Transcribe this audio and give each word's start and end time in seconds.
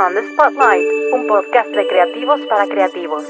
On 0.00 0.12
the 0.12 0.32
Spotlight, 0.32 1.12
un 1.12 1.28
podcast 1.28 1.70
de 1.70 1.86
creativos 1.86 2.40
para 2.48 2.66
creativos. 2.66 3.22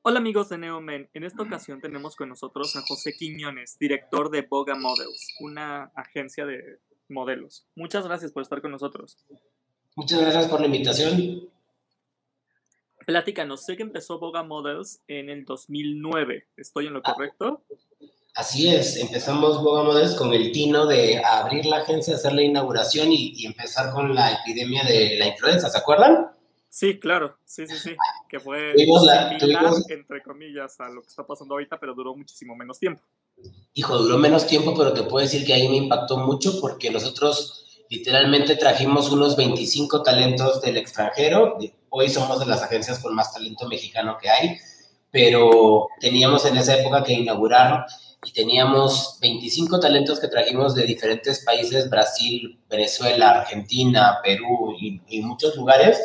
Hola 0.00 0.18
amigos 0.18 0.48
de 0.48 0.56
Neomen, 0.56 1.10
en 1.12 1.24
esta 1.24 1.42
ocasión 1.42 1.82
tenemos 1.82 2.16
con 2.16 2.30
nosotros 2.30 2.74
a 2.76 2.80
José 2.80 3.12
Quiñones, 3.12 3.78
director 3.78 4.30
de 4.30 4.42
Boga 4.42 4.76
Models, 4.76 5.34
una 5.40 5.92
agencia 5.94 6.46
de 6.46 6.78
modelos. 7.10 7.66
Muchas 7.74 8.06
gracias 8.06 8.32
por 8.32 8.42
estar 8.42 8.62
con 8.62 8.70
nosotros. 8.70 9.18
Muchas 9.94 10.22
gracias 10.22 10.48
por 10.48 10.60
la 10.60 10.66
invitación. 10.66 11.42
Platícanos, 13.04 13.66
sé 13.66 13.76
que 13.76 13.82
empezó 13.82 14.18
Boga 14.18 14.42
Models 14.42 15.02
en 15.06 15.28
el 15.28 15.44
2009, 15.44 16.46
¿estoy 16.56 16.86
en 16.86 16.94
lo 16.94 17.02
correcto? 17.02 17.62
Así 18.38 18.68
es, 18.68 18.94
empezamos 18.98 19.60
Boga 19.64 19.82
Models 19.82 20.14
con 20.14 20.32
el 20.32 20.52
tino 20.52 20.86
de 20.86 21.20
abrir 21.24 21.66
la 21.66 21.78
agencia, 21.78 22.14
hacer 22.14 22.34
la 22.34 22.42
inauguración 22.42 23.08
y, 23.10 23.44
empezar 23.44 23.92
con 23.92 24.14
la 24.14 24.30
epidemia 24.30 24.84
de 24.84 25.16
la 25.18 25.26
influenza, 25.26 25.68
¿se 25.68 25.76
acuerdan? 25.76 26.28
Sí, 26.68 27.00
claro, 27.00 27.36
sí, 27.44 27.66
sí, 27.66 27.76
sí, 27.76 27.96
que 28.28 28.38
fue 28.38 28.74
similar, 28.76 29.36
entre 29.88 30.22
comillas, 30.22 30.78
a 30.78 30.88
lo 30.88 31.02
que 31.02 31.08
está 31.08 31.26
pasando 31.26 31.54
ahorita, 31.54 31.80
pero 31.80 31.94
duró 31.94 32.14
muchísimo 32.14 32.54
menos 32.54 32.78
tiempo. 32.78 33.02
Hijo, 33.74 33.98
duró 33.98 34.18
menos 34.18 34.46
tiempo, 34.46 34.72
pero 34.78 34.92
te 34.92 35.02
puedo 35.02 35.26
decir 35.26 35.44
que 35.44 35.54
ahí 35.54 35.68
me 35.68 35.78
impactó 35.78 36.18
mucho 36.18 36.60
porque 36.60 36.92
nosotros 36.92 37.84
literalmente 37.90 38.54
trajimos 38.54 39.10
unos 39.10 39.34
25 39.34 40.04
talentos 40.04 40.60
del 40.60 40.76
extranjero, 40.76 41.58
hoy 41.88 42.08
somos 42.08 42.38
de 42.38 42.46
las 42.46 42.62
agencias 42.62 43.00
con 43.00 43.16
más 43.16 43.34
talento 43.34 43.66
mexicano 43.66 44.16
que 44.16 44.30
hay, 44.30 44.56
pero 45.10 45.88
teníamos 45.98 46.44
en 46.44 46.56
esa 46.56 46.76
época 46.78 47.02
que 47.02 47.14
inaugurar 47.14 47.84
y 48.24 48.32
teníamos 48.32 49.18
25 49.20 49.78
talentos 49.78 50.18
que 50.18 50.28
trajimos 50.28 50.74
de 50.74 50.84
diferentes 50.84 51.44
países, 51.44 51.88
Brasil, 51.88 52.58
Venezuela, 52.68 53.30
Argentina, 53.30 54.18
Perú 54.22 54.74
y, 54.78 55.20
muchos 55.22 55.56
lugares. 55.56 56.00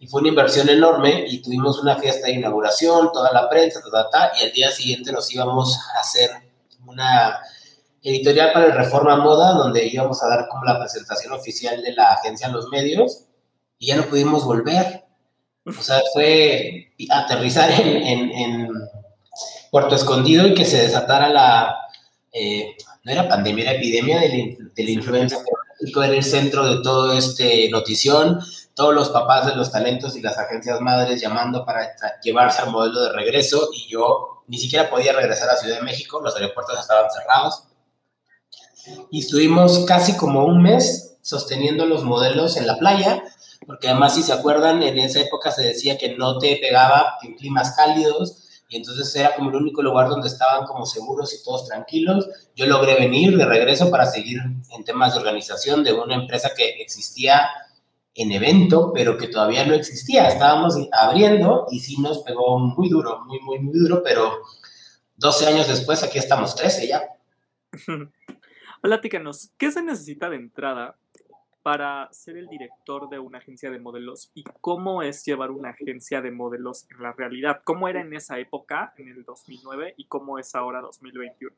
Y 0.00 0.08
fue 0.08 0.20
una 0.20 0.30
inversión 0.30 0.68
enorme 0.68 1.24
y 1.28 1.40
tuvimos 1.40 1.80
una 1.80 1.96
fiesta 1.96 2.26
de 2.26 2.34
inauguración, 2.34 3.12
toda 3.12 3.32
la 3.32 3.48
prensa, 3.48 3.80
y 4.38 4.44
al 4.44 4.52
día 4.52 4.72
siguiente 4.72 5.12
nos 5.12 5.32
íbamos 5.32 5.78
a 5.94 6.00
hacer 6.00 6.30
una 6.84 7.38
editorial 8.02 8.52
para 8.52 8.66
el 8.66 8.72
Reforma 8.72 9.16
Moda, 9.16 9.52
donde 9.52 9.86
íbamos 9.86 10.20
a 10.24 10.28
dar 10.28 10.48
como 10.48 10.64
la 10.64 10.80
presentación 10.80 11.32
oficial 11.32 11.80
de 11.80 11.92
la 11.92 12.14
agencia 12.14 12.48
en 12.48 12.54
los 12.54 12.68
medios 12.70 13.26
y 13.78 13.86
ya 13.86 13.96
no 13.96 14.06
pudimos 14.06 14.44
volver. 14.44 15.04
O 15.64 15.72
sea, 15.72 16.02
fue 16.12 16.92
aterrizar 17.08 17.70
en 17.70 18.72
Puerto 19.72 19.94
Escondido 19.94 20.46
y 20.46 20.52
que 20.52 20.66
se 20.66 20.82
desatara 20.82 21.30
la, 21.30 21.74
eh, 22.30 22.76
no 23.04 23.10
era 23.10 23.26
pandemia, 23.26 23.64
era 23.64 23.72
epidemia 23.72 24.20
de 24.20 24.28
la, 24.28 24.68
de 24.74 24.84
la 24.84 24.90
influenza, 24.90 25.38
México 25.80 26.02
era 26.02 26.14
el 26.14 26.22
centro 26.22 26.66
de 26.66 26.82
todo 26.82 27.14
este 27.14 27.70
notición, 27.70 28.38
todos 28.74 28.94
los 28.94 29.08
papás 29.08 29.46
de 29.46 29.56
los 29.56 29.72
talentos 29.72 30.14
y 30.14 30.20
las 30.20 30.36
agencias 30.36 30.78
madres 30.82 31.22
llamando 31.22 31.64
para 31.64 31.88
llevarse 32.22 32.60
al 32.60 32.70
modelo 32.70 33.02
de 33.02 33.12
regreso 33.14 33.70
y 33.72 33.88
yo 33.88 34.42
ni 34.46 34.58
siquiera 34.58 34.90
podía 34.90 35.14
regresar 35.14 35.48
a 35.48 35.56
Ciudad 35.56 35.76
de 35.76 35.82
México, 35.82 36.20
los 36.20 36.36
aeropuertos 36.36 36.78
estaban 36.78 37.10
cerrados. 37.10 37.64
Y 39.10 39.20
estuvimos 39.20 39.86
casi 39.86 40.18
como 40.18 40.44
un 40.44 40.60
mes 40.60 41.16
sosteniendo 41.22 41.86
los 41.86 42.04
modelos 42.04 42.58
en 42.58 42.66
la 42.66 42.76
playa, 42.76 43.22
porque 43.66 43.88
además 43.88 44.16
si 44.16 44.22
se 44.22 44.34
acuerdan, 44.34 44.82
en 44.82 44.98
esa 44.98 45.20
época 45.20 45.50
se 45.50 45.62
decía 45.62 45.96
que 45.96 46.14
no 46.18 46.38
te 46.38 46.58
pegaba 46.60 47.14
en 47.22 47.36
climas 47.36 47.74
cálidos, 47.74 48.41
y 48.72 48.76
entonces 48.76 49.14
era 49.14 49.34
como 49.34 49.50
el 49.50 49.56
único 49.56 49.82
lugar 49.82 50.08
donde 50.08 50.28
estaban 50.28 50.64
como 50.66 50.86
seguros 50.86 51.34
y 51.34 51.44
todos 51.44 51.68
tranquilos. 51.68 52.26
Yo 52.56 52.64
logré 52.64 52.94
venir 52.94 53.36
de 53.36 53.44
regreso 53.44 53.90
para 53.90 54.06
seguir 54.06 54.38
en 54.70 54.84
temas 54.84 55.12
de 55.12 55.20
organización 55.20 55.84
de 55.84 55.92
una 55.92 56.14
empresa 56.14 56.52
que 56.56 56.80
existía 56.80 57.50
en 58.14 58.32
evento, 58.32 58.90
pero 58.94 59.18
que 59.18 59.28
todavía 59.28 59.66
no 59.66 59.74
existía. 59.74 60.26
Estábamos 60.26 60.74
abriendo 60.90 61.66
y 61.70 61.80
sí 61.80 62.00
nos 62.00 62.20
pegó 62.20 62.58
muy 62.58 62.88
duro, 62.88 63.20
muy, 63.26 63.40
muy, 63.40 63.58
muy 63.58 63.78
duro, 63.78 64.02
pero 64.02 64.38
12 65.16 65.48
años 65.48 65.68
después 65.68 66.02
aquí 66.02 66.18
estamos 66.18 66.54
13 66.56 66.88
ya. 66.88 67.02
Hola, 68.82 69.02
tícanos, 69.02 69.50
¿qué 69.58 69.70
se 69.70 69.82
necesita 69.82 70.30
de 70.30 70.36
entrada 70.36 70.96
para 71.62 72.08
ser 72.12 72.36
el 72.36 72.48
director 72.48 73.08
de 73.08 73.18
una 73.18 73.38
agencia 73.38 73.70
de 73.70 73.78
modelos 73.78 74.30
y 74.34 74.44
cómo 74.60 75.02
es 75.02 75.24
llevar 75.24 75.50
una 75.50 75.70
agencia 75.70 76.20
de 76.20 76.30
modelos 76.30 76.86
en 76.90 77.02
la 77.02 77.12
realidad. 77.12 77.60
¿Cómo 77.64 77.88
era 77.88 78.00
en 78.00 78.14
esa 78.14 78.38
época, 78.38 78.92
en 78.96 79.08
el 79.08 79.24
2009, 79.24 79.94
y 79.96 80.06
cómo 80.06 80.38
es 80.38 80.54
ahora 80.54 80.80
2021? 80.80 81.54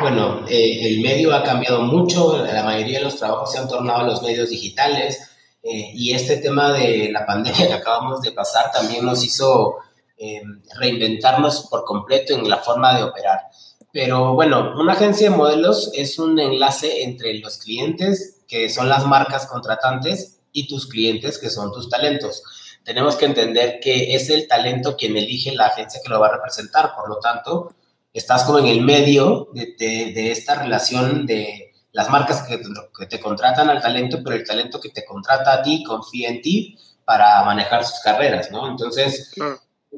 Bueno, 0.00 0.46
eh, 0.48 0.88
el 0.88 1.00
medio 1.02 1.34
ha 1.34 1.42
cambiado 1.42 1.82
mucho, 1.82 2.44
la 2.46 2.62
mayoría 2.62 2.98
de 2.98 3.04
los 3.04 3.16
trabajos 3.16 3.52
se 3.52 3.58
han 3.58 3.68
tornado 3.68 4.00
a 4.00 4.06
los 4.06 4.22
medios 4.22 4.48
digitales 4.48 5.30
eh, 5.62 5.90
y 5.92 6.14
este 6.14 6.38
tema 6.38 6.72
de 6.72 7.10
la 7.12 7.26
pandemia 7.26 7.66
que 7.66 7.74
acabamos 7.74 8.22
de 8.22 8.32
pasar 8.32 8.70
también 8.72 9.04
nos 9.04 9.24
hizo 9.24 9.78
eh, 10.16 10.42
reinventarnos 10.78 11.66
por 11.68 11.84
completo 11.84 12.34
en 12.34 12.48
la 12.48 12.58
forma 12.58 12.96
de 12.96 13.02
operar. 13.02 13.49
Pero 13.92 14.34
bueno, 14.34 14.74
una 14.78 14.92
agencia 14.92 15.30
de 15.30 15.36
modelos 15.36 15.90
es 15.94 16.18
un 16.18 16.38
enlace 16.38 17.02
entre 17.02 17.34
los 17.34 17.58
clientes, 17.58 18.42
que 18.46 18.68
son 18.68 18.88
las 18.88 19.06
marcas 19.06 19.46
contratantes, 19.46 20.40
y 20.52 20.66
tus 20.66 20.86
clientes, 20.86 21.38
que 21.38 21.50
son 21.50 21.72
tus 21.72 21.88
talentos. 21.88 22.42
Tenemos 22.84 23.16
que 23.16 23.26
entender 23.26 23.78
que 23.80 24.14
es 24.14 24.30
el 24.30 24.48
talento 24.48 24.96
quien 24.96 25.16
elige 25.16 25.54
la 25.54 25.66
agencia 25.66 26.00
que 26.02 26.08
lo 26.08 26.20
va 26.20 26.28
a 26.28 26.32
representar. 26.32 26.94
Por 26.94 27.08
lo 27.08 27.18
tanto, 27.18 27.74
estás 28.12 28.44
como 28.44 28.58
en 28.58 28.66
el 28.66 28.80
medio 28.80 29.48
de, 29.52 30.30
esta 30.30 30.56
relación 30.56 31.26
de 31.26 31.72
las 31.92 32.10
marcas 32.10 32.42
que, 32.42 32.60
que 32.98 33.06
te 33.06 33.20
contratan 33.20 33.68
al 33.68 33.82
talento, 33.82 34.20
pero 34.24 34.36
el 34.36 34.44
talento 34.44 34.80
que 34.80 34.90
te 34.90 35.04
contrata 35.04 35.54
a 35.54 35.62
ti 35.62 35.84
confía 35.84 36.28
en 36.28 36.40
ti 36.40 36.78
para 37.04 37.42
manejar 37.44 37.84
sus 37.84 38.00
carreras, 38.00 38.50
¿no? 38.50 38.68
Entonces, 38.68 39.32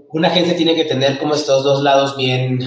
una 0.08 0.28
agencia 0.28 0.56
tiene 0.56 0.74
que 0.74 0.84
tener 0.84 1.18
como 1.18 1.34
estos 1.34 1.62
dos 1.62 1.82
lados 1.82 2.16
bien 2.16 2.60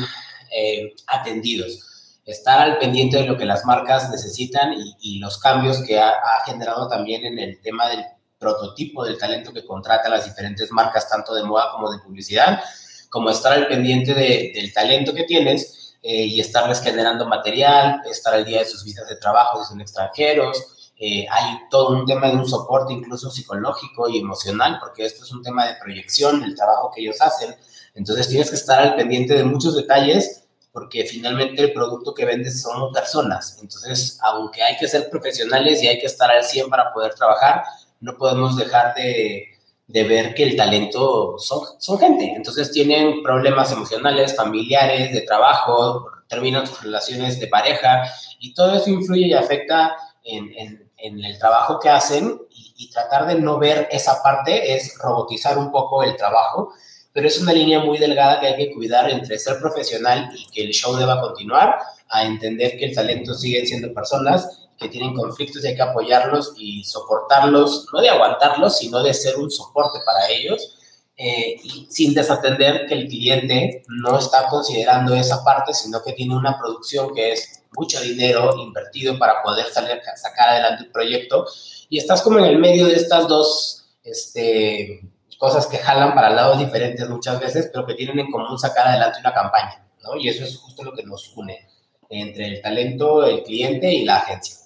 eh, 0.56 0.96
atendidos. 1.08 2.22
Estar 2.26 2.62
al 2.62 2.78
pendiente 2.80 3.18
de 3.18 3.26
lo 3.26 3.38
que 3.38 3.46
las 3.46 3.66
marcas 3.66 4.10
necesitan 4.10 4.74
y, 5.02 5.20
los 5.20 5.38
cambios 5.38 5.84
que 5.84 6.00
ha, 6.00 6.14
generado 6.46 6.88
también 6.88 7.26
en 7.26 7.38
el 7.38 7.60
tema 7.62 7.90
del 7.90 8.04
prototipo 8.40 9.04
del 9.04 9.18
talento 9.18 9.52
que 9.54 9.66
contrata 9.66 10.10
las 10.10 10.26
diferentes 10.26 10.72
marcas, 10.72 11.10
tanto 11.10 11.36
de 11.36 11.44
moda 11.44 11.72
como 11.72 11.92
de 11.92 12.00
publicidad, 12.00 12.62
como 13.10 13.30
estar 13.30 13.54
al 13.54 13.68
pendiente 13.68 14.14
del 14.14 14.74
talento 14.74 15.14
que 15.14 15.24
tienes 15.24 15.98
eh, 16.02 16.26
y 16.26 16.40
estarles 16.40 16.82
generando 16.82 17.28
material, 17.28 18.02
estar 18.10 18.34
al 18.34 18.46
día 18.46 18.60
de 18.60 18.66
sus 18.66 18.84
visas 18.84 19.08
de 19.10 19.18
trabajo 19.18 19.62
si 19.62 19.70
son 19.70 19.82
extranjeros. 19.82 20.92
Eh, 20.98 21.28
hay 21.30 21.60
todo 21.70 21.90
un 21.90 22.06
tema 22.06 22.28
de 22.28 22.38
un 22.38 22.48
soporte 22.48 22.94
incluso 22.94 23.30
psicológico 23.30 24.08
y 24.08 24.20
emocional, 24.20 24.78
porque 24.80 25.06
esto 25.06 25.26
es 25.26 25.32
un 25.32 25.44
tema 25.44 25.68
de 25.68 25.76
proyección 25.76 26.40
del 26.40 26.56
trabajo 26.56 26.92
que 26.96 27.02
ellos 27.02 27.22
hacen. 27.22 27.54
Entonces 27.94 28.30
tienes 28.30 28.50
que 28.50 28.56
estar 28.56 28.80
al 28.80 28.96
pendiente 28.96 29.34
de 29.34 29.44
muchos 29.44 29.76
detalles 29.76 30.45
porque 30.76 31.06
finalmente 31.06 31.62
el 31.62 31.72
producto 31.72 32.14
que 32.14 32.26
vendes 32.26 32.62
son 32.62 32.92
personas. 32.92 33.58
Entonces, 33.62 34.20
aunque 34.22 34.62
hay 34.62 34.76
que 34.76 34.90
ser 34.90 35.10
profesionales 35.10 35.82
y 35.82 35.88
hay 35.88 35.98
que 35.98 36.06
estar 36.06 36.30
al 36.30 36.44
100 36.44 36.70
para 36.70 36.92
poder 36.92 37.14
trabajar, 37.14 37.64
no 38.02 38.18
podemos 38.18 38.58
dejar 38.58 38.94
de, 38.94 39.46
de 39.88 40.04
ver 40.04 40.36
que 40.36 40.44
el 40.44 40.58
talento 40.58 41.40
son, 41.40 41.62
son 41.80 41.98
gente. 41.98 42.34
Entonces, 42.36 42.74
tienen 42.74 43.24
problemas 43.24 43.72
emocionales, 43.72 44.36
familiares, 44.36 45.14
de 45.14 45.22
trabajo, 45.22 46.08
terminan 46.28 46.68
sus 46.68 46.84
relaciones 46.84 47.40
de 47.40 47.48
pareja 47.48 48.04
y 48.40 48.54
todo 48.54 48.76
eso 48.76 48.90
influye 48.90 49.28
y 49.28 49.34
afecta 49.34 49.96
en, 50.26 50.52
en, 50.58 50.92
en 50.98 51.24
el 51.24 51.40
trabajo 51.40 51.80
que 51.80 51.88
hacen 51.88 52.38
y, 52.50 52.74
y 52.80 52.90
tratar 52.92 53.28
de 53.28 53.36
no 53.36 53.58
ver 53.60 53.88
esa 53.92 54.22
parte 54.22 54.76
es 54.76 54.98
robotizar 55.02 55.58
un 55.58 55.72
poco 55.72 56.04
el 56.04 56.18
trabajo 56.18 56.74
pero 57.16 57.30
es 57.30 57.40
una 57.40 57.54
línea 57.54 57.80
muy 57.80 57.98
delgada 57.98 58.42
que 58.42 58.48
hay 58.48 58.58
que 58.58 58.74
cuidar 58.74 59.10
entre 59.10 59.40
ser 59.40 59.58
profesional 59.60 60.30
y 60.38 60.52
que 60.52 60.66
el 60.66 60.74
show 60.74 60.98
deba 60.98 61.22
continuar, 61.22 61.80
a 62.10 62.26
entender 62.26 62.78
que 62.78 62.88
el 62.88 62.94
talento 62.94 63.34
sigue 63.34 63.66
siendo 63.66 63.94
personas 63.94 64.68
que 64.78 64.90
tienen 64.90 65.14
conflictos 65.14 65.64
y 65.64 65.68
hay 65.70 65.76
que 65.78 65.82
apoyarlos 65.82 66.54
y 66.58 66.84
soportarlos, 66.84 67.88
no 67.94 68.02
de 68.02 68.10
aguantarlos, 68.10 68.78
sino 68.78 69.02
de 69.02 69.14
ser 69.14 69.38
un 69.38 69.50
soporte 69.50 70.00
para 70.06 70.30
ellos, 70.30 70.78
eh, 71.16 71.56
y 71.64 71.88
sin 71.90 72.14
desatender 72.14 72.86
que 72.86 72.96
el 72.96 73.08
cliente 73.08 73.84
no 73.88 74.20
está 74.20 74.50
considerando 74.50 75.16
esa 75.16 75.42
parte, 75.42 75.74
sino 75.74 76.04
que 76.04 76.12
tiene 76.12 76.36
una 76.36 76.60
producción 76.60 77.16
que 77.16 77.32
es 77.32 77.62
mucho 77.78 78.02
dinero 78.02 78.58
invertido 78.58 79.18
para 79.18 79.42
poder 79.42 79.68
salir, 79.68 80.02
sacar 80.18 80.50
adelante 80.50 80.84
el 80.84 80.92
proyecto, 80.92 81.46
y 81.88 81.98
estás 81.98 82.22
como 82.22 82.40
en 82.40 82.46
el 82.46 82.60
medio 82.60 82.88
de 82.88 82.96
estas 82.96 83.26
dos, 83.30 83.86
este, 84.04 85.00
cosas 85.38 85.68
que 85.68 85.78
jalan 85.78 86.14
para 86.14 86.30
lados 86.30 86.60
diferentes 86.60 87.08
muchas 87.10 87.40
veces, 87.40 87.70
pero 87.72 87.86
que 87.86 87.96
tienen 87.96 88.20
en 88.20 88.32
común 88.32 88.58
sacar 88.58 88.88
adelante 88.88 89.20
una 89.20 89.34
campaña, 89.34 89.88
¿no? 90.04 90.16
Y 90.16 90.30
eso 90.30 90.44
es 90.44 90.58
justo 90.58 90.84
lo 90.84 90.94
que 90.94 91.04
nos 91.04 91.36
une 91.36 91.68
entre 92.10 92.48
el 92.48 92.62
talento, 92.62 93.26
el 93.26 93.44
cliente 93.44 93.94
y 93.94 94.06
la 94.06 94.18
agencia. 94.18 94.58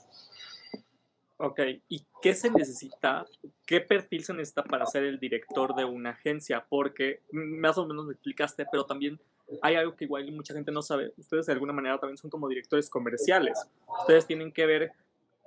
Ok, 1.38 1.60
¿y 1.88 2.06
qué 2.22 2.34
se 2.34 2.52
necesita? 2.52 3.26
¿Qué 3.66 3.80
perfil 3.80 4.26
se 4.26 4.34
necesita 4.34 4.64
para 4.64 4.86
ser 4.86 5.06
el 5.06 5.20
director 5.20 5.74
de 5.74 5.86
una 5.86 6.10
agencia? 6.10 6.66
Porque 6.68 7.22
más 7.32 7.78
o 7.78 7.86
menos 7.86 8.06
me 8.06 8.12
explicaste, 8.12 8.66
pero 8.70 8.86
también 8.86 9.20
hay 9.62 9.76
algo 9.76 9.96
que 9.96 10.04
igual 10.06 10.30
mucha 10.32 10.54
gente 10.54 10.72
no 10.72 10.82
sabe. 10.82 11.14
Ustedes 11.18 11.46
de 11.46 11.54
alguna 11.54 11.72
manera 11.72 11.98
también 11.98 12.18
son 12.18 12.30
como 12.30 12.50
directores 12.50 12.90
comerciales. 12.90 13.58
Ustedes 14.02 14.26
tienen 14.26 14.52
que 14.52 14.66
ver 14.66 14.92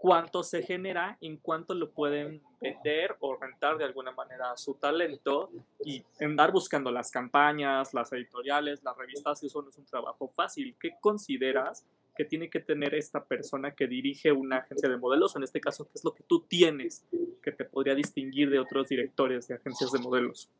cuánto 0.02 0.42
se 0.42 0.64
genera, 0.64 1.16
en 1.20 1.36
cuánto 1.36 1.74
lo 1.74 1.92
pueden 1.92 2.42
vender 2.60 3.14
o 3.20 3.36
rentar 3.36 3.78
de 3.78 3.84
alguna 3.84 4.10
manera 4.10 4.56
su 4.56 4.74
talento 4.74 5.48
y 5.84 6.02
andar 6.20 6.50
buscando 6.50 6.90
las 6.90 7.12
campañas, 7.12 7.94
las 7.94 8.12
editoriales, 8.12 8.82
las 8.82 8.96
revistas, 8.96 9.44
eso 9.44 9.62
no 9.62 9.68
es 9.68 9.78
un 9.78 9.86
trabajo 9.86 10.26
fácil. 10.34 10.74
¿Qué 10.80 10.96
consideras 11.00 11.86
que 12.16 12.24
tiene 12.24 12.50
que 12.50 12.58
tener 12.58 12.96
esta 12.96 13.24
persona 13.24 13.76
que 13.76 13.86
dirige 13.86 14.32
una 14.32 14.56
agencia 14.56 14.88
de 14.88 14.96
modelos? 14.96 15.36
En 15.36 15.44
este 15.44 15.60
caso, 15.60 15.84
¿qué 15.84 15.92
es 15.94 16.04
lo 16.04 16.12
que 16.12 16.24
tú 16.24 16.40
tienes 16.48 17.04
que 17.40 17.52
te 17.52 17.64
podría 17.64 17.94
distinguir 17.94 18.50
de 18.50 18.58
otros 18.58 18.88
directores 18.88 19.46
de 19.46 19.54
agencias 19.54 19.92
de 19.92 20.00
modelos? 20.00 20.50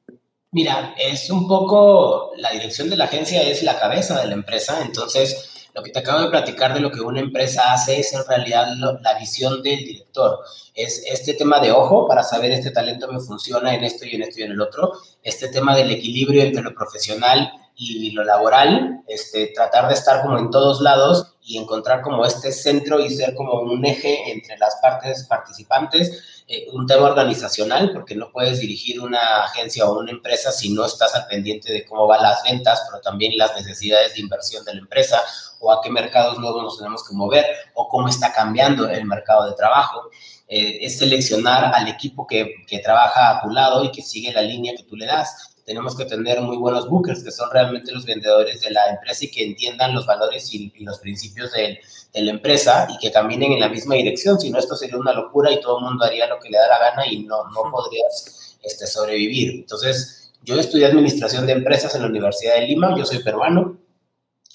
Mira, 0.53 0.95
es 0.97 1.29
un 1.31 1.49
poco, 1.49 2.31
la 2.37 2.53
dirección 2.53 2.89
de 2.89 2.97
la 2.97 3.07
agencia 3.07 3.43
es 3.43 3.65
la 3.65 3.81
cabeza 3.81 4.21
de 4.21 4.29
la 4.29 4.35
empresa, 4.35 4.85
entonces 4.87 5.62
lo 5.75 5.83
que 5.83 5.91
te 5.91 6.01
acabo 6.01 6.21
de 6.21 6.31
platicar 6.31 6.75
de 6.75 6.81
lo 6.81 6.91
que 6.91 7.01
una 7.01 7.21
empresa 7.21 7.73
hace 7.73 8.01
es 8.01 8.13
en 8.13 8.25
realidad 8.27 8.67
la 8.77 9.19
visión 9.19 9.63
del 9.63 9.79
director. 9.79 10.39
Es 10.75 11.03
este 11.07 11.35
tema 11.35 11.61
de 11.61 11.73
ojo 11.73 12.07
para 12.07 12.23
saber 12.23 12.51
este 12.51 12.71
talento 12.71 13.11
me 13.11 13.21
funciona 13.21 13.75
en 13.75 13.85
esto 13.85 14.05
y 14.05 14.15
en 14.15 14.23
esto 14.23 14.41
y 14.41 14.43
en 14.45 14.53
el 14.53 14.61
otro. 14.61 14.93
Este 15.23 15.49
tema 15.49 15.75
del 15.75 15.91
equilibrio 15.91 16.43
entre 16.43 16.63
lo 16.63 16.75
profesional 16.75 17.51
y 17.75 18.11
lo 18.11 18.23
laboral, 18.25 19.03
este, 19.09 19.49
tratar 19.49 19.89
de 19.89 19.95
estar 19.95 20.23
como 20.23 20.39
en 20.39 20.51
todos 20.51 20.81
lados 20.81 21.35
y 21.45 21.59
encontrar 21.59 22.03
como 22.03 22.25
este 22.25 22.53
centro 22.53 23.01
y 23.01 23.11
ser 23.11 23.35
como 23.35 23.61
un 23.61 23.85
eje 23.85 24.31
entre 24.31 24.57
las 24.59 24.77
partes 24.77 25.25
participantes, 25.25 26.45
eh, 26.47 26.69
un 26.73 26.87
tema 26.87 27.07
organizacional, 27.07 27.91
porque 27.93 28.15
no 28.15 28.31
puedes 28.31 28.61
dirigir 28.61 29.01
una 29.01 29.45
agencia 29.45 29.89
o 29.89 29.99
una 29.99 30.13
empresa 30.13 30.53
si 30.53 30.73
no 30.73 30.85
estás 30.85 31.15
al 31.15 31.27
pendiente 31.27 31.73
de 31.73 31.85
cómo 31.85 32.07
van 32.07 32.23
las 32.23 32.45
ventas, 32.45 32.83
pero 32.89 33.01
también 33.01 33.37
las 33.37 33.55
necesidades 33.57 34.15
de 34.15 34.21
inversión 34.21 34.65
de 34.65 34.75
la 34.75 34.81
empresa 34.81 35.21
o 35.59 35.73
a 35.73 35.83
qué 35.83 35.91
mercados 35.91 36.39
nuevos 36.39 36.63
nos 36.63 36.79
tenemos 36.79 37.07
que 37.07 37.15
mover 37.15 37.47
o 37.75 37.89
cómo 37.89 38.09
está 38.09 38.33
cambiando 38.33 38.89
el 38.89 39.05
mercado 39.05 39.47
de 39.47 39.55
trabajo. 39.55 40.11
Eh, 40.47 40.85
es 40.85 40.99
seleccionar 40.99 41.73
al 41.75 41.89
equipo 41.89 42.27
que, 42.27 42.57
que 42.67 42.79
trabaja 42.81 43.31
a 43.31 43.43
tu 43.43 43.49
lado 43.49 43.83
y 43.85 43.91
que 43.91 44.03
sigue 44.03 44.33
la 44.33 44.43
línea 44.43 44.75
que 44.77 44.83
tú 44.83 44.97
le 44.97 45.07
das 45.07 45.52
tenemos 45.65 45.97
que 45.97 46.05
tener 46.05 46.41
muy 46.41 46.57
buenos 46.57 46.89
bookers, 46.89 47.23
que 47.23 47.31
son 47.31 47.51
realmente 47.51 47.93
los 47.93 48.05
vendedores 48.05 48.61
de 48.61 48.71
la 48.71 48.87
empresa 48.91 49.25
y 49.25 49.31
que 49.31 49.45
entiendan 49.45 49.95
los 49.95 50.07
valores 50.07 50.53
y, 50.53 50.73
los 50.81 50.99
principios 50.99 51.53
de, 51.53 51.79
de, 52.13 52.23
la 52.23 52.33
empresa 52.33 52.89
y 52.91 52.99
que 52.99 53.13
caminen 53.13 53.53
en 53.53 53.61
la 53.61 53.69
misma 53.69 53.95
dirección. 53.95 54.41
Si 54.41 54.51
no, 54.51 54.59
esto 54.59 54.77
sería 54.77 54.99
una 54.99 55.13
locura 55.13 55.53
y 55.53 55.61
todo 55.61 55.79
el 55.79 55.85
mundo 55.85 56.05
haría 56.05 56.27
lo 56.27 56.41
que 56.41 56.51
le 56.51 56.59
da 56.59 56.69
la 56.69 56.79
gana 56.79 57.07
y 57.07 57.21
no, 57.25 57.45
no 57.45 57.71
podrías 57.71 58.59
este, 58.63 58.87
sobrevivir. 58.87 59.61
Entonces, 59.61 60.33
yo 60.43 60.59
estudié 60.59 60.87
administración 60.87 61.47
de 61.47 61.53
empresas 61.53 61.95
en 61.95 62.03
la 62.03 62.09
Universidad 62.09 62.57
de 62.57 62.67
Lima, 62.67 62.97
yo 62.97 63.05
soy 63.05 63.23
peruano 63.23 63.79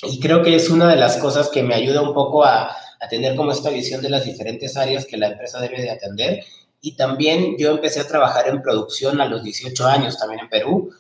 y 0.04 0.19
creo 0.19 0.44
que 0.44 0.56
es 0.56 0.69
una 0.69 0.89
de 0.89 0.98
las 0.98 1.18
cosas 1.18 1.50
que 1.50 1.63
me 1.63 1.74
ayuda 1.74 2.01
un 2.01 2.13
poco 2.13 2.44
a, 2.44 2.75
a 3.00 3.07
tener 3.09 3.36
como 3.36 3.51
esta 3.51 3.69
visión 3.69 4.01
de 4.01 4.09
las 4.09 4.25
diferentes 4.25 4.75
áreas 4.75 5.06
que 5.06 5.18
la 5.18 5.27
empresa 5.27 5.62
debe 5.62 5.81
de 5.81 5.89
atender 5.89 6.44
y 6.81 6.95
también 6.95 7.56
yo 7.57 7.71
empecé 7.71 8.00
a 8.00 8.07
trabajar 8.07 8.47
en 8.47 8.62
producción 8.62 9.19
a 9.21 9.25
los 9.25 9.44
18 9.44 9.85
años, 9.88 10.18
también 10.18 10.41
en 10.41 10.50
Perú, 10.50 10.91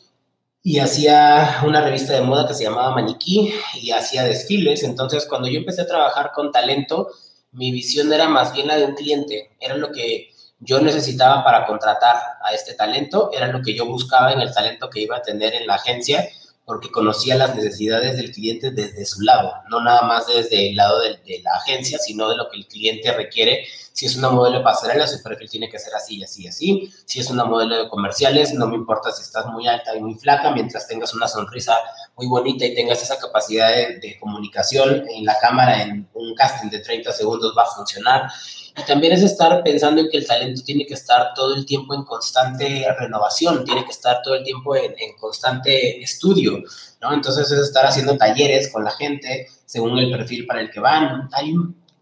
y 0.63 0.79
hacía 0.79 1.61
una 1.65 1.81
revista 1.81 2.13
de 2.13 2.21
moda 2.21 2.47
que 2.47 2.53
se 2.53 2.63
llamaba 2.63 2.93
Maniquí 2.93 3.53
y 3.75 3.91
hacía 3.91 4.23
desfiles. 4.23 4.83
Entonces, 4.83 5.25
cuando 5.25 5.47
yo 5.47 5.59
empecé 5.59 5.83
a 5.83 5.87
trabajar 5.87 6.31
con 6.33 6.51
talento, 6.51 7.09
mi 7.51 7.71
visión 7.71 8.11
era 8.11 8.27
más 8.27 8.53
bien 8.53 8.67
la 8.67 8.75
de 8.75 8.85
un 8.85 8.95
cliente, 8.95 9.55
era 9.59 9.77
lo 9.77 9.91
que 9.91 10.29
yo 10.59 10.81
necesitaba 10.81 11.43
para 11.43 11.65
contratar 11.65 12.17
a 12.43 12.53
este 12.53 12.73
talento, 12.73 13.29
era 13.31 13.47
lo 13.47 13.61
que 13.61 13.75
yo 13.75 13.85
buscaba 13.85 14.33
en 14.33 14.41
el 14.41 14.53
talento 14.53 14.89
que 14.89 15.01
iba 15.01 15.17
a 15.17 15.21
tener 15.21 15.53
en 15.53 15.67
la 15.67 15.75
agencia 15.75 16.27
porque 16.67 16.91
conocía 16.91 17.35
las 17.35 17.55
necesidades 17.55 18.17
del 18.17 18.33
cliente 18.33 18.71
desde 18.71 19.05
su 19.05 19.21
lado, 19.21 19.53
no 19.69 19.81
nada 19.81 20.01
más 20.01 20.27
desde 20.27 20.67
el 20.67 20.75
lado 20.75 20.99
de, 20.99 21.39
la 21.41 21.55
agencia, 21.55 21.97
sino 21.97 22.29
de 22.29 22.35
lo 22.35 22.49
que 22.49 22.57
el 22.57 22.67
cliente 22.67 23.09
requiere. 23.13 23.63
Si 23.93 24.05
es 24.05 24.17
una 24.17 24.29
modelo 24.31 24.57
de 24.57 24.63
pasarela, 24.65 25.07
su 25.07 25.23
perfil 25.23 25.49
tiene 25.49 25.69
que 25.69 25.79
ser 25.79 25.95
así, 25.95 26.21
así, 26.21 26.45
así. 26.45 26.91
Si 27.05 27.21
es 27.21 27.29
una 27.29 27.45
modelo 27.45 27.83
de 27.83 27.87
comerciales, 27.87 28.53
no 28.53 28.67
me 28.67 28.75
importa 28.75 29.13
si 29.13 29.21
estás 29.21 29.45
muy 29.45 29.65
alta 29.65 29.95
y 29.95 30.01
muy 30.01 30.15
flaca, 30.15 30.51
mientras 30.51 30.89
tengas 30.89 31.13
una 31.13 31.29
sonrisa 31.29 31.73
muy 32.17 32.27
bonita 32.27 32.65
y 32.65 32.75
tengas 32.75 33.01
esa 33.01 33.17
capacidad 33.17 33.73
de, 33.73 33.99
de 33.99 34.19
comunicación 34.19 35.05
en 35.09 35.23
la 35.23 35.39
cámara, 35.39 35.83
en 35.83 36.09
un 36.13 36.35
casting 36.35 36.69
de 36.69 36.79
30 36.79 37.13
segundos 37.13 37.55
va 37.57 37.63
a 37.63 37.67
funcionar. 37.67 38.29
Y 38.77 38.83
también 38.83 39.13
es 39.13 39.23
estar 39.23 39.63
pensando 39.63 40.01
en 40.01 40.09
que 40.09 40.17
el 40.17 40.27
talento 40.27 40.61
tiene 40.63 40.85
que 40.85 40.93
estar 40.93 41.33
todo 41.33 41.55
el 41.55 41.65
tiempo 41.65 41.95
en 41.95 42.03
constante 42.03 42.85
renovación, 42.99 43.65
tiene 43.65 43.83
que 43.83 43.89
estar 43.91 44.21
todo 44.21 44.35
el 44.35 44.43
tiempo 44.43 44.75
en, 44.75 44.93
constante 45.19 45.99
estudio, 45.99 46.61
¿no? 47.01 47.13
Entonces 47.13 47.49
es 47.51 47.59
estar 47.59 47.87
haciendo 47.87 48.17
talleres 48.17 48.71
con 48.71 48.83
la 48.83 48.91
gente 48.91 49.47
según 49.65 49.97
el 49.97 50.11
perfil 50.11 50.45
para 50.45 50.61
el 50.61 50.69
que 50.69 50.79
van. 50.79 51.27
Hay 51.33 51.55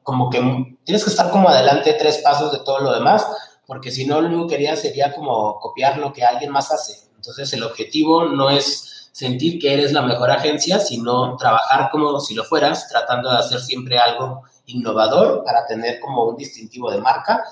como 0.04 0.30
que 0.30 0.40
tienes 0.84 1.04
que 1.06 1.10
estar 1.10 1.32
como 1.32 1.48
adelante 1.48 1.96
tres 1.98 2.18
pasos 2.18 2.52
de 2.52 2.60
todo 2.60 2.82
lo 2.82 2.94
demás, 2.94 3.26
porque 3.66 3.90
si 3.90 4.06
no, 4.06 4.20
lo 4.20 4.28
único 4.28 4.48
que 4.48 4.56
quería 4.56 4.76
sería 4.76 5.14
como 5.14 5.58
copiar 5.62 5.98
lo 5.98 6.12
que 6.12 6.26
alguien 6.26 6.52
más 6.52 6.72
hace. 6.74 7.08
Entonces 7.16 7.54
el 7.54 7.64
objetivo 7.64 8.26
no 8.26 8.50
es 8.50 9.10
sentir 9.14 9.60
que 9.60 9.74
eres 9.74 9.94
la 9.94 10.02
mejor 10.02 10.30
agencia, 10.30 10.80
sino 10.82 11.38
trabajar 11.38 11.90
como 11.90 12.20
si 12.20 12.34
lo 12.34 12.44
fueras, 12.44 12.90
tratando 12.90 13.32
de 13.32 13.38
hacer 13.38 13.62
siempre 13.62 13.98
algo 13.98 14.44
innovador 14.68 15.44
para 15.44 15.66
tener 15.66 16.00
como 16.00 16.26
un 16.26 16.38
distintivo 16.38 16.92
de 16.92 17.00
marca 17.00 17.44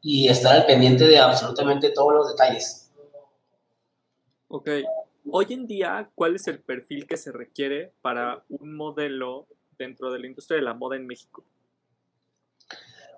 y 0.00 0.28
estar 0.28 0.54
al 0.54 0.66
pendiente 0.66 1.04
de 1.06 1.18
absolutamente 1.18 1.90
todos 1.90 2.12
los 2.14 2.28
detalles. 2.28 2.90
Ok. 4.48 4.68
Hoy 5.30 5.46
en 5.50 5.66
día, 5.66 6.08
¿cuál 6.14 6.36
es 6.36 6.46
el 6.46 6.60
perfil 6.60 7.06
que 7.06 7.16
se 7.16 7.32
requiere 7.32 7.92
para 8.00 8.44
un 8.48 8.76
modelo 8.76 9.46
dentro 9.76 10.12
de 10.12 10.20
la 10.20 10.26
industria 10.28 10.56
de 10.56 10.62
la 10.62 10.74
moda 10.74 10.96
en 10.96 11.06
México? 11.06 11.44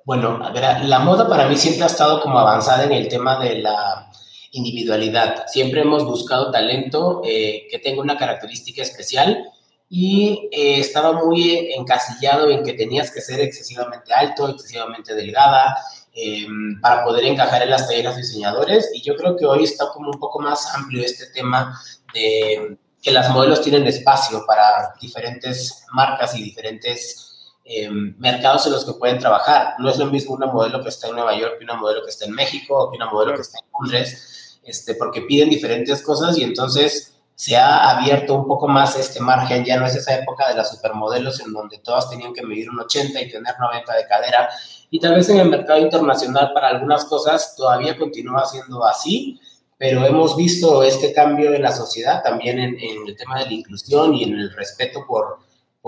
Bueno, 0.04 0.38
la 0.38 0.98
moda 1.00 1.28
para 1.28 1.46
mí 1.48 1.56
siempre 1.56 1.84
ha 1.84 1.86
estado 1.88 2.22
como 2.22 2.38
avanzada 2.38 2.84
en 2.84 2.92
el 2.92 3.08
tema 3.08 3.38
de 3.44 3.58
la 3.58 4.10
individualidad. 4.52 5.46
Siempre 5.48 5.82
hemos 5.82 6.04
buscado 6.04 6.50
talento 6.50 7.20
eh, 7.24 7.66
que 7.70 7.78
tenga 7.78 8.00
una 8.00 8.16
característica 8.16 8.80
especial 8.80 9.44
y 9.90 10.48
eh, 10.52 10.80
estaba 10.80 11.12
muy 11.12 11.72
encasillado 11.72 12.50
en 12.50 12.62
que 12.62 12.74
tenías 12.74 13.10
que 13.10 13.20
ser 13.20 13.40
excesivamente 13.40 14.12
alto, 14.12 14.48
excesivamente 14.48 15.14
delgada, 15.14 15.76
em, 16.12 16.80
para 16.80 17.04
poder 17.04 17.24
encajar 17.24 17.62
en 17.62 17.70
las 17.70 17.88
talleras 17.88 18.16
diseñadores. 18.16 18.90
Y 18.94 19.02
yo 19.02 19.16
creo 19.16 19.36
que 19.36 19.46
hoy 19.46 19.64
está 19.64 19.88
como 19.92 20.10
un 20.10 20.18
poco 20.18 20.40
más 20.40 20.74
amplio 20.74 21.04
este 21.04 21.26
tema 21.26 21.80
de 22.12 22.76
que 23.02 23.12
las 23.12 23.30
modelos 23.30 23.62
tienen 23.62 23.86
espacio 23.86 24.44
para 24.46 24.94
diferentes 25.00 25.84
marcas 25.92 26.36
y 26.36 26.42
diferentes 26.42 27.24
em, 27.64 28.14
mercados 28.18 28.66
en 28.66 28.72
los 28.72 28.84
que 28.84 28.92
pueden 28.94 29.18
trabajar. 29.18 29.74
No 29.78 29.90
es 29.90 29.98
lo 29.98 30.06
mismo 30.06 30.34
una 30.34 30.46
modelo 30.46 30.82
que 30.82 30.88
está 30.88 31.08
en 31.08 31.14
Nueva 31.14 31.38
York 31.38 31.58
que 31.58 31.64
una 31.64 31.74
modelo 31.74 32.02
que 32.02 32.10
está 32.10 32.24
en 32.24 32.32
México 32.32 32.74
o 32.76 32.90
que 32.90 32.96
una 32.96 33.10
modelo 33.10 33.34
que 33.34 33.42
está 33.42 33.58
en 33.58 33.66
Londres, 33.78 34.58
este, 34.64 34.94
porque 34.94 35.22
piden 35.22 35.50
diferentes 35.50 36.02
cosas 36.02 36.36
y 36.38 36.42
entonces 36.44 37.17
se 37.38 37.56
ha 37.56 37.90
abierto 37.90 38.34
un 38.34 38.48
poco 38.48 38.66
más 38.66 38.98
este 38.98 39.20
margen, 39.20 39.64
ya 39.64 39.78
no 39.78 39.86
es 39.86 39.94
esa 39.94 40.12
época 40.16 40.48
de 40.48 40.56
las 40.56 40.70
supermodelos 40.70 41.38
en 41.38 41.52
donde 41.52 41.78
todas 41.78 42.10
tenían 42.10 42.32
que 42.34 42.42
medir 42.42 42.68
un 42.68 42.80
80 42.80 43.22
y 43.22 43.30
tener 43.30 43.54
90 43.60 43.94
de 43.94 44.06
cadera, 44.08 44.48
y 44.90 44.98
tal 44.98 45.14
vez 45.14 45.28
en 45.28 45.38
el 45.38 45.48
mercado 45.48 45.78
internacional 45.78 46.50
para 46.52 46.66
algunas 46.66 47.04
cosas 47.04 47.54
todavía 47.54 47.96
continúa 47.96 48.44
siendo 48.44 48.84
así, 48.84 49.40
pero 49.76 50.04
hemos 50.04 50.34
visto 50.34 50.82
este 50.82 51.12
cambio 51.12 51.54
en 51.54 51.62
la 51.62 51.70
sociedad, 51.70 52.24
también 52.24 52.58
en, 52.58 52.76
el 53.06 53.16
tema 53.16 53.38
de 53.38 53.46
la 53.46 53.52
inclusión 53.52 54.14
y 54.14 54.24
en 54.24 54.34
el 54.34 54.52
respeto 54.56 55.04
por, 55.06 55.38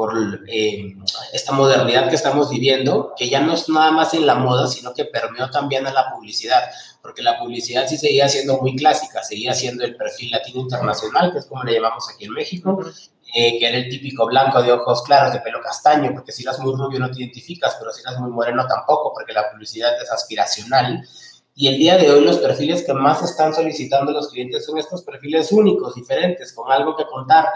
por 0.01 0.41
eh, 0.47 0.97
esta 1.35 1.53
modernidad 1.53 2.09
que 2.09 2.15
estamos 2.15 2.49
viviendo, 2.49 3.13
que 3.19 3.29
ya 3.29 3.41
no 3.41 3.53
es 3.53 3.69
nada 3.69 3.91
más 3.91 4.15
en 4.15 4.25
la 4.25 4.35
moda, 4.35 4.67
sino 4.67 4.95
que 4.95 5.05
permeó 5.05 5.51
también 5.51 5.87
en 5.87 5.93
la 5.93 6.11
publicidad 6.11 6.63
porque 7.03 7.21
la 7.21 7.39
publicidad 7.39 7.87
sí 7.87 7.99
seguía 7.99 8.27
siendo 8.27 8.57
muy 8.63 8.75
clásica, 8.77 9.23
seguía 9.23 9.53
siendo 9.53 9.85
el 9.85 9.97
perfil 9.97 10.31
latino 10.31 10.61
internacional, 10.63 11.33
que 11.33 11.41
es 11.41 11.47
como 11.47 11.65
le 11.65 11.75
llamamos 11.75 12.09
aquí 12.09 12.25
en 12.25 12.33
México, 12.33 12.81
eh, 13.37 13.59
que 13.59 13.69
era 13.69 13.77
el 13.77 13.91
típico 13.91 14.25
blanco 14.25 14.63
de 14.63 14.73
ojos 14.73 15.03
claros, 15.03 15.35
de 15.35 15.41
pelo 15.41 15.61
castaño, 15.61 16.13
porque 16.15 16.33
si 16.33 16.45
eras 16.45 16.59
muy 16.61 16.75
rubio 16.75 16.99
no 16.99 17.11
te 17.11 17.19
identificas, 17.21 17.77
pero 17.79 17.93
si 17.93 18.01
eras 18.01 18.19
muy 18.21 18.31
moreno 18.31 18.67
tampoco, 18.67 19.13
porque 19.13 19.35
la 19.35 19.51
publicidad 19.51 19.93
es 20.03 20.11
aspiracional. 20.11 21.07
Y 21.55 21.69
el 21.69 21.77
día 21.77 21.99
de 21.99 22.11
hoy 22.11 22.25
los 22.25 22.39
perfiles 22.39 22.85
que 22.87 22.95
más 22.95 23.23
están 23.23 23.55
solicitando 23.55 24.13
los 24.13 24.31
clientes 24.31 24.65
son 24.65 24.79
estos 24.79 25.03
perfiles 25.03 25.53
únicos, 25.53 25.95
diferentes, 25.95 26.55
con 26.55 26.73
algo 26.73 26.97
que 26.97 27.05
contar, 27.05 27.51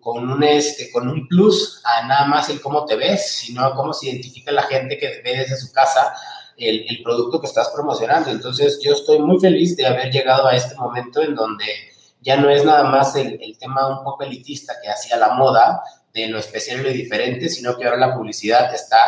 con, 0.00 0.28
un, 0.28 0.42
este, 0.42 0.90
con 0.90 1.08
un 1.08 1.28
plus 1.28 1.80
a 1.84 2.06
nada 2.06 2.26
más 2.26 2.48
el 2.48 2.60
cómo 2.60 2.84
te 2.86 2.96
ves, 2.96 3.38
sino 3.38 3.72
cómo 3.74 3.92
se 3.92 4.08
identifica 4.08 4.50
la 4.50 4.64
gente 4.64 4.98
que 4.98 5.20
ve 5.24 5.38
desde 5.38 5.56
su 5.56 5.72
casa 5.72 6.12
el, 6.56 6.84
el, 6.88 7.02
producto 7.02 7.40
que 7.40 7.46
estás 7.46 7.68
promocionando. 7.68 8.30
Entonces, 8.30 8.80
yo 8.82 8.92
estoy 8.92 9.20
muy 9.20 9.38
feliz 9.38 9.76
de 9.76 9.86
haber 9.86 10.10
llegado 10.10 10.46
a 10.46 10.56
este 10.56 10.74
momento 10.74 11.22
en 11.22 11.34
donde 11.34 11.66
ya 12.20 12.36
no 12.36 12.50
es 12.50 12.64
nada 12.64 12.84
más 12.84 13.14
el, 13.14 13.38
el 13.40 13.56
tema 13.58 13.86
un 13.86 14.04
poco 14.04 14.24
elitista 14.24 14.74
que 14.82 14.90
hacía 14.90 15.16
la 15.16 15.34
moda 15.34 15.82
de 16.12 16.26
lo 16.26 16.38
especial 16.38 16.80
y 16.80 16.82
lo 16.82 16.90
diferente, 16.90 17.48
sino 17.48 17.76
que 17.76 17.84
ahora 17.84 17.96
la 17.96 18.14
publicidad 18.14 18.74
está 18.74 18.98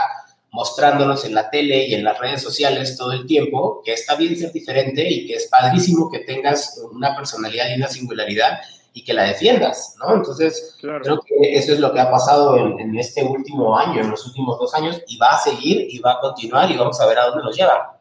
mostrándonos 0.53 1.25
en 1.25 1.35
la 1.35 1.51
tele 1.51 1.87
y 1.89 1.95
en 1.95 2.05
las 2.05 2.19
redes 2.19 2.43
sociales 2.43 2.97
todo 2.97 3.13
el 3.13 3.27
tiempo 3.27 3.83
que 3.85 3.95
está 3.95 4.15
bien 4.15 4.37
ser 4.39 4.53
diferente 4.53 5.11
y 5.11 5.27
que 5.27 5.35
es 5.35 5.49
padrísimo 5.49 6.11
que 6.11 6.21
tengas 6.21 6.79
una 6.93 7.17
personalidad 7.17 7.71
y 7.71 7.75
una 7.75 7.89
singularidad 7.89 8.61
y 8.93 9.05
que 9.05 9.15
la 9.15 9.25
defiendas, 9.25 9.97
¿no? 9.99 10.15
Entonces, 10.15 10.77
creo 10.81 11.21
que 11.21 11.55
eso 11.55 11.73
es 11.73 11.81
lo 11.81 11.93
que 11.93 12.01
ha 12.01 12.11
pasado 12.11 12.57
en, 12.57 12.79
en, 12.79 12.99
este 12.99 13.23
último 13.23 13.77
año, 13.79 14.01
en 14.01 14.11
los 14.11 14.27
últimos 14.27 14.59
dos 14.59 14.75
años, 14.75 15.03
y 15.07 15.17
va 15.17 15.31
a 15.31 15.39
seguir 15.39 15.87
y 15.89 15.99
va 15.99 16.13
a 16.13 16.21
continuar 16.21 16.71
y 16.71 16.77
vamos 16.77 17.01
a 17.01 17.07
ver 17.07 17.19
a 17.19 17.27
dónde 17.27 17.45
nos 17.45 17.57
lleva. 17.57 17.99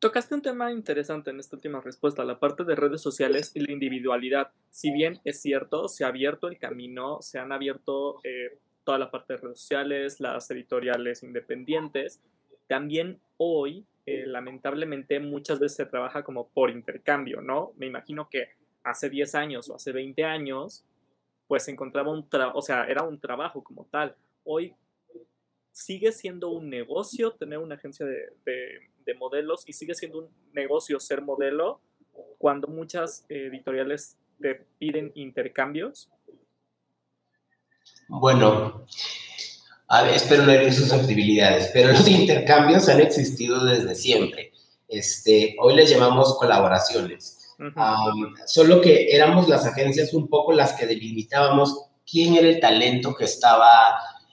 Tocaste 0.00 0.34
un 0.34 0.40
tema 0.40 0.72
interesante 0.72 1.28
en 1.28 1.40
esta 1.40 1.56
última 1.56 1.80
respuesta, 1.82 2.24
la 2.24 2.40
parte 2.40 2.64
de 2.64 2.74
redes 2.74 3.02
sociales 3.02 3.52
y 3.54 3.60
la 3.60 3.70
individualidad. 3.70 4.50
Si 4.70 4.90
bien 4.90 5.20
es 5.24 5.42
cierto, 5.42 5.88
se 5.88 6.04
ha 6.04 6.08
abierto 6.08 6.48
el 6.48 6.58
camino, 6.58 7.18
se 7.20 7.38
han 7.38 7.52
abierto 7.52 8.18
eh, 8.24 8.58
toda 8.82 8.98
la 8.98 9.10
parte 9.10 9.34
de 9.34 9.40
redes 9.40 9.60
sociales, 9.60 10.18
las 10.18 10.50
editoriales 10.50 11.22
independientes, 11.22 12.18
también 12.66 13.20
hoy, 13.36 13.84
eh, 14.06 14.24
lamentablemente, 14.26 15.20
muchas 15.20 15.58
veces 15.58 15.76
se 15.76 15.84
trabaja 15.86 16.22
como 16.22 16.48
por 16.48 16.70
intercambio, 16.70 17.42
¿no? 17.42 17.72
Me 17.76 17.86
imagino 17.86 18.30
que 18.30 18.48
hace 18.82 19.08
10 19.08 19.34
años 19.34 19.68
o 19.68 19.74
hace 19.74 19.92
20 19.92 20.24
años, 20.24 20.84
pues 21.46 21.66
encontraba 21.68 22.10
un 22.10 22.28
trabajo, 22.28 22.58
o 22.58 22.62
sea, 22.62 22.84
era 22.84 23.02
un 23.02 23.18
trabajo 23.18 23.62
como 23.62 23.84
tal. 23.86 24.14
Hoy 24.44 24.74
sigue 25.72 26.12
siendo 26.12 26.50
un 26.50 26.68
negocio 26.68 27.32
tener 27.32 27.58
una 27.58 27.76
agencia 27.76 28.06
de 28.06 28.90
de 29.04 29.14
modelos 29.14 29.64
y 29.66 29.72
sigue 29.72 29.94
siendo 29.94 30.18
un 30.18 30.28
negocio 30.52 31.00
ser 31.00 31.22
modelo 31.22 31.80
cuando 32.38 32.68
muchas 32.68 33.24
editoriales 33.28 34.16
te 34.40 34.66
piden 34.78 35.12
intercambios? 35.14 36.08
Bueno, 38.08 38.86
espero 40.12 40.44
no 40.44 40.52
herir 40.52 40.72
susceptibilidades, 40.72 41.70
pero 41.72 41.92
los 41.92 42.08
intercambios 42.08 42.88
han 42.88 43.00
existido 43.00 43.64
desde 43.64 43.94
siempre. 43.94 44.52
Este, 44.88 45.56
hoy 45.60 45.76
les 45.76 45.90
llamamos 45.90 46.36
colaboraciones. 46.38 47.39
Solo 48.46 48.80
que 48.80 49.14
éramos 49.14 49.48
las 49.48 49.66
agencias 49.66 50.14
un 50.14 50.28
poco 50.28 50.52
las 50.52 50.72
que 50.72 50.86
delimitábamos 50.86 51.86
quién 52.10 52.34
era 52.34 52.48
el 52.48 52.60
talento 52.60 53.14
que 53.14 53.24
estaba 53.24 53.68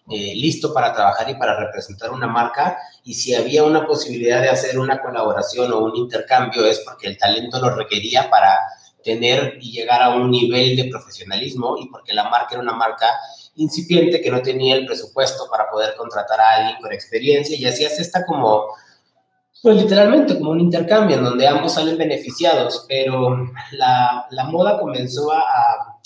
eh, 0.10 0.34
listo 0.36 0.74
para 0.74 0.94
trabajar 0.94 1.30
y 1.30 1.36
para 1.36 1.60
representar 1.60 2.12
una 2.12 2.28
marca 2.28 2.78
y 3.04 3.14
si 3.14 3.36
había 3.36 3.66
una 3.66 3.86
posibilidad 3.86 4.42
de 4.42 4.50
hacer 4.50 4.80
una 4.80 5.02
colaboración 5.02 5.72
o 5.74 5.80
un 5.80 5.96
intercambio 5.98 6.66
es 6.66 6.80
porque 6.80 7.08
el 7.08 7.18
talento 7.18 7.60
lo 7.60 7.76
requería 7.76 8.30
para 8.30 8.58
tener 9.04 9.58
y 9.62 9.72
llegar 9.72 10.02
a 10.02 10.10
un 10.10 10.32
nivel 10.32 10.76
de 10.76 10.86
profesionalismo 10.86 11.78
y 11.80 11.90
porque 11.90 12.14
la 12.14 12.30
marca 12.30 12.50
era 12.52 12.62
una 12.62 12.74
marca 12.74 13.08
incipiente 13.56 14.22
que 14.22 14.32
no 14.32 14.42
tenía 14.42 14.76
el 14.76 14.86
presupuesto 14.86 15.48
para 15.50 15.70
poder 15.70 15.96
contratar 15.96 16.40
a 16.40 16.56
alguien 16.56 16.82
con 16.82 16.92
experiencia 16.94 17.58
y 17.58 17.66
así 17.66 17.84
es 17.84 18.00
esta 18.00 18.26
como, 18.26 18.68
pues 19.62 19.76
literalmente 19.76 20.38
como 20.38 20.52
un 20.52 20.62
intercambio 20.62 21.18
en 21.18 21.24
donde 21.24 21.48
ambos 21.48 21.74
salen 21.74 21.98
beneficiados, 21.98 22.86
pero 22.88 23.38
la, 23.72 24.26
la 24.30 24.44
moda 24.46 24.80
comenzó 24.80 25.32
a 25.32 25.98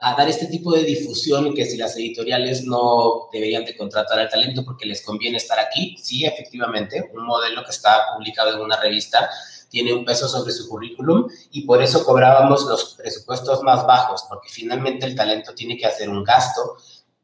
a 0.00 0.14
dar 0.14 0.28
este 0.28 0.46
tipo 0.46 0.72
de 0.72 0.84
difusión 0.84 1.52
que 1.54 1.64
si 1.64 1.76
las 1.76 1.96
editoriales 1.96 2.64
no 2.64 3.28
deberían 3.32 3.64
de 3.64 3.76
contratar 3.76 4.18
al 4.18 4.28
talento 4.28 4.64
porque 4.64 4.86
les 4.86 5.02
conviene 5.02 5.38
estar 5.38 5.58
aquí, 5.58 5.96
sí, 6.00 6.24
efectivamente, 6.24 7.10
un 7.14 7.26
modelo 7.26 7.64
que 7.64 7.70
está 7.70 8.14
publicado 8.14 8.54
en 8.54 8.60
una 8.60 8.80
revista 8.80 9.28
tiene 9.68 9.92
un 9.92 10.04
peso 10.04 10.28
sobre 10.28 10.52
su 10.52 10.68
currículum 10.68 11.28
y 11.50 11.62
por 11.62 11.82
eso 11.82 12.04
cobrábamos 12.04 12.64
los 12.64 12.94
presupuestos 12.94 13.62
más 13.62 13.84
bajos, 13.86 14.24
porque 14.28 14.48
finalmente 14.48 15.04
el 15.04 15.16
talento 15.16 15.52
tiene 15.52 15.76
que 15.76 15.86
hacer 15.86 16.08
un 16.08 16.22
gasto 16.22 16.76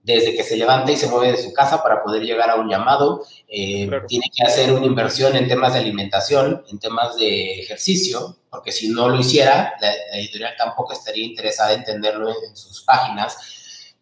desde 0.05 0.37
que 0.37 0.43
se 0.43 0.57
levanta 0.59 0.93
y 0.93 0.97
se 0.97 1.09
mueve 1.09 1.33
de 1.33 1.43
su 1.43 1.53
casa 1.55 1.83
para 1.83 2.03
poder 2.03 2.23
llegar 2.23 2.51
a 2.51 2.57
un 2.57 2.69
llamado, 2.69 3.25
eh, 3.49 3.89
tiene 4.07 4.27
que 4.35 4.45
hacer 4.45 4.71
una 4.71 4.85
inversión 4.85 5.35
en 5.35 5.49
temas 5.49 5.73
de 5.73 5.79
alimentación, 5.79 6.63
en 6.71 6.79
temas 6.79 7.17
de 7.17 7.61
ejercicio, 7.61 8.37
porque 8.51 8.71
si 8.71 8.89
no 8.89 9.09
lo 9.09 9.19
hiciera, 9.19 9.73
la, 9.81 9.95
editorial 10.19 10.55
tampoco 10.59 10.93
estaría 10.93 11.25
interesada 11.25 11.73
en 11.73 11.85
tenerlo 11.85 12.29
en, 12.29 12.55
sus 12.55 12.83
páginas. 12.83 13.39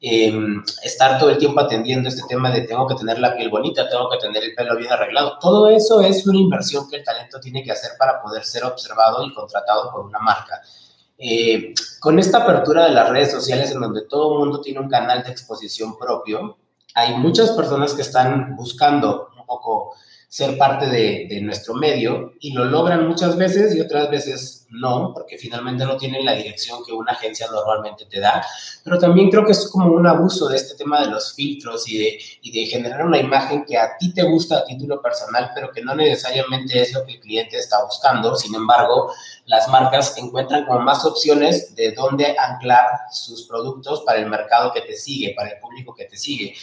Em, 0.00 0.60
estar 0.82 1.20
todo 1.20 1.30
el 1.30 1.38
tiempo 1.38 1.60
atendiendo 1.60 2.08
este 2.08 2.22
tema 2.28 2.50
de 2.50 2.62
tengo 2.62 2.88
que 2.88 2.96
tener 2.96 3.20
la 3.20 3.36
piel 3.36 3.48
bonita, 3.48 3.88
tengo 3.88 4.10
que 4.10 4.18
tener 4.18 4.42
el 4.42 4.56
pelo 4.56 4.76
bien 4.76 4.90
arreglado. 4.90 5.38
Todo 5.40 5.68
eso 5.68 6.00
es 6.00 6.26
una 6.26 6.38
inversión 6.38 6.90
que 6.90 6.96
el 6.96 7.04
talento 7.04 7.38
tiene 7.38 7.62
que 7.62 7.70
hacer 7.70 7.92
para 7.96 8.20
poder 8.20 8.42
ser 8.42 8.64
observado 8.64 9.24
y 9.24 9.32
contratado 9.32 9.92
por 9.92 10.00
una 10.00 10.18
marca. 10.18 10.60
Eh, 11.24 11.72
con 12.00 12.18
esta 12.18 12.38
apertura 12.38 12.86
de 12.86 12.94
las 12.94 13.08
redes 13.08 13.30
sociales 13.30 13.70
en 13.70 13.80
donde 13.80 14.02
todo 14.02 14.32
el 14.32 14.38
mundo 14.40 14.60
tiene 14.60 14.80
un 14.80 14.88
canal 14.88 15.22
de 15.22 15.30
exposición 15.30 15.96
propio, 15.96 16.58
hay 16.94 17.14
muchas 17.16 17.52
personas 17.52 17.94
que 17.94 18.02
están 18.02 18.56
buscando 18.56 19.28
un 19.38 19.46
poco 19.46 19.94
ser 20.32 20.56
parte 20.56 20.86
de, 20.86 21.40
nuestro 21.42 21.74
medio 21.74 22.32
y 22.40 22.54
lo 22.54 22.64
logran 22.64 23.06
muchas 23.06 23.36
veces 23.36 23.76
y 23.76 23.82
otras 23.82 24.08
veces 24.08 24.66
no, 24.70 25.12
porque 25.12 25.36
finalmente 25.36 25.84
no 25.84 25.98
tienen 25.98 26.24
la 26.24 26.32
dirección 26.32 26.82
que 26.86 26.92
una 26.94 27.12
agencia 27.12 27.48
normalmente 27.52 28.06
te 28.06 28.18
da. 28.18 28.42
Pero 28.82 28.98
también 28.98 29.28
creo 29.28 29.44
que 29.44 29.52
es 29.52 29.68
como 29.68 29.92
un 29.92 30.06
abuso 30.06 30.48
de 30.48 30.56
este 30.56 30.74
tema 30.74 31.02
de 31.02 31.10
los 31.10 31.34
filtros 31.34 31.86
y 31.86 31.98
de, 31.98 32.18
y 32.40 32.50
de 32.50 32.64
generar 32.64 33.04
una 33.04 33.18
imagen 33.18 33.66
que 33.66 33.76
a 33.76 33.98
ti 33.98 34.14
te 34.14 34.22
gusta 34.22 34.60
a 34.60 34.64
título 34.64 35.02
personal, 35.02 35.50
pero 35.54 35.70
que 35.70 35.82
no 35.82 35.94
necesariamente 35.94 36.80
es 36.80 36.94
lo 36.94 37.04
que 37.04 37.12
el 37.12 37.20
cliente 37.20 37.58
está 37.58 37.84
buscando. 37.84 38.34
Sin 38.34 38.54
embargo, 38.54 39.12
las 39.44 39.68
marcas 39.68 40.16
encuentran 40.16 40.64
como 40.64 40.80
más 40.80 41.04
opciones 41.04 41.76
de 41.76 41.92
dónde 41.92 42.34
anclar 42.38 42.86
sus 43.12 43.42
productos 43.46 44.00
para 44.06 44.20
el 44.20 44.30
mercado 44.30 44.72
que 44.72 44.80
te 44.80 44.96
sigue, 44.96 45.34
para 45.36 45.50
el 45.50 45.60
público 45.60 45.94
que 45.94 46.06
te 46.06 46.16
sigue. 46.16 46.54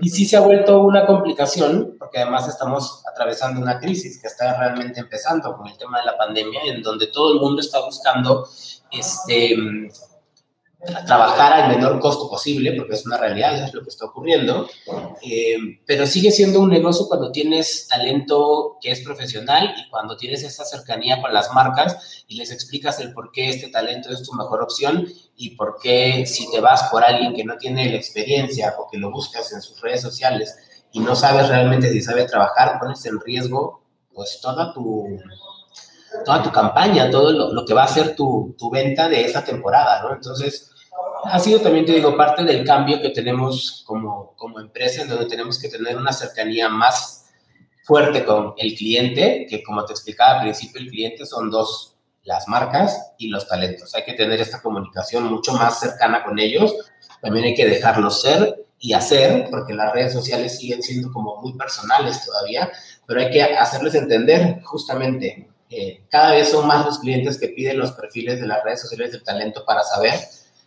Y 0.00 0.10
sí 0.10 0.26
se 0.26 0.36
ha 0.36 0.40
vuelto 0.40 0.82
una 0.82 1.06
complicación, 1.06 1.96
porque 1.98 2.18
además 2.18 2.48
estamos 2.48 3.02
atravesando 3.10 3.60
una 3.60 3.78
crisis 3.78 4.20
que 4.20 4.26
está 4.26 4.58
realmente 4.58 5.00
empezando 5.00 5.56
con 5.56 5.66
el 5.66 5.76
tema 5.78 6.00
de 6.00 6.06
la 6.06 6.18
pandemia, 6.18 6.60
en 6.64 6.82
donde 6.82 7.06
todo 7.06 7.32
el 7.32 7.40
mundo 7.40 7.60
está 7.60 7.80
buscando 7.80 8.46
este, 8.92 9.56
trabajar 11.06 11.52
al 11.52 11.68
menor 11.74 11.98
costo 11.98 12.28
posible, 12.28 12.72
porque 12.72 12.94
es 12.94 13.06
una 13.06 13.16
realidad, 13.16 13.64
es 13.64 13.72
lo 13.72 13.82
que 13.82 13.88
está 13.88 14.04
ocurriendo, 14.04 14.68
eh, 15.22 15.56
pero 15.86 16.06
sigue 16.06 16.30
siendo 16.30 16.60
un 16.60 16.70
negocio 16.70 17.08
cuando 17.08 17.32
tienes 17.32 17.88
talento 17.88 18.76
que 18.80 18.90
es 18.90 19.00
profesional 19.00 19.74
y 19.78 19.88
cuando 19.88 20.16
tienes 20.16 20.42
esa 20.42 20.64
cercanía 20.64 21.20
con 21.20 21.32
las 21.32 21.52
marcas 21.54 22.24
y 22.28 22.36
les 22.36 22.52
explicas 22.52 23.00
el 23.00 23.12
por 23.12 23.32
qué 23.32 23.48
este 23.48 23.68
talento 23.68 24.10
es 24.10 24.22
tu 24.22 24.34
mejor 24.34 24.62
opción 24.62 25.06
y 25.36 25.56
por 25.56 25.78
qué 25.80 26.24
si 26.26 26.50
te 26.50 26.60
vas 26.60 26.84
por 26.90 27.04
alguien 27.04 27.34
que 27.34 27.44
no 27.44 27.56
tiene 27.56 27.90
la 27.90 27.96
experiencia 27.96 28.74
o 28.78 28.88
que 28.90 28.98
lo 28.98 29.10
buscas 29.10 29.52
en 29.52 29.60
sus 29.60 29.80
redes 29.80 30.00
sociales 30.00 30.56
y 30.92 31.00
no 31.00 31.14
sabes 31.14 31.48
realmente 31.48 31.90
si 31.90 32.00
sabe 32.00 32.24
trabajar, 32.24 32.78
pones 32.78 33.04
en 33.06 33.20
riesgo 33.20 33.82
pues 34.14 34.40
toda 34.40 34.72
tu 34.72 35.18
toda 36.24 36.42
tu 36.42 36.50
campaña, 36.50 37.10
todo 37.10 37.52
lo, 37.52 37.64
que 37.64 37.74
va 37.74 37.84
a 37.84 37.88
ser 37.88 38.16
tu, 38.16 38.54
tu, 38.58 38.70
venta 38.70 39.08
de 39.08 39.24
esa 39.24 39.44
temporada, 39.44 40.02
¿no? 40.02 40.14
Entonces, 40.14 40.70
ha 41.24 41.38
sido 41.38 41.60
también, 41.60 41.84
te 41.84 41.92
digo, 41.92 42.16
parte 42.16 42.44
del 42.44 42.64
cambio 42.64 43.00
que 43.00 43.10
tenemos 43.10 43.82
como, 43.86 44.34
como 44.36 44.60
empresa, 44.60 45.02
en 45.02 45.08
donde 45.08 45.26
tenemos 45.26 45.58
que 45.58 45.68
tener 45.68 45.96
una 45.96 46.12
cercanía 46.12 46.68
más 46.68 47.26
fuerte 47.82 48.24
con 48.24 48.54
el 48.56 48.74
cliente, 48.74 49.46
que 49.48 49.62
como 49.62 49.84
te 49.84 49.92
explicaba 49.92 50.38
al 50.38 50.42
principio, 50.42 50.80
el 50.80 50.88
cliente 50.88 51.26
son 51.26 51.50
dos, 51.50 51.95
las 52.26 52.46
marcas 52.48 53.14
y 53.16 53.28
los 53.28 53.48
talentos. 53.48 53.94
Hay 53.94 54.04
que 54.04 54.12
tener 54.12 54.40
esta 54.40 54.60
comunicación 54.60 55.24
mucho 55.24 55.54
más 55.54 55.80
cercana 55.80 56.22
con 56.22 56.38
ellos. 56.38 56.74
También 57.22 57.46
hay 57.46 57.54
que 57.54 57.66
dejarlos 57.66 58.20
ser 58.20 58.66
y 58.78 58.92
hacer, 58.92 59.48
porque 59.50 59.72
las 59.72 59.92
redes 59.94 60.12
sociales 60.12 60.58
siguen 60.58 60.82
siendo 60.82 61.10
como 61.10 61.40
muy 61.40 61.54
personales 61.54 62.22
todavía, 62.26 62.70
pero 63.06 63.20
hay 63.20 63.30
que 63.30 63.42
hacerles 63.42 63.94
entender 63.94 64.60
justamente 64.62 65.48
eh, 65.68 66.04
cada 66.08 66.32
vez 66.32 66.50
son 66.50 66.66
más 66.66 66.84
los 66.86 66.98
clientes 67.00 67.38
que 67.38 67.48
piden 67.48 67.78
los 67.78 67.92
perfiles 67.92 68.40
de 68.40 68.46
las 68.46 68.62
redes 68.62 68.82
sociales 68.82 69.12
del 69.12 69.24
talento 69.24 69.64
para 69.66 69.82
saber 69.82 70.14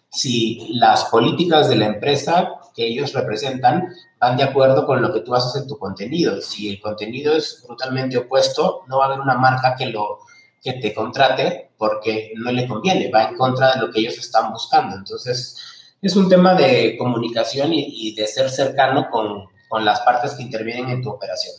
si 0.10 0.74
las 0.74 1.06
políticas 1.06 1.70
de 1.70 1.78
la 1.78 1.86
empresa 1.86 2.56
que 2.76 2.86
ellos 2.86 3.14
representan 3.14 3.88
van 4.20 4.38
de 4.38 4.44
acuerdo 4.44 4.86
con 4.86 5.02
lo 5.02 5.14
que 5.14 5.22
tú 5.22 5.34
haces 5.36 5.62
en 5.62 5.68
tu 5.68 5.78
contenido. 5.78 6.42
Si 6.42 6.70
el 6.70 6.82
contenido 6.82 7.34
es 7.34 7.64
brutalmente 7.66 8.18
opuesto, 8.18 8.82
no 8.88 8.98
va 8.98 9.06
a 9.06 9.08
haber 9.08 9.22
una 9.22 9.36
marca 9.36 9.76
que 9.78 9.86
lo 9.86 10.20
que 10.62 10.74
te 10.74 10.94
contrate 10.94 11.72
porque 11.78 12.34
no 12.36 12.52
le 12.52 12.68
conviene, 12.68 13.12
va 13.12 13.30
en 13.30 13.38
contra 13.38 13.74
de 13.74 13.82
lo 13.82 13.92
que 13.92 14.00
ellos 14.00 14.18
están 14.18 14.52
buscando. 14.52 14.96
Entonces, 14.96 15.96
es 16.02 16.16
un 16.16 16.30
tema 16.30 16.54
de 16.56 16.98
comunicación 16.98 17.74
y, 17.74 18.10
y 18.10 18.16
de 18.16 18.28
ser 18.28 18.50
cercano 18.50 19.10
con, 19.10 19.46
con 19.70 19.86
las 19.86 20.02
partes 20.02 20.34
que 20.34 20.44
intervienen 20.44 20.90
en 20.90 21.02
tu 21.02 21.10
operación. 21.10 21.56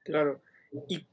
Claro. 0.00 0.40
Y 0.88 1.06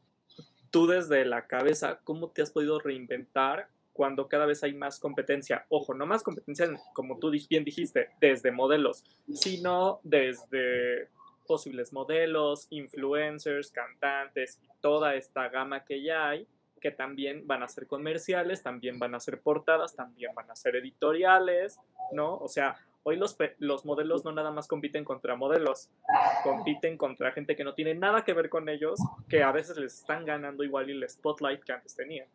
tú 0.72 0.88
desde 0.88 1.26
la 1.26 1.46
cabeza, 1.46 2.00
¿cómo 2.04 2.30
te 2.30 2.42
has 2.42 2.52
podido 2.52 2.80
reinventar 2.80 3.68
cuando 3.94 4.28
cada 4.28 4.46
vez 4.46 4.64
hay 4.64 4.74
más 4.74 5.00
competencia? 5.00 5.66
Ojo, 5.70 5.94
no 5.94 6.06
más 6.06 6.24
competencia, 6.24 6.68
como 6.94 7.20
tú 7.20 7.32
bien 7.50 7.64
dijiste, 7.64 8.10
desde 8.22 8.52
modelos, 8.52 9.04
sino 9.34 10.00
desde 10.04 11.10
posibles 11.46 11.92
modelos, 11.92 12.68
influencers, 12.70 13.72
cantantes 13.72 14.60
toda 14.82 15.16
esta 15.16 15.50
gama 15.50 15.84
que 15.84 16.02
ya 16.02 16.30
hay, 16.30 16.48
que 16.80 16.92
también 16.92 17.46
van 17.46 17.64
a 17.64 17.68
ser 17.68 17.88
comerciales, 17.88 18.64
también 18.64 19.00
van 19.00 19.16
a 19.16 19.20
ser 19.20 19.42
portadas, 19.42 19.96
también 19.96 20.34
van 20.36 20.50
a 20.50 20.56
ser 20.56 20.76
editoriales, 20.76 21.80
¿no? 22.12 22.38
O 22.38 22.48
sea, 22.48 22.78
Hoy 23.04 23.16
los, 23.16 23.36
los 23.60 23.86
modelos 23.86 24.26
no 24.26 24.34
nada 24.34 24.52
más 24.52 24.68
compiten 24.68 25.06
contra 25.06 25.36
modelos, 25.36 25.90
compiten 26.44 26.98
contra 26.98 27.32
gente 27.32 27.56
que 27.56 27.64
no 27.64 27.74
tiene 27.74 27.96
nada 27.96 28.24
que 28.24 28.34
ver 28.34 28.50
con 28.50 28.68
ellos, 28.68 29.00
que 29.30 29.42
a 29.42 29.52
veces 29.52 29.78
les 29.78 30.00
están 30.00 30.26
ganando 30.26 30.64
igual 30.64 30.90
el 30.90 31.10
spotlight 31.10 31.64
que 31.64 31.72
antes 31.72 31.96
tenían. 31.96 32.28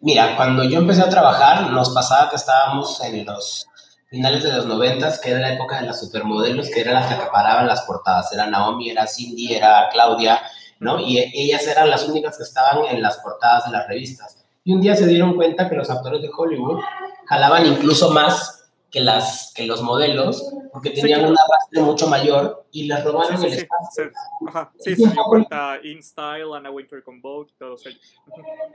Mira, 0.00 0.34
cuando 0.36 0.64
yo 0.64 0.78
empecé 0.78 1.02
a 1.02 1.10
trabajar, 1.10 1.70
nos 1.70 1.90
pasaba 1.90 2.30
que 2.30 2.36
estábamos 2.36 2.98
en 3.04 3.26
los 3.26 3.68
finales 4.08 4.42
de 4.42 4.52
los 4.52 4.64
noventas, 4.64 5.20
que 5.20 5.30
era 5.30 5.40
la 5.40 5.52
época 5.52 5.80
de 5.80 5.86
las 5.86 6.00
supermodelos, 6.00 6.70
que 6.70 6.80
eran 6.80 6.94
las 6.94 7.06
que 7.06 7.14
acaparaban 7.14 7.66
las 7.66 7.82
portadas. 7.82 8.32
Era 8.32 8.46
Naomi, 8.46 8.88
era 8.88 9.06
Cindy, 9.06 9.54
era 9.54 9.90
Claudia, 9.92 10.40
¿no? 10.80 10.98
Y 10.98 11.18
ellas 11.18 11.66
eran 11.66 11.88
las 11.88 12.08
únicas 12.08 12.36
que 12.36 12.42
estaban 12.42 12.84
en 12.86 13.00
las 13.00 13.18
portadas 13.18 13.66
de 13.66 13.72
las 13.72 13.86
revistas. 13.86 14.44
Y 14.64 14.72
un 14.72 14.80
día 14.80 14.96
se 14.96 15.06
dieron 15.06 15.36
cuenta 15.36 15.68
que 15.68 15.76
los 15.76 15.88
actores 15.88 16.20
de 16.20 16.30
Hollywood 16.36 16.80
jalaban 17.26 17.66
incluso 17.66 18.10
más 18.10 18.60
que, 18.90 19.00
las, 19.00 19.52
que 19.54 19.66
los 19.66 19.82
modelos, 19.82 20.52
porque 20.72 20.90
tenían 20.90 21.20
un 21.20 21.36
arrastre 21.38 21.82
mucho 21.82 22.08
mayor 22.08 22.66
y 22.72 22.84
les 22.84 23.04
robaron 23.04 23.42
el 23.42 23.52
espacio. 23.52 24.10
Ajá, 24.48 24.72
sí, 24.78 24.96
se 24.96 25.08
dio 25.08 25.22
cuenta 25.24 25.78
InStyle, 25.82 26.54
Anna 26.54 26.70
Winter 26.70 27.02
con 27.02 27.20
Vogue, 27.20 27.50
todos 27.58 27.86
ellos. 27.86 28.00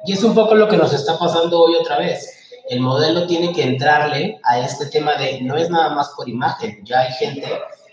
Y 0.06 0.14
es 0.14 0.24
un 0.24 0.34
poco 0.34 0.56
lo 0.56 0.68
que 0.68 0.78
nos 0.78 0.94
está 0.94 1.20
pasando 1.20 1.62
hoy 1.62 1.76
otra 1.76 1.98
vez. 1.98 2.62
El 2.70 2.80
modelo 2.80 3.28
tiene 3.28 3.54
que 3.54 3.64
entrarle 3.64 4.40
a 4.44 4.60
este 4.60 4.88
tema 4.88 5.16
de 5.16 5.42
no 5.42 5.56
es 5.56 5.70
nada 5.70 5.94
más 5.94 6.14
por 6.16 6.28
imagen, 6.28 6.84
ya 6.84 7.02
hay 7.02 7.14
gente 7.14 7.48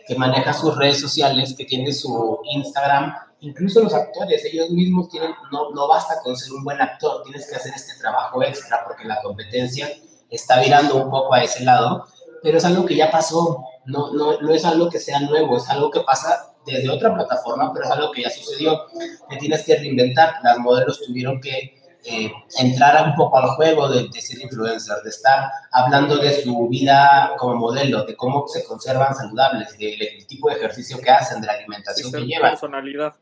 que 0.07 0.14
maneja 0.14 0.52
sus 0.52 0.76
redes 0.76 1.00
sociales, 1.00 1.54
que 1.57 1.64
tiene 1.64 1.92
su 1.92 2.38
Instagram, 2.45 3.14
incluso 3.42 3.82
los 3.82 3.92
actores, 3.92 4.44
ellos 4.44 4.70
mismos 4.70 5.08
tienen, 5.08 5.32
no, 5.52 5.70
no 5.70 5.88
basta 5.88 6.20
con 6.22 6.37
ser 6.37 6.52
un 6.52 6.64
buen 6.64 6.80
actor, 6.80 7.22
tienes 7.25 7.49
que 7.49 7.56
hacer 7.56 7.72
este 7.75 8.00
trabajo 8.00 8.42
extra 8.42 8.82
porque 8.84 9.04
la 9.04 9.20
competencia 9.20 9.88
está 10.30 10.61
virando 10.61 10.96
un 10.96 11.11
poco 11.11 11.34
a 11.34 11.42
ese 11.42 11.64
lado, 11.64 12.06
pero 12.42 12.58
es 12.58 12.64
algo 12.64 12.87
que 12.87 12.96
ya 12.96 13.11
pasó, 13.11 13.64
no, 13.84 14.12
no, 14.12 14.40
no 14.40 14.54
es 14.54 14.64
algo 14.64 14.88
que 14.88 14.99
sea 14.99 15.20
nuevo, 15.20 15.56
es 15.58 15.68
algo 15.68 15.90
que 15.90 16.00
pasa 16.00 16.52
desde 16.64 16.90
otra 16.90 17.14
plataforma, 17.14 17.72
pero 17.72 17.84
es 17.84 17.90
algo 17.90 18.12
que 18.12 18.22
ya 18.22 18.30
sucedió. 18.30 18.87
Te 19.28 19.37
tienes 19.37 19.64
que 19.64 19.76
reinventar. 19.76 20.34
Las 20.42 20.58
modelos 20.58 21.02
tuvieron 21.04 21.40
que 21.40 21.82
eh, 22.04 22.32
entrar 22.58 23.06
un 23.06 23.14
poco 23.14 23.38
al 23.38 23.50
juego 23.50 23.88
de, 23.88 24.08
ser 24.20 24.40
influencers, 24.40 25.02
de 25.02 25.11
estar 25.11 25.50
hablando 25.70 26.16
de 26.16 26.42
su 26.42 26.68
vida 26.68 27.32
como 27.38 27.54
modelo, 27.56 28.04
de 28.04 28.16
cómo 28.16 28.46
se 28.49 28.64
conservan 28.64 29.14
saludables, 29.14 29.76
del 29.78 30.26
tipo 30.26 30.49
de 30.49 30.56
ejercicio 30.56 30.99
que 30.99 31.11
hacen, 31.11 31.40
de 31.40 31.46
la 31.46 31.54
alimentación 31.54 32.12
que 32.12 32.20
llevan. 32.20 32.50
Personalidad. 32.50 33.14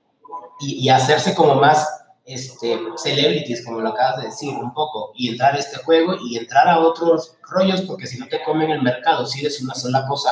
Y, 0.61 0.89
hacerse 0.91 1.35
como 1.35 1.55
más 1.55 1.89
este, 2.25 2.79
celebrities, 2.97 3.65
como 3.65 3.81
lo 3.81 3.91
acabas 3.91 4.19
de 4.19 4.27
decir, 4.27 4.55
un 4.55 4.75
poco, 4.75 5.13
y 5.15 5.29
entrar 5.29 5.55
a 5.55 5.59
este 5.59 5.79
juego 5.79 6.17
y 6.23 6.37
entrar 6.37 6.69
a 6.69 6.81
otros 6.81 7.37
rollos, 7.49 7.81
porque 7.83 8.07
si 8.07 8.19
no 8.19 8.29
te 8.29 8.43
comen 8.45 8.71
el 8.71 8.83
mercado, 8.83 9.27
si 9.27 9.41
eres 9.41 9.63
una 9.63 9.75
sola 9.75 10.07
cosa, 10.07 10.31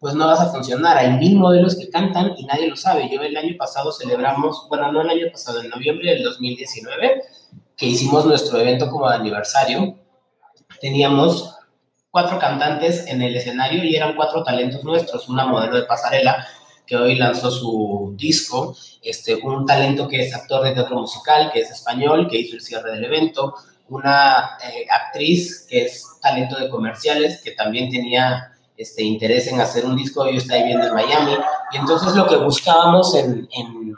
pues 0.00 0.14
no 0.14 0.26
vas 0.26 0.40
a 0.40 0.50
funcionar. 0.50 0.96
Hay 0.96 1.12
mil 1.12 1.36
modelos 1.36 1.76
que 1.76 1.90
cantan 1.90 2.32
y 2.36 2.46
nadie 2.46 2.68
lo 2.68 2.76
sabe. 2.76 3.08
Yo 3.08 3.20
el 3.22 3.36
año 3.36 3.54
pasado 3.56 3.92
celebramos, 3.92 4.66
bueno, 4.68 4.90
no 4.90 5.02
el 5.02 5.10
año 5.10 5.26
pasado, 5.30 5.60
en 5.60 5.68
noviembre 5.68 6.14
del 6.14 6.24
2019, 6.24 7.22
que 7.76 7.86
hicimos 7.86 8.24
nuestro 8.24 8.58
evento 8.58 8.90
como 8.90 9.08
de 9.08 9.16
aniversario, 9.16 9.96
teníamos 10.80 11.54
cuatro 12.10 12.38
cantantes 12.38 13.06
en 13.06 13.22
el 13.22 13.36
escenario 13.36 13.84
y 13.84 13.94
eran 13.94 14.16
cuatro 14.16 14.42
talentos 14.42 14.82
nuestros, 14.84 15.28
una 15.28 15.46
modelo 15.46 15.76
de 15.76 15.84
pasarela, 15.84 16.46
que 16.90 16.96
hoy 16.96 17.14
lanzó 17.14 17.52
su 17.52 18.16
disco, 18.16 18.76
este, 19.00 19.36
un 19.36 19.64
talento 19.64 20.08
que 20.08 20.22
es 20.22 20.34
actor 20.34 20.64
de 20.64 20.72
teatro 20.72 20.98
musical, 20.98 21.52
que 21.52 21.60
es 21.60 21.70
español, 21.70 22.26
que 22.28 22.36
hizo 22.36 22.56
el 22.56 22.62
cierre 22.62 22.90
del 22.90 23.04
evento, 23.04 23.54
una 23.90 24.58
eh, 24.60 24.86
actriz 24.90 25.66
que 25.68 25.84
es 25.84 26.04
talento 26.20 26.58
de 26.58 26.68
comerciales, 26.68 27.42
que 27.42 27.52
también 27.52 27.90
tenía 27.90 28.56
este, 28.76 29.04
interés 29.04 29.46
en 29.46 29.60
hacer 29.60 29.84
un 29.84 29.94
disco, 29.94 30.22
hoy 30.22 30.38
está 30.38 30.56
viviendo 30.56 30.88
en 30.88 30.94
Miami, 30.94 31.36
y 31.72 31.76
entonces 31.76 32.12
lo 32.16 32.26
que 32.26 32.34
buscábamos 32.34 33.14
en, 33.14 33.48
en, 33.52 33.96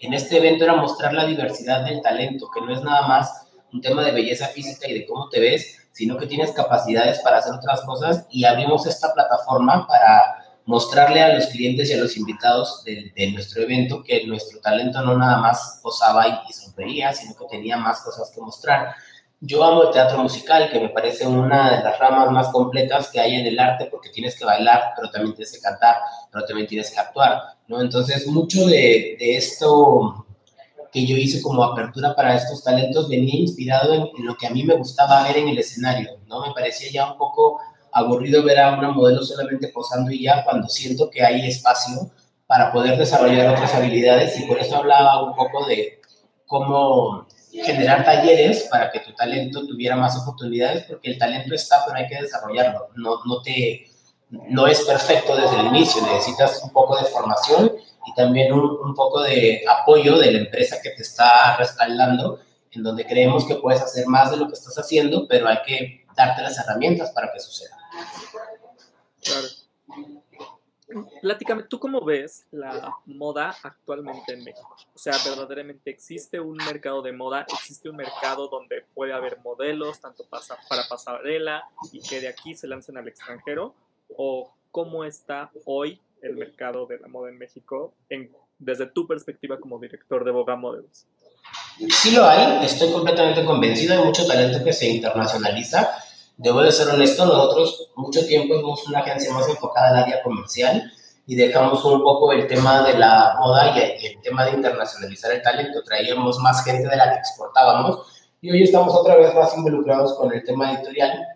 en 0.00 0.12
este 0.12 0.36
evento 0.36 0.64
era 0.64 0.76
mostrar 0.76 1.14
la 1.14 1.24
diversidad 1.24 1.86
del 1.86 2.02
talento, 2.02 2.50
que 2.52 2.60
no 2.60 2.74
es 2.74 2.82
nada 2.82 3.08
más 3.08 3.46
un 3.72 3.80
tema 3.80 4.04
de 4.04 4.12
belleza 4.12 4.48
física 4.48 4.86
y 4.86 4.92
de 4.92 5.06
cómo 5.06 5.30
te 5.30 5.40
ves, 5.40 5.78
sino 5.92 6.18
que 6.18 6.26
tienes 6.26 6.52
capacidades 6.52 7.20
para 7.20 7.38
hacer 7.38 7.54
otras 7.54 7.80
cosas 7.86 8.26
y 8.30 8.44
abrimos 8.44 8.86
esta 8.86 9.14
plataforma 9.14 9.86
para 9.86 10.37
mostrarle 10.68 11.22
a 11.22 11.34
los 11.34 11.46
clientes 11.46 11.88
y 11.88 11.94
a 11.94 11.96
los 11.96 12.14
invitados 12.18 12.84
de, 12.84 13.30
nuestro 13.32 13.62
evento 13.62 14.02
que 14.04 14.26
nuestro 14.26 14.60
talento 14.60 15.00
no 15.00 15.16
nada 15.16 15.38
más 15.38 15.80
posaba 15.82 16.44
y, 16.46 16.52
sonreía, 16.52 17.14
sino 17.14 17.34
que 17.34 17.46
tenía 17.50 17.78
más 17.78 18.02
cosas 18.02 18.30
que 18.34 18.42
mostrar. 18.42 18.94
Yo 19.40 19.64
amo 19.64 19.84
el 19.84 19.92
teatro 19.92 20.22
musical, 20.22 20.68
que 20.70 20.78
me 20.78 20.90
parece 20.90 21.26
una 21.26 21.74
de 21.74 21.82
las 21.84 21.98
ramas 21.98 22.30
más 22.30 22.48
completas 22.48 23.08
que 23.10 23.18
hay 23.18 23.36
en 23.36 23.46
el 23.46 23.58
arte, 23.58 23.86
porque 23.90 24.10
tienes 24.10 24.38
que 24.38 24.44
bailar, 24.44 24.92
pero 24.94 25.10
también 25.10 25.34
tienes 25.34 25.54
que 25.54 25.60
cantar, 25.60 25.96
pero 26.30 26.44
también 26.44 26.68
tienes 26.68 26.90
que 26.90 27.00
actuar, 27.00 27.40
¿no? 27.66 27.80
Entonces, 27.80 28.26
mucho 28.26 28.66
de, 28.66 29.16
de 29.18 29.36
esto 29.36 30.26
que 30.92 31.06
yo 31.06 31.16
hice 31.16 31.40
como 31.40 31.64
apertura 31.64 32.14
para 32.14 32.36
estos 32.36 32.62
talentos 32.62 33.08
venía 33.08 33.40
inspirado 33.40 33.94
en, 33.94 34.02
en, 34.18 34.26
lo 34.26 34.36
que 34.36 34.46
a 34.46 34.50
mí 34.50 34.64
me 34.64 34.74
gustaba 34.74 35.22
ver 35.22 35.38
en 35.38 35.48
el 35.48 35.58
escenario, 35.58 36.18
¿no? 36.26 36.46
Me 36.46 36.52
parecía 36.52 36.90
ya 36.92 37.10
un 37.10 37.16
poco 37.16 37.58
aburrido 37.92 38.42
ver 38.42 38.58
a 38.60 38.78
una 38.78 38.90
modelo 38.90 39.22
solamente 39.22 39.68
posando 39.68 40.10
y 40.10 40.22
ya, 40.22 40.44
cuando 40.44 40.68
siento 40.68 41.10
que 41.10 41.22
hay 41.22 41.46
espacio 41.48 42.10
para 42.46 42.72
poder 42.72 42.98
desarrollar 42.98 43.54
otras 43.54 43.74
habilidades 43.74 44.38
y 44.38 44.44
por 44.44 44.58
eso 44.58 44.76
hablaba 44.76 45.22
un 45.22 45.36
poco 45.36 45.66
de 45.66 46.00
cómo 46.46 47.26
generar 47.52 48.04
talleres 48.04 48.68
para 48.70 48.90
que 48.90 49.00
tu 49.00 49.12
talento 49.14 49.66
tuviera 49.66 49.96
más 49.96 50.16
oportunidades, 50.16 50.84
porque 50.84 51.10
el 51.10 51.18
talento 51.18 51.54
está, 51.54 51.84
pero 51.86 51.98
hay 51.98 52.06
que 52.06 52.22
desarrollarlo. 52.22 52.88
No, 52.96 53.24
no, 53.24 53.42
te, 53.42 53.86
no 54.30 54.66
es 54.66 54.80
perfecto 54.82 55.36
desde 55.36 55.60
el 55.60 55.66
inicio, 55.66 56.02
necesitas 56.02 56.62
un 56.62 56.70
poco 56.70 56.96
de 56.96 57.04
formación 57.04 57.72
y 58.06 58.14
también 58.14 58.52
un, 58.52 58.78
un 58.82 58.94
poco 58.94 59.22
de 59.22 59.62
apoyo 59.68 60.18
de 60.18 60.32
la 60.32 60.38
empresa 60.38 60.78
que 60.82 60.90
te 60.90 61.02
está 61.02 61.56
respaldando, 61.56 62.40
en 62.70 62.82
donde 62.82 63.06
creemos 63.06 63.46
que 63.46 63.56
puedes 63.56 63.80
hacer 63.80 64.06
más 64.06 64.30
de 64.30 64.36
lo 64.36 64.46
que 64.46 64.54
estás 64.54 64.78
haciendo, 64.78 65.26
pero 65.26 65.48
hay 65.48 65.58
que 65.66 66.04
darte 66.14 66.42
las 66.42 66.58
herramientas 66.58 67.10
para 67.10 67.32
que 67.32 67.40
suceda. 67.40 67.77
Claro. 69.22 69.48
Platícame, 71.20 71.64
¿tú 71.64 71.78
cómo 71.78 72.02
ves 72.02 72.46
la 72.50 72.94
moda 73.04 73.54
actualmente 73.62 74.32
en 74.32 74.42
México? 74.42 74.74
O 74.94 74.98
sea, 74.98 75.14
¿verdaderamente 75.22 75.90
existe 75.90 76.40
un 76.40 76.56
mercado 76.56 77.02
de 77.02 77.12
moda? 77.12 77.44
¿Existe 77.52 77.90
un 77.90 77.96
mercado 77.96 78.48
donde 78.48 78.86
puede 78.94 79.12
haber 79.12 79.38
modelos, 79.40 80.00
tanto 80.00 80.24
para 80.24 80.88
pasarela, 80.88 81.64
y 81.92 82.00
que 82.00 82.20
de 82.20 82.28
aquí 82.28 82.54
se 82.54 82.66
lancen 82.66 82.96
al 82.96 83.06
extranjero? 83.06 83.74
¿O 84.16 84.50
cómo 84.70 85.04
está 85.04 85.50
hoy 85.66 86.00
el 86.22 86.36
mercado 86.36 86.86
de 86.86 86.98
la 86.98 87.08
moda 87.08 87.28
en 87.28 87.36
México 87.36 87.92
en, 88.08 88.34
desde 88.58 88.86
tu 88.86 89.06
perspectiva 89.06 89.60
como 89.60 89.78
director 89.78 90.24
de 90.24 90.30
Boga 90.30 90.56
Models? 90.56 91.06
Sí 91.90 92.12
lo 92.12 92.24
hay, 92.24 92.64
estoy 92.64 92.90
completamente 92.90 93.44
convencido, 93.44 93.94
hay 93.94 94.04
mucho 94.04 94.26
talento 94.26 94.64
que 94.64 94.72
se 94.72 94.88
internacionaliza 94.88 96.02
Debo 96.38 96.62
de 96.62 96.70
ser 96.70 96.88
honesto, 96.88 97.26
nosotros 97.26 97.90
mucho 97.96 98.24
tiempo 98.24 98.54
somos 98.60 98.86
una 98.86 99.00
agencia 99.00 99.32
más 99.32 99.48
enfocada 99.48 99.88
al 99.88 100.04
área 100.04 100.22
comercial 100.22 100.88
y 101.26 101.34
dejamos 101.34 101.84
un 101.84 102.00
poco 102.00 102.32
el 102.32 102.46
tema 102.46 102.86
de 102.86 102.96
la 102.96 103.34
moda 103.40 103.76
y 103.76 104.06
el 104.06 104.20
tema 104.22 104.44
de 104.44 104.52
internacionalizar 104.52 105.32
el 105.32 105.42
talento. 105.42 105.82
Traíamos 105.82 106.38
más 106.38 106.64
gente 106.64 106.88
de 106.88 106.96
la 106.96 107.10
que 107.10 107.18
exportábamos 107.18 108.06
y 108.40 108.52
hoy 108.52 108.62
estamos 108.62 108.94
otra 108.94 109.16
vez 109.16 109.34
más 109.34 109.56
involucrados 109.56 110.14
con 110.14 110.32
el 110.32 110.44
tema 110.44 110.72
editorial 110.72 111.26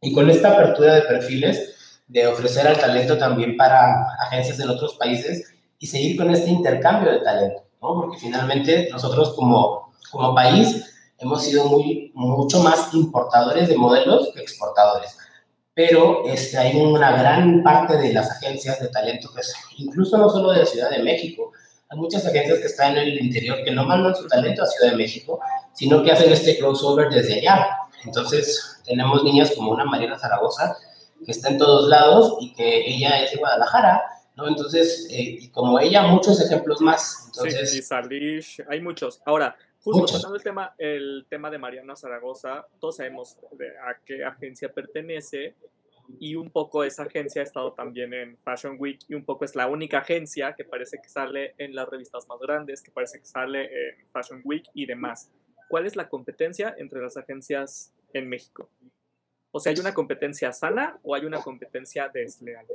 y 0.00 0.12
con 0.12 0.28
esta 0.28 0.50
apertura 0.50 0.96
de 0.96 1.02
perfiles 1.02 2.02
de 2.08 2.26
ofrecer 2.26 2.66
al 2.66 2.76
talento 2.76 3.16
también 3.18 3.56
para 3.56 4.02
agencias 4.26 4.58
en 4.58 4.68
otros 4.68 4.94
países 4.94 5.54
y 5.78 5.86
seguir 5.86 6.16
con 6.16 6.28
este 6.32 6.50
intercambio 6.50 7.12
de 7.12 7.20
talento, 7.20 7.62
¿no? 7.80 7.94
porque 8.00 8.18
finalmente 8.18 8.88
nosotros 8.90 9.32
como, 9.34 9.92
como 10.10 10.34
país 10.34 10.97
hemos 11.18 11.42
sido 11.42 11.64
muy, 11.64 12.12
mucho 12.14 12.60
más 12.60 12.92
importadores 12.94 13.68
de 13.68 13.76
modelos 13.76 14.30
que 14.34 14.40
exportadores. 14.40 15.16
Pero 15.74 16.24
este, 16.26 16.58
hay 16.58 16.76
una 16.76 17.12
gran 17.12 17.62
parte 17.62 17.96
de 17.96 18.12
las 18.12 18.30
agencias 18.30 18.80
de 18.80 18.88
talento, 18.88 19.30
que 19.32 19.42
incluso 19.76 20.18
no 20.18 20.28
solo 20.28 20.50
de 20.50 20.60
la 20.60 20.66
Ciudad 20.66 20.90
de 20.90 21.02
México, 21.02 21.52
hay 21.90 21.98
muchas 21.98 22.26
agencias 22.26 22.58
que 22.58 22.66
están 22.66 22.96
en 22.96 23.08
el 23.08 23.24
interior 23.24 23.62
que 23.64 23.70
no 23.70 23.84
mandan 23.84 24.14
su 24.14 24.26
talento 24.26 24.62
a 24.62 24.66
Ciudad 24.66 24.90
de 24.90 24.96
México, 24.96 25.40
sino 25.72 26.02
que 26.02 26.12
hacen 26.12 26.32
este 26.32 26.58
crossover 26.58 27.08
desde 27.08 27.38
allá. 27.38 27.68
Entonces, 28.04 28.80
tenemos 28.84 29.22
niñas 29.24 29.52
como 29.56 29.70
una 29.70 29.84
Mariana 29.84 30.18
Zaragoza, 30.18 30.76
que 31.24 31.30
está 31.30 31.48
en 31.48 31.58
todos 31.58 31.88
lados 31.88 32.36
y 32.40 32.52
que 32.52 32.90
ella 32.90 33.22
es 33.22 33.32
de 33.32 33.38
Guadalajara, 33.38 34.02
¿no? 34.36 34.48
Entonces, 34.48 35.08
eh, 35.10 35.50
como 35.52 35.78
ella, 35.80 36.02
muchos 36.02 36.40
ejemplos 36.40 36.80
más. 36.80 37.24
Entonces, 37.26 37.70
sí, 37.70 37.82
Salish, 37.82 38.62
hay 38.68 38.80
muchos. 38.80 39.20
Ahora, 39.24 39.56
Justo 39.92 40.34
el 40.34 40.42
tema, 40.42 40.74
el 40.78 41.26
tema 41.28 41.50
de 41.50 41.58
Mariana 41.58 41.96
Zaragoza, 41.96 42.66
todos 42.78 42.96
sabemos 42.96 43.38
a 43.86 43.98
qué 44.04 44.24
agencia 44.24 44.72
pertenece 44.72 45.54
y 46.18 46.34
un 46.36 46.50
poco 46.50 46.84
esa 46.84 47.04
agencia 47.04 47.42
ha 47.42 47.44
estado 47.44 47.72
también 47.72 48.12
en 48.14 48.38
Fashion 48.38 48.76
Week 48.78 48.98
y 49.08 49.14
un 49.14 49.24
poco 49.24 49.44
es 49.44 49.54
la 49.54 49.66
única 49.68 49.98
agencia 49.98 50.54
que 50.54 50.64
parece 50.64 50.98
que 51.02 51.08
sale 51.08 51.54
en 51.58 51.74
las 51.74 51.88
revistas 51.88 52.26
más 52.28 52.38
grandes, 52.38 52.82
que 52.82 52.90
parece 52.90 53.18
que 53.18 53.26
sale 53.26 53.64
en 53.64 54.06
Fashion 54.10 54.40
Week 54.44 54.64
y 54.74 54.86
demás. 54.86 55.30
¿Cuál 55.68 55.86
es 55.86 55.96
la 55.96 56.08
competencia 56.08 56.74
entre 56.78 57.00
las 57.02 57.16
agencias 57.16 57.92
en 58.12 58.28
México? 58.28 58.70
O 59.50 59.60
sea, 59.60 59.72
¿hay 59.72 59.78
una 59.78 59.94
competencia 59.94 60.52
sana 60.52 60.98
o 61.02 61.14
hay 61.14 61.24
una 61.24 61.40
competencia 61.40 62.08
desleal? 62.08 62.66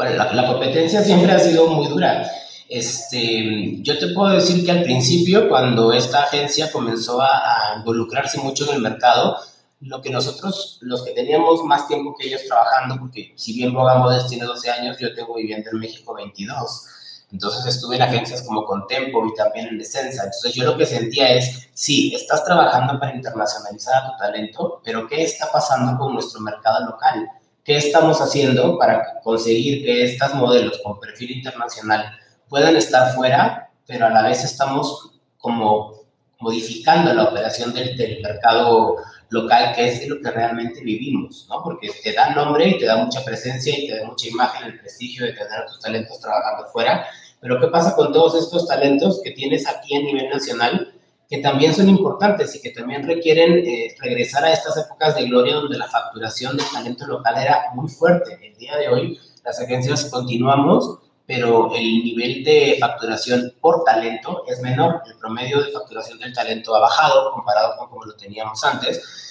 Bueno, 0.00 0.16
la, 0.32 0.46
competencia 0.46 1.04
siempre 1.04 1.30
ha 1.30 1.38
sido 1.38 1.66
muy 1.66 1.86
dura. 1.86 2.26
Este, 2.70 3.82
yo 3.82 3.98
te 3.98 4.14
puedo 4.14 4.32
decir 4.32 4.64
que 4.64 4.70
al 4.70 4.82
principio, 4.82 5.46
cuando 5.46 5.92
esta 5.92 6.22
agencia 6.22 6.72
comenzó 6.72 7.20
a, 7.20 7.72
a, 7.72 7.76
involucrarse 7.76 8.38
mucho 8.38 8.66
en 8.66 8.76
el 8.76 8.80
mercado, 8.80 9.36
lo 9.80 10.00
que 10.00 10.08
nosotros, 10.08 10.78
los 10.80 11.04
que 11.04 11.10
teníamos 11.10 11.62
más 11.64 11.86
tiempo 11.86 12.14
que 12.18 12.28
ellos 12.28 12.40
trabajando, 12.46 12.96
porque 12.98 13.34
si 13.36 13.52
bien 13.52 13.74
Boga 13.74 14.26
tiene 14.26 14.46
12 14.46 14.70
años, 14.70 14.96
yo 14.98 15.14
tengo 15.14 15.34
viviendo 15.34 15.68
en 15.70 15.78
México 15.78 16.14
22 16.14 16.86
entonces 17.32 17.64
estuve 17.66 17.96
en 17.96 18.02
agencias 18.02 18.42
como 18.42 18.64
Contempo 18.64 19.24
y 19.24 19.34
también 19.34 19.68
en 19.68 19.78
Descensa. 19.78 20.24
Entonces 20.24 20.52
yo 20.54 20.64
lo 20.64 20.76
que 20.76 20.84
sentía 20.84 21.30
es, 21.30 21.68
sí, 21.74 22.12
estás 22.14 22.44
trabajando 22.44 22.98
para 22.98 23.14
internacionalizar 23.14 24.02
a 24.02 24.06
tu 24.10 24.16
talento, 24.18 24.80
pero 24.84 25.06
¿qué 25.06 25.22
está 25.22 25.50
pasando 25.52 25.96
con 25.98 26.14
nuestro 26.14 26.40
mercado 26.40 26.86
local? 26.86 27.28
¿Qué 27.70 27.76
estamos 27.76 28.20
haciendo 28.20 28.76
para 28.76 29.20
conseguir 29.22 29.84
que 29.84 30.02
estos 30.02 30.34
modelos 30.34 30.80
con 30.82 30.98
perfil 30.98 31.30
internacional 31.36 32.18
puedan 32.48 32.74
estar 32.74 33.14
fuera, 33.14 33.70
pero 33.86 34.06
a 34.06 34.10
la 34.10 34.22
vez 34.24 34.42
estamos 34.42 35.12
como 35.38 36.00
modificando 36.40 37.14
la 37.14 37.28
operación 37.28 37.72
del, 37.72 37.96
del 37.96 38.20
mercado 38.22 38.96
local, 39.28 39.72
que 39.76 39.86
es 39.86 40.00
de 40.00 40.08
lo 40.08 40.20
que 40.20 40.32
realmente 40.32 40.80
vivimos, 40.80 41.46
¿no? 41.48 41.62
Porque 41.62 41.92
te 42.02 42.12
da 42.12 42.34
nombre 42.34 42.70
y 42.70 42.76
te 42.76 42.86
da 42.86 42.96
mucha 42.96 43.22
presencia 43.24 43.72
y 43.78 43.86
te 43.86 43.98
da 43.98 44.04
mucha 44.04 44.26
imagen, 44.26 44.66
el 44.66 44.80
prestigio 44.80 45.24
de 45.26 45.34
tener 45.34 45.60
a 45.60 45.66
tus 45.66 45.78
talentos 45.78 46.18
trabajando 46.18 46.66
fuera, 46.72 47.06
pero 47.38 47.60
¿qué 47.60 47.68
pasa 47.68 47.94
con 47.94 48.12
todos 48.12 48.34
estos 48.34 48.66
talentos 48.66 49.20
que 49.22 49.30
tienes 49.30 49.68
aquí 49.68 49.94
a 49.94 50.00
nivel 50.00 50.28
nacional, 50.28 50.92
que 51.30 51.38
también 51.38 51.72
son 51.72 51.88
importantes 51.88 52.54
y 52.56 52.60
que 52.60 52.70
también 52.70 53.06
requieren 53.06 53.64
eh, 53.64 53.94
regresar 54.00 54.44
a 54.44 54.52
estas 54.52 54.76
épocas 54.76 55.14
de 55.14 55.26
gloria 55.26 55.54
donde 55.54 55.78
la 55.78 55.86
facturación 55.86 56.56
del 56.56 56.66
talento 56.70 57.06
local 57.06 57.36
era 57.40 57.66
muy 57.74 57.88
fuerte? 57.88 58.36
El 58.42 58.56
día 58.56 58.76
de 58.76 58.88
hoy 58.88 59.18
las 59.44 59.60
agencias 59.60 60.10
continuamos, 60.10 60.98
pero 61.26 61.72
el 61.74 62.02
nivel 62.02 62.42
de 62.42 62.76
facturación 62.80 63.54
por 63.60 63.84
talento 63.84 64.42
es 64.48 64.60
menor. 64.60 65.02
El 65.06 65.16
promedio 65.18 65.62
de 65.62 65.70
facturación 65.70 66.18
del 66.18 66.34
talento 66.34 66.74
ha 66.74 66.80
bajado 66.80 67.32
comparado 67.32 67.76
con 67.78 67.88
como 67.88 68.04
lo 68.04 68.16
teníamos 68.16 68.62
antes 68.64 69.30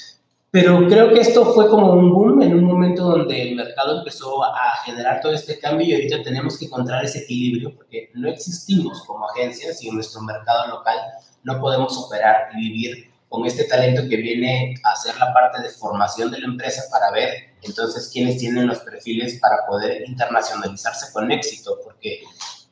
pero 0.51 0.87
creo 0.87 1.13
que 1.13 1.19
esto 1.19 1.45
fue 1.53 1.69
como 1.69 1.93
un 1.93 2.11
boom 2.11 2.41
en 2.41 2.55
un 2.55 2.63
momento 2.63 3.03
donde 3.03 3.49
el 3.49 3.55
mercado 3.55 3.99
empezó 3.99 4.43
a 4.43 4.77
generar 4.83 5.21
todo 5.21 5.31
este 5.31 5.59
cambio 5.59 5.87
y 5.87 5.93
ahorita 5.93 6.23
tenemos 6.23 6.57
que 6.57 6.65
encontrar 6.65 7.05
ese 7.05 7.19
equilibrio 7.19 7.75
porque 7.75 8.09
no 8.15 8.29
existimos 8.29 9.03
como 9.03 9.29
agencias 9.29 9.83
y 9.83 9.89
en 9.89 9.95
nuestro 9.95 10.21
mercado 10.21 10.69
local 10.69 10.97
no 11.43 11.59
podemos 11.59 11.97
operar 11.97 12.49
y 12.53 12.69
vivir 12.69 13.11
con 13.27 13.45
este 13.45 13.65
talento 13.65 14.01
que 14.09 14.17
viene 14.17 14.75
a 14.83 14.91
hacer 14.91 15.15
la 15.17 15.31
parte 15.33 15.61
de 15.61 15.69
formación 15.69 16.31
de 16.31 16.39
la 16.39 16.47
empresa 16.47 16.83
para 16.91 17.11
ver 17.11 17.49
entonces 17.61 18.09
quiénes 18.11 18.37
tienen 18.37 18.67
los 18.67 18.79
perfiles 18.79 19.39
para 19.39 19.65
poder 19.67 20.07
internacionalizarse 20.07 21.13
con 21.13 21.31
éxito, 21.31 21.77
porque 21.83 22.21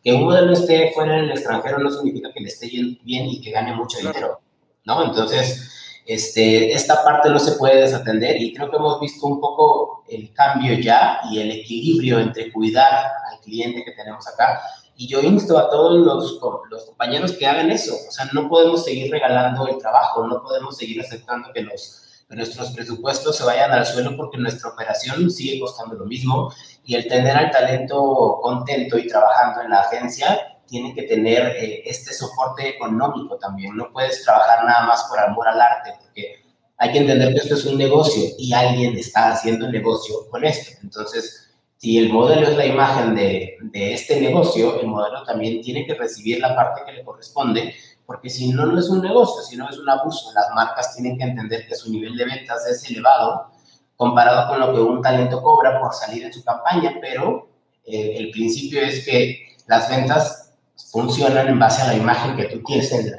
que 0.04 0.14
un 0.14 0.24
modelo 0.24 0.54
esté 0.54 0.92
fuera 0.94 1.18
en 1.18 1.26
el 1.26 1.32
extranjero 1.32 1.80
no 1.80 1.92
significa 1.92 2.32
que 2.34 2.40
le 2.40 2.48
esté 2.48 2.68
bien 2.68 2.98
y 3.04 3.42
que 3.42 3.52
gane 3.52 3.76
mucho 3.76 3.98
dinero, 3.98 4.40
¿no? 4.86 5.04
Entonces, 5.04 6.02
este, 6.06 6.72
esta 6.72 7.04
parte 7.04 7.30
no 7.30 7.38
se 7.38 7.54
puede 7.54 7.82
desatender 7.82 8.42
y 8.42 8.54
creo 8.54 8.72
que 8.72 8.78
hemos 8.78 9.00
visto 9.02 9.28
un 9.28 9.42
poco 9.42 10.06
el 10.08 10.34
cambio 10.34 10.80
ya 10.80 11.20
y 11.30 11.40
el 11.40 11.52
equilibrio 11.52 12.20
entre 12.20 12.52
cuidar 12.54 12.94
al 13.30 13.40
cliente 13.42 13.84
que 13.84 13.92
tenemos 13.92 14.26
acá. 14.28 14.62
Y 15.00 15.08
yo 15.08 15.22
insto 15.22 15.58
a 15.60 15.70
todos 15.70 16.00
los, 16.00 16.40
los 16.72 16.86
compañeros 16.86 17.34
que 17.34 17.46
hagan 17.46 17.70
eso. 17.70 17.94
O 18.08 18.12
sea, 18.12 18.28
no 18.34 18.50
podemos 18.50 18.84
seguir 18.84 19.12
regalando 19.12 19.68
el 19.68 19.78
trabajo, 19.78 20.26
no 20.26 20.42
podemos 20.42 20.76
seguir 20.76 21.00
aceptando 21.00 21.54
que, 21.54 21.62
los, 21.62 22.24
que 22.28 22.36
nuestros 22.36 22.72
presupuestos 22.72 23.38
se 23.38 23.44
vayan 23.46 23.72
al 23.72 23.86
suelo 23.86 24.18
porque 24.18 24.40
nuestra 24.40 24.72
operación 24.72 25.30
sigue 25.30 25.60
costando 25.60 25.96
lo 25.96 26.06
mismo 26.06 26.52
y 26.84 26.96
el 26.96 27.08
tener 27.08 27.38
al 27.38 27.52
talento 27.52 28.40
contento 28.42 28.98
y 28.98 29.08
trabajando 29.08 29.62
en 29.62 29.70
la 29.70 29.82
agencia 29.82 30.58
tiene 30.66 30.96
que 30.96 31.04
tener 31.04 31.56
eh, 31.58 31.84
este 31.86 32.12
soporte 32.12 32.68
económico 32.68 33.38
también. 33.38 33.78
No 33.78 33.92
puedes 33.94 34.24
trabajar 34.24 34.66
nada 34.66 34.88
más 34.88 35.04
por 35.04 35.20
amor 35.20 35.48
al 35.48 35.62
arte, 35.62 35.94
porque 36.02 36.44
hay 36.78 36.92
que 36.92 37.00
entender 37.00 37.34
que 37.34 37.40
esto 37.40 37.54
es 37.54 37.66
un 37.66 37.78
negocio 37.78 38.24
y 38.38 38.52
alguien 38.52 38.98
está 38.98 39.32
haciendo 39.32 39.70
negocio 39.70 40.28
con 40.30 40.44
esto. 40.44 40.78
Entonces, 40.82 41.47
si 41.78 41.98
el 41.98 42.12
modelo 42.12 42.48
es 42.48 42.58
la 42.58 42.66
imagen 42.66 43.16
de, 43.16 43.58
de 43.62 43.94
este 43.94 44.20
negocio, 44.20 44.80
el 44.80 44.88
modelo 44.88 45.24
también 45.24 45.62
tiene 45.62 45.86
que 45.86 45.94
recibir 45.94 46.40
la 46.40 46.56
parte 46.56 46.82
que 46.86 46.92
le 46.92 47.04
corresponde, 47.04 47.74
porque 48.06 48.30
si 48.30 48.50
no, 48.50 48.66
no 48.66 48.80
es 48.80 48.90
un 48.90 49.02
negocio, 49.02 49.44
si 49.44 49.58
no 49.58 49.70
es 49.70 49.78
un 49.78 49.90
abuso. 49.90 50.32
Las 50.34 50.48
marcas 50.56 50.96
tienen 50.96 51.18
que 51.18 51.26
entender 51.26 51.68
que 51.68 51.76
su 51.76 51.92
nivel 51.92 52.16
de 52.16 52.26
ventas 52.26 52.66
es 52.68 52.90
elevado 52.90 53.52
comparado 53.98 54.48
con 54.48 54.60
lo 54.60 54.74
que 54.74 54.80
un 54.80 55.02
talento 55.02 55.42
cobra 55.42 55.80
por 55.80 55.94
salir 55.94 56.24
en 56.24 56.32
su 56.32 56.44
campaña, 56.44 56.96
pero 57.02 57.50
eh, 57.86 58.16
el 58.18 58.32
principio 58.32 58.82
es 58.82 59.04
que 59.06 59.56
las 59.68 59.90
ventas 59.90 60.54
funcionan 60.92 61.48
en 61.48 61.60
base 61.60 61.82
a 61.82 61.88
la 61.88 61.96
imagen 61.96 62.38
que 62.38 62.46
tú 62.46 62.64
tienes 62.64 62.92
en, 62.92 63.14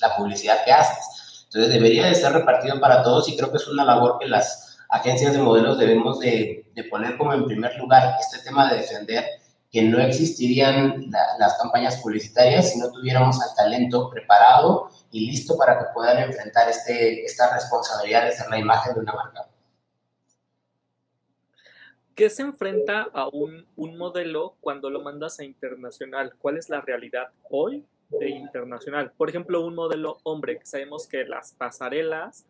la 0.00 0.16
publicidad 0.16 0.64
que 0.64 0.72
haces. 0.72 1.44
Entonces 1.44 1.72
debería 1.72 2.06
de 2.06 2.16
ser 2.16 2.32
repartido 2.32 2.80
para 2.80 3.02
todos 3.02 3.28
y 3.28 3.36
creo 3.36 3.50
que 3.50 3.58
es 3.58 3.68
una 3.68 3.84
labor 3.84 4.18
que 4.18 4.26
las 4.26 4.76
agencias 4.88 5.32
de 5.32 5.38
modelos 5.38 5.78
debemos 5.78 6.18
de, 6.18 6.63
poner 6.82 7.16
como 7.16 7.32
en 7.32 7.44
primer 7.44 7.76
lugar 7.76 8.16
este 8.18 8.42
tema 8.42 8.68
de 8.68 8.80
defender 8.80 9.24
que 9.70 9.82
no 9.82 9.98
existirían 9.98 11.10
las 11.38 11.58
campañas 11.58 12.00
publicitarias 12.00 12.72
si 12.72 12.78
no 12.78 12.90
tuviéramos 12.90 13.40
al 13.40 13.54
talento 13.56 14.10
preparado 14.10 14.88
y 15.10 15.26
listo 15.26 15.56
para 15.56 15.78
que 15.78 15.84
puedan 15.94 16.18
enfrentar 16.18 16.68
este, 16.68 17.24
esta 17.24 17.52
responsabilidad 17.54 18.24
de 18.24 18.32
ser 18.32 18.48
la 18.50 18.58
imagen 18.58 18.94
de 18.94 19.00
una 19.00 19.12
marca. 19.12 19.48
¿Qué 22.14 22.30
se 22.30 22.42
enfrenta 22.42 23.08
a 23.12 23.26
un, 23.26 23.66
modelo 23.76 24.54
cuando 24.60 24.88
lo 24.90 25.02
mandas 25.02 25.40
a 25.40 25.44
internacional? 25.44 26.34
¿Cuál 26.38 26.56
es 26.56 26.68
la 26.68 26.80
realidad 26.80 27.30
hoy 27.50 27.84
de 28.08 28.28
internacional? 28.28 29.10
Por 29.16 29.28
ejemplo, 29.28 29.66
un 29.66 29.74
modelo 29.74 30.18
hombre, 30.22 30.60
que 30.60 30.66
sabemos 30.66 31.08
que 31.08 31.24
las 31.24 31.52
pasarelas 31.54 32.46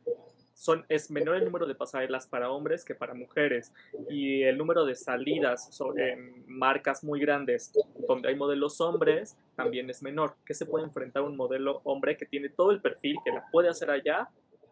son, 0.54 0.84
es 0.88 1.10
menor 1.10 1.36
el 1.36 1.44
número 1.44 1.66
de 1.66 1.74
pasarelas 1.74 2.26
para 2.26 2.50
hombres 2.50 2.84
que 2.84 2.94
para 2.94 3.12
mujeres 3.12 3.72
y 4.08 4.42
el 4.42 4.56
número 4.56 4.84
de 4.84 4.94
salidas 4.94 5.68
en 5.96 6.44
marcas 6.46 7.02
muy 7.02 7.20
grandes 7.20 7.72
donde 8.06 8.28
hay 8.28 8.36
modelos 8.36 8.80
hombres 8.80 9.36
también 9.56 9.90
es 9.90 10.02
menor. 10.02 10.36
¿Qué 10.46 10.54
se 10.54 10.66
puede 10.66 10.84
enfrentar 10.84 11.22
un 11.22 11.36
modelo 11.36 11.80
hombre 11.84 12.16
que 12.16 12.26
tiene 12.26 12.48
todo 12.48 12.70
el 12.70 12.80
perfil, 12.80 13.16
que 13.24 13.32
la 13.32 13.44
puede 13.50 13.68
hacer 13.68 13.90
allá? 13.90 14.28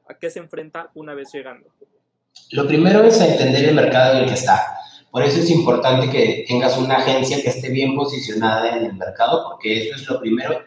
¿A 0.08 0.14
qué 0.18 0.30
se 0.30 0.38
enfrenta 0.38 0.90
una 0.94 1.14
vez 1.14 1.32
llegando? 1.32 1.68
Lo 2.52 2.66
primero 2.66 3.02
es 3.04 3.20
entender 3.20 3.64
el 3.66 3.74
mercado 3.74 4.14
en 4.14 4.22
el 4.22 4.28
que 4.28 4.34
está. 4.34 4.60
Por 5.10 5.22
eso 5.22 5.40
es 5.40 5.50
importante 5.50 6.08
que 6.08 6.44
tengas 6.48 6.78
una 6.78 6.96
agencia 6.96 7.42
que 7.42 7.50
esté 7.50 7.68
bien 7.68 7.94
posicionada 7.94 8.76
en 8.76 8.86
el 8.86 8.94
mercado, 8.94 9.44
porque 9.50 9.88
eso 9.88 9.96
es 9.96 10.08
lo 10.08 10.20
primero. 10.20 10.64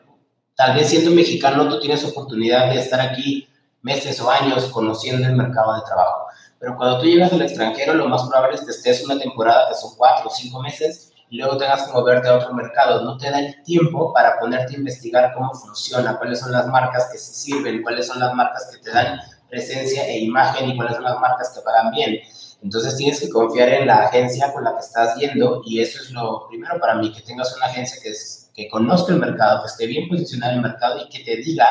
Tal 0.55 0.75
vez 0.75 0.89
siendo 0.89 1.11
mexicano 1.11 1.67
tú 1.67 1.79
tienes 1.79 2.03
oportunidad 2.05 2.71
de 2.71 2.79
estar 2.79 3.01
aquí 3.01 3.47
meses 3.85 4.19
o 4.19 4.31
años 4.31 4.65
conociendo 4.69 5.27
el 5.27 5.35
mercado 5.35 5.75
de 5.75 5.81
trabajo. 5.85 6.25
Pero 6.59 6.75
cuando 6.75 6.99
tú 6.99 7.05
llegas 7.05 7.31
al 7.31 7.43
extranjero, 7.43 7.93
lo 7.93 8.09
más 8.09 8.23
probable 8.23 8.55
es 8.55 8.61
que 8.61 8.71
estés 8.71 9.05
una 9.05 9.19
temporada 9.19 9.67
que 9.69 9.75
son 9.75 9.91
cuatro 9.95 10.27
o 10.27 10.31
cinco 10.31 10.59
meses 10.63 11.13
y 11.29 11.37
luego 11.37 11.57
tengas 11.57 11.83
que 11.83 11.93
moverte 11.93 12.27
a 12.27 12.37
otro 12.37 12.51
mercado. 12.55 13.03
No 13.03 13.15
te 13.15 13.29
da 13.29 13.39
el 13.39 13.61
tiempo 13.61 14.11
para 14.11 14.39
ponerte 14.39 14.73
a 14.73 14.77
investigar 14.77 15.33
cómo 15.35 15.53
funciona, 15.53 16.17
cuáles 16.17 16.39
son 16.39 16.51
las 16.51 16.65
marcas 16.67 17.09
que 17.11 17.19
se 17.19 17.33
sirven, 17.33 17.83
cuáles 17.83 18.07
son 18.07 18.19
las 18.19 18.33
marcas 18.33 18.71
que 18.71 18.79
te 18.79 18.91
dan 18.91 19.19
presencia 19.47 20.07
e 20.07 20.17
imagen 20.19 20.67
y 20.69 20.75
cuáles 20.75 20.95
son 20.95 21.03
las 21.03 21.19
marcas 21.19 21.53
que 21.53 21.61
pagan 21.61 21.91
bien. 21.91 22.21
Entonces 22.63 22.97
tienes 22.97 23.19
que 23.19 23.29
confiar 23.29 23.69
en 23.69 23.85
la 23.85 24.05
agencia 24.05 24.51
con 24.51 24.63
la 24.63 24.73
que 24.73 24.79
estás 24.79 25.15
yendo 25.17 25.61
y 25.63 25.81
eso 25.81 26.01
es 26.01 26.09
lo 26.09 26.47
primero 26.47 26.79
para 26.79 26.95
mí, 26.95 27.13
que 27.13 27.21
tengas 27.21 27.55
una 27.55 27.67
agencia 27.67 28.01
que, 28.01 28.09
es, 28.09 28.49
que 28.55 28.67
conozca 28.67 29.13
el 29.13 29.19
mercado, 29.19 29.61
que 29.61 29.67
esté 29.67 29.85
bien 29.85 30.09
posicionada 30.09 30.53
en 30.53 30.57
el 30.57 30.63
mercado 30.63 30.97
y 31.05 31.07
que 31.09 31.23
te 31.23 31.37
diga 31.37 31.67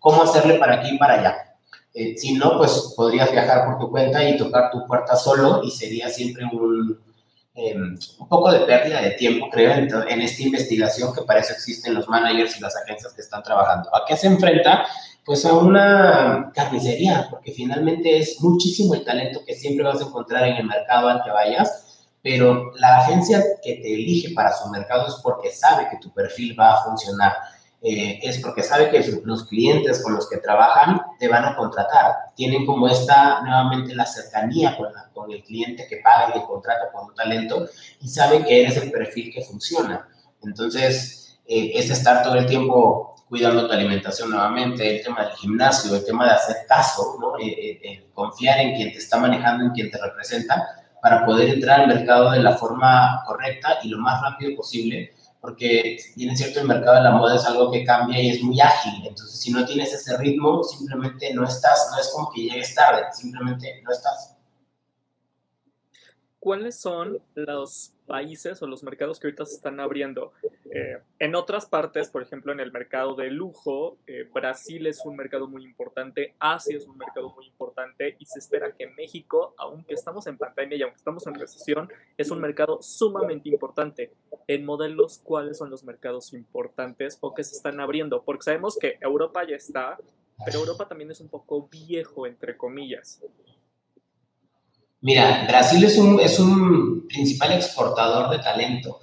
cómo 0.00 0.24
hacerle 0.24 0.54
para 0.54 0.80
aquí 0.80 0.96
y 0.96 0.98
para 0.98 1.14
allá. 1.14 1.51
Eh, 1.94 2.16
si 2.16 2.34
no, 2.34 2.56
pues 2.56 2.94
podrías 2.96 3.30
viajar 3.30 3.66
por 3.66 3.78
tu 3.78 3.90
cuenta 3.90 4.26
y 4.26 4.36
tocar 4.36 4.70
tu 4.70 4.86
puerta 4.86 5.14
solo 5.16 5.62
y 5.62 5.70
sería 5.70 6.08
siempre 6.08 6.44
un, 6.44 6.98
em, 7.54 7.98
un 8.18 8.28
poco 8.28 8.50
de 8.50 8.60
pérdida 8.60 9.02
de 9.02 9.10
tiempo, 9.10 9.48
creo, 9.50 9.72
en, 9.72 9.88
en, 10.08 10.20
esta 10.22 10.42
investigación 10.42 11.12
que 11.14 11.22
para 11.22 11.40
eso 11.40 11.52
existen 11.52 11.94
los 11.94 12.08
managers 12.08 12.56
y 12.56 12.60
las 12.60 12.74
agencias 12.76 13.12
que 13.12 13.20
están 13.20 13.42
trabajando. 13.42 13.94
¿A 13.94 14.04
qué 14.06 14.16
se 14.16 14.26
enfrenta? 14.26 14.86
pues 15.24 15.44
a 15.44 15.52
una 15.52 16.50
carnicería, 16.54 17.28
porque 17.30 17.52
finalmente 17.52 18.18
es 18.18 18.40
muchísimo 18.40 18.94
el 18.94 19.04
talento 19.04 19.44
que 19.46 19.54
siempre 19.54 19.84
vas 19.84 20.00
a 20.00 20.04
encontrar 20.06 20.46
en 20.48 20.56
el 20.56 20.66
mercado 20.66 21.08
al 21.08 21.22
que 21.22 21.30
vayas, 21.30 22.06
pero 22.22 22.72
la 22.76 22.98
agencia 22.98 23.42
que 23.62 23.74
te 23.74 23.94
elige 23.94 24.32
para 24.34 24.52
su 24.52 24.68
mercado 24.68 25.06
es 25.08 25.14
porque 25.22 25.50
sabe 25.50 25.88
que 25.90 25.98
tu 25.98 26.12
perfil 26.12 26.58
va 26.58 26.74
a 26.74 26.84
funcionar, 26.84 27.34
eh, 27.82 28.20
es 28.22 28.38
porque 28.38 28.62
sabe 28.62 28.90
que 28.90 29.04
los 29.24 29.44
clientes 29.48 30.02
con 30.02 30.14
los 30.14 30.28
que 30.28 30.36
trabajan 30.36 31.00
te 31.18 31.28
van 31.28 31.44
a 31.44 31.56
contratar, 31.56 32.14
tienen 32.36 32.64
como 32.64 32.88
esta 32.88 33.40
nuevamente 33.42 33.94
la 33.94 34.06
cercanía 34.06 34.76
con, 34.76 35.30
el 35.30 35.42
cliente 35.42 35.86
que 35.88 35.98
paga 35.98 36.30
y 36.30 36.32
que 36.40 36.46
contrata 36.46 36.90
con 36.92 37.08
un 37.08 37.14
talento 37.14 37.68
y 38.00 38.08
saben 38.08 38.44
que 38.44 38.62
eres 38.62 38.76
el 38.76 38.90
perfil 38.90 39.32
que 39.32 39.42
funciona. 39.42 40.08
Entonces, 40.42 41.38
eh, 41.46 41.72
es 41.74 41.90
estar 41.90 42.22
todo 42.22 42.34
el 42.34 42.46
tiempo 42.46 43.12
cuidando 43.32 43.66
tu 43.66 43.72
alimentación 43.72 44.28
nuevamente, 44.28 44.98
el 44.98 45.02
tema 45.02 45.24
del 45.24 45.32
gimnasio, 45.32 45.96
el 45.96 46.04
tema 46.04 46.26
de 46.26 46.32
hacer 46.32 46.56
caso, 46.68 47.16
¿no? 47.18 47.38
Eh, 47.38 47.80
eh, 47.82 48.10
confiar 48.12 48.58
en 48.60 48.76
quien 48.76 48.92
te 48.92 48.98
está 48.98 49.18
manejando, 49.18 49.64
en 49.64 49.70
quien 49.70 49.90
te 49.90 49.96
representa, 49.96 50.62
para 51.00 51.24
poder 51.24 51.48
entrar 51.48 51.80
al 51.80 51.88
mercado 51.88 52.30
de 52.30 52.40
la 52.40 52.58
forma 52.58 53.22
correcta 53.26 53.78
y 53.82 53.88
lo 53.88 53.96
más 53.96 54.20
rápido 54.20 54.54
posible, 54.54 55.14
porque 55.42 55.98
bien 56.14 56.30
es 56.30 56.38
cierto, 56.38 56.60
el 56.60 56.68
mercado 56.68 56.96
de 56.96 57.02
la 57.02 57.10
moda 57.10 57.34
es 57.34 57.44
algo 57.44 57.70
que 57.72 57.84
cambia 57.84 58.22
y 58.22 58.30
es 58.30 58.42
muy 58.42 58.60
ágil, 58.60 59.04
entonces 59.04 59.40
si 59.40 59.50
no 59.50 59.66
tienes 59.66 59.92
ese 59.92 60.16
ritmo, 60.16 60.62
simplemente 60.62 61.34
no 61.34 61.44
estás, 61.44 61.88
no 61.90 61.98
es 62.00 62.08
como 62.14 62.30
que 62.30 62.42
llegues 62.42 62.72
tarde, 62.76 63.02
simplemente 63.12 63.82
no 63.82 63.90
estás. 63.90 64.36
¿Cuáles 66.42 66.74
son 66.74 67.20
los 67.36 67.94
países 68.04 68.60
o 68.62 68.66
los 68.66 68.82
mercados 68.82 69.20
que 69.20 69.28
ahorita 69.28 69.46
se 69.46 69.54
están 69.54 69.78
abriendo? 69.78 70.32
Eh, 70.72 70.98
en 71.20 71.36
otras 71.36 71.66
partes, 71.66 72.08
por 72.08 72.20
ejemplo, 72.20 72.50
en 72.50 72.58
el 72.58 72.72
mercado 72.72 73.14
de 73.14 73.30
lujo, 73.30 73.96
eh, 74.08 74.28
Brasil 74.34 74.88
es 74.88 75.02
un 75.04 75.14
mercado 75.14 75.46
muy 75.46 75.64
importante, 75.64 76.34
Asia 76.40 76.76
es 76.76 76.88
un 76.88 76.98
mercado 76.98 77.32
muy 77.32 77.46
importante 77.46 78.16
y 78.18 78.24
se 78.24 78.40
espera 78.40 78.72
que 78.72 78.88
México, 78.88 79.54
aunque 79.56 79.94
estamos 79.94 80.26
en 80.26 80.36
pandemia 80.36 80.78
y 80.78 80.82
aunque 80.82 80.96
estamos 80.96 81.24
en 81.28 81.34
recesión, 81.34 81.88
es 82.16 82.32
un 82.32 82.40
mercado 82.40 82.82
sumamente 82.82 83.48
importante. 83.48 84.10
En 84.48 84.64
modelos, 84.64 85.20
¿cuáles 85.22 85.58
son 85.58 85.70
los 85.70 85.84
mercados 85.84 86.32
importantes 86.32 87.18
o 87.20 87.34
que 87.34 87.44
se 87.44 87.54
están 87.54 87.78
abriendo? 87.78 88.24
Porque 88.24 88.42
sabemos 88.42 88.76
que 88.80 88.98
Europa 89.00 89.46
ya 89.48 89.54
está, 89.54 89.96
pero 90.44 90.58
Europa 90.58 90.88
también 90.88 91.12
es 91.12 91.20
un 91.20 91.28
poco 91.28 91.68
viejo, 91.68 92.26
entre 92.26 92.56
comillas. 92.56 93.22
Mira, 95.02 95.46
Brasil 95.48 95.82
es 95.82 95.98
un, 95.98 96.20
es 96.20 96.38
un 96.38 97.08
principal 97.08 97.52
exportador 97.52 98.30
de 98.30 98.38
talento. 98.38 99.00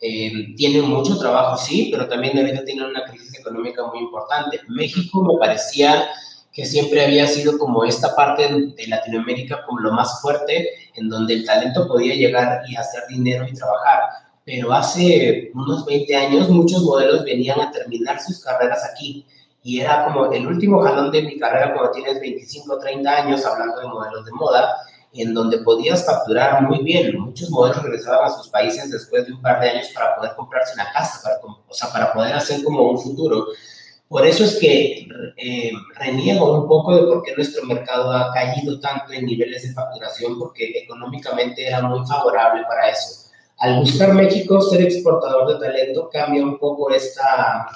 Eh, 0.00 0.54
tiene 0.56 0.80
mucho 0.80 1.18
trabajo, 1.18 1.56
sí, 1.56 1.88
pero 1.90 2.08
también 2.08 2.38
ahorita 2.38 2.64
tiene 2.64 2.86
una 2.86 3.04
crisis 3.04 3.36
económica 3.36 3.84
muy 3.88 3.98
importante. 3.98 4.60
México 4.68 5.24
me 5.24 5.36
parecía 5.40 6.08
que 6.52 6.64
siempre 6.64 7.04
había 7.04 7.26
sido 7.26 7.58
como 7.58 7.84
esta 7.84 8.14
parte 8.14 8.48
de 8.48 8.86
Latinoamérica 8.86 9.64
como 9.66 9.80
lo 9.80 9.92
más 9.92 10.20
fuerte, 10.22 10.68
en 10.94 11.08
donde 11.08 11.34
el 11.34 11.44
talento 11.44 11.88
podía 11.88 12.14
llegar 12.14 12.62
y 12.68 12.76
hacer 12.76 13.02
dinero 13.08 13.44
y 13.48 13.52
trabajar. 13.52 14.02
Pero 14.44 14.72
hace 14.72 15.50
unos 15.54 15.84
20 15.84 16.14
años 16.14 16.48
muchos 16.48 16.84
modelos 16.84 17.24
venían 17.24 17.60
a 17.60 17.72
terminar 17.72 18.20
sus 18.20 18.42
carreras 18.44 18.88
aquí. 18.92 19.26
Y 19.64 19.80
era 19.80 20.04
como 20.04 20.32
el 20.32 20.46
último 20.46 20.80
jalón 20.80 21.10
de 21.10 21.22
mi 21.22 21.38
carrera 21.38 21.74
cuando 21.74 21.90
tienes 21.90 22.20
25 22.20 22.72
o 22.72 22.78
30 22.78 23.16
años 23.16 23.44
hablando 23.44 23.80
de 23.80 23.88
modelos 23.88 24.24
de 24.24 24.32
moda 24.32 24.76
en 25.12 25.34
donde 25.34 25.58
podías 25.58 26.04
facturar 26.06 26.62
muy 26.62 26.82
bien. 26.82 27.18
Muchos 27.18 27.50
modelos 27.50 27.82
regresaban 27.82 28.26
a 28.26 28.34
sus 28.34 28.48
países 28.48 28.90
después 28.90 29.26
de 29.26 29.32
un 29.32 29.42
par 29.42 29.60
de 29.60 29.70
años 29.70 29.88
para 29.94 30.16
poder 30.16 30.32
comprarse 30.36 30.74
una 30.74 30.92
casa, 30.92 31.20
para, 31.22 31.36
o 31.44 31.74
sea, 31.74 31.92
para 31.92 32.12
poder 32.12 32.34
hacer 32.34 32.62
como 32.62 32.90
un 32.90 32.98
futuro. 32.98 33.46
Por 34.08 34.26
eso 34.26 34.44
es 34.44 34.58
que 34.58 35.06
eh, 35.36 35.70
reniego 35.94 36.60
un 36.60 36.68
poco 36.68 36.96
de 36.96 37.02
por 37.02 37.22
qué 37.22 37.34
nuestro 37.36 37.64
mercado 37.64 38.10
ha 38.10 38.32
caído 38.32 38.80
tanto 38.80 39.12
en 39.12 39.24
niveles 39.24 39.62
de 39.62 39.72
facturación, 39.72 40.38
porque 40.38 40.80
económicamente 40.82 41.66
era 41.66 41.82
muy 41.82 42.04
favorable 42.06 42.64
para 42.68 42.90
eso. 42.90 43.30
Al 43.58 43.78
buscar 43.80 44.14
México 44.14 44.60
ser 44.62 44.82
exportador 44.82 45.46
de 45.52 45.64
talento, 45.64 46.08
cambia 46.10 46.42
un 46.42 46.58
poco 46.58 46.90
esta, 46.90 47.68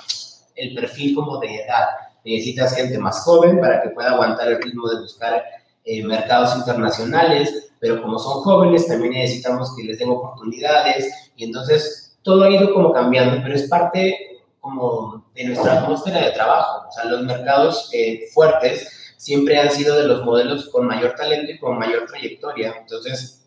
el 0.57 0.75
perfil 0.75 1.15
como 1.15 1.39
de 1.39 1.57
edad. 1.57 1.89
Necesitas 2.25 2.75
gente 2.75 2.99
más 2.99 3.21
joven 3.21 3.61
para 3.61 3.83
que 3.83 3.91
pueda 3.91 4.13
aguantar 4.13 4.49
el 4.49 4.63
ritmo 4.63 4.89
de 4.89 5.03
buscar 5.03 5.45
eh, 5.85 6.03
mercados 6.05 6.57
internacionales, 6.57 7.73
pero 7.79 8.01
como 8.03 8.19
son 8.19 8.43
jóvenes 8.43 8.87
también 8.87 9.13
necesitamos 9.13 9.75
que 9.77 9.85
les 9.85 9.99
den 9.99 10.11
oportunidades 10.11 11.33
y 11.37 11.45
entonces 11.45 12.17
todo 12.23 12.45
ha 12.45 12.51
ido 12.51 12.73
como 12.73 12.93
cambiando, 12.93 13.41
pero 13.43 13.55
es 13.55 13.69
parte 13.69 14.35
como 14.61 15.27
de 15.35 15.45
nuestra 15.45 15.83
atmósfera 15.83 16.21
de 16.21 16.31
trabajo. 16.31 16.89
O 16.89 16.93
sea, 16.93 17.05
los 17.05 17.23
mercados 17.23 17.91
eh, 17.93 18.25
fuertes 18.33 19.15
siempre 19.19 19.59
han 19.59 19.71
sido 19.71 19.97
de 19.97 20.09
los 20.09 20.25
modelos 20.25 20.71
con 20.71 20.87
mayor 20.87 21.15
talento 21.17 21.53
y 21.53 21.59
con 21.59 21.79
mayor 21.79 22.07
trayectoria. 22.07 22.75
Entonces, 22.81 23.47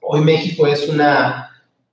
hoy 0.00 0.20
México 0.22 0.66
es 0.66 0.88
una, 0.88 1.50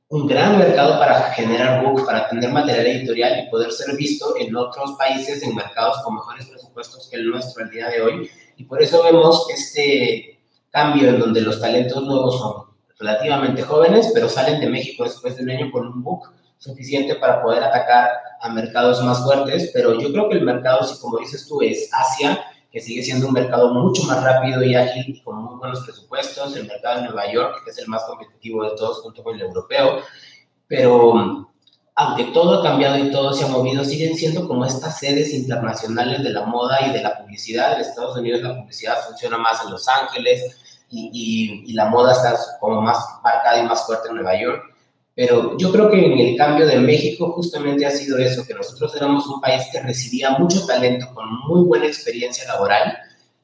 un 0.10 0.28
gran 0.28 0.58
mercado 0.58 0.98
para 0.98 1.32
generar 1.34 1.84
books, 1.84 2.04
para 2.04 2.28
tener 2.30 2.52
material 2.52 2.88
editorial 2.88 3.40
y 3.40 3.50
poder 3.52 3.72
ser 3.72 3.96
visto 3.96 4.36
en 4.40 4.56
otros 4.56 4.96
países, 4.98 5.44
en 5.44 5.56
mercados 5.56 5.98
con 6.04 6.16
mejores 6.16 6.48
presupuestos 6.48 7.08
que 7.10 7.18
el 7.18 7.30
nuestro 7.30 7.64
el 7.64 7.70
día 7.70 7.90
de 7.90 8.02
hoy. 8.02 8.32
Y 8.58 8.66
por 8.66 8.82
eso 8.82 9.04
vemos 9.04 9.48
este 9.50 10.40
cambio 10.72 11.10
en 11.10 11.20
donde 11.20 11.42
los 11.42 11.62
talentos 11.62 12.04
nuevos 12.04 12.38
son 12.40 12.66
relativamente 13.00 13.62
jóvenes, 13.62 14.12
pero 14.14 14.28
salen 14.28 14.60
de 14.60 14.68
México 14.68 15.04
después 15.04 15.38
de 15.38 15.44
un 15.44 15.52
año 15.52 15.72
con 15.72 15.88
un 15.88 16.04
book 16.04 16.30
suficiente 16.58 17.16
para 17.16 17.42
poder 17.42 17.64
atacar 17.64 18.10
a 18.42 18.50
mercados 18.50 19.04
más 19.04 19.24
fuertes, 19.24 19.70
pero 19.74 20.00
yo 20.00 20.12
creo 20.12 20.28
que 20.28 20.38
el 20.38 20.44
mercado, 20.44 20.84
si 20.84 21.00
como 21.00 21.20
dices 21.20 21.48
tú, 21.48 21.62
es 21.62 21.90
Asia, 21.94 22.44
que 22.72 22.82
sigue 22.82 23.04
siendo 23.04 23.28
un 23.28 23.34
mercado 23.34 23.74
mucho 23.74 24.04
más 24.04 24.24
rápido 24.24 24.64
y 24.64 24.76
ágil 24.76 25.06
y 25.08 25.22
con 25.22 25.44
muy 25.44 25.56
buenos 25.56 25.82
presupuestos, 25.82 26.56
el 26.56 26.68
mercado 26.68 27.02
de 27.02 27.08
Nueva 27.08 27.32
York, 27.32 27.62
que 27.64 27.70
es 27.70 27.78
el 27.78 27.88
más 27.88 28.04
competitivo 28.06 28.64
de 28.64 28.76
todos 28.76 29.02
junto 29.02 29.24
con 29.24 29.36
el 29.36 29.42
europeo, 29.42 30.00
pero 30.68 31.48
aunque 32.00 32.26
todo 32.26 32.60
ha 32.60 32.64
cambiado 32.64 32.96
y 33.00 33.10
todo 33.10 33.34
se 33.34 33.44
ha 33.44 33.48
movido, 33.48 33.84
siguen 33.84 34.16
siendo 34.16 34.48
como 34.48 34.64
estas 34.66 35.00
sedes 35.00 35.34
internacionales 35.34 36.24
de 36.24 36.30
la 36.30 36.46
moda 36.46 36.78
y 36.88 36.94
de 36.94 37.02
la 37.02 37.18
publicidad. 37.18 37.74
En 37.74 37.82
Estados 37.82 38.16
Unidos 38.16 38.44
la 38.44 38.56
publicidad 38.56 39.04
funciona 39.08 39.40
más 39.40 39.64
en 39.66 39.72
Los 39.72 39.88
Ángeles 39.88 40.44
y, 40.92 41.64
y, 41.66 41.74
la 41.74 41.86
moda 41.86 42.12
está 42.12 42.38
como 42.60 42.82
más 42.82 43.00
marcada 43.24 43.60
y 43.60 43.66
más 43.66 43.84
fuerte 43.88 44.10
en 44.10 44.16
Nueva 44.16 44.40
York. 44.40 44.62
Pero 45.16 45.58
yo 45.58 45.72
creo 45.72 45.90
que 45.90 46.06
en 46.06 46.20
el 46.20 46.38
cambio 46.38 46.68
de 46.68 46.78
México 46.78 47.32
justamente 47.32 47.88
ha 47.88 47.90
sido 47.90 48.20
eso, 48.20 48.46
que 48.46 48.54
nosotros 48.54 48.96
éramos 48.96 49.26
un 49.26 49.42
país 49.42 49.64
que 49.72 49.82
recibía 49.82 50.30
mucho 50.38 50.68
talento 50.68 51.08
con 51.16 51.26
muy 51.48 51.62
buena 51.66 51.88
experiencia 51.88 52.46
laboral 52.46 52.96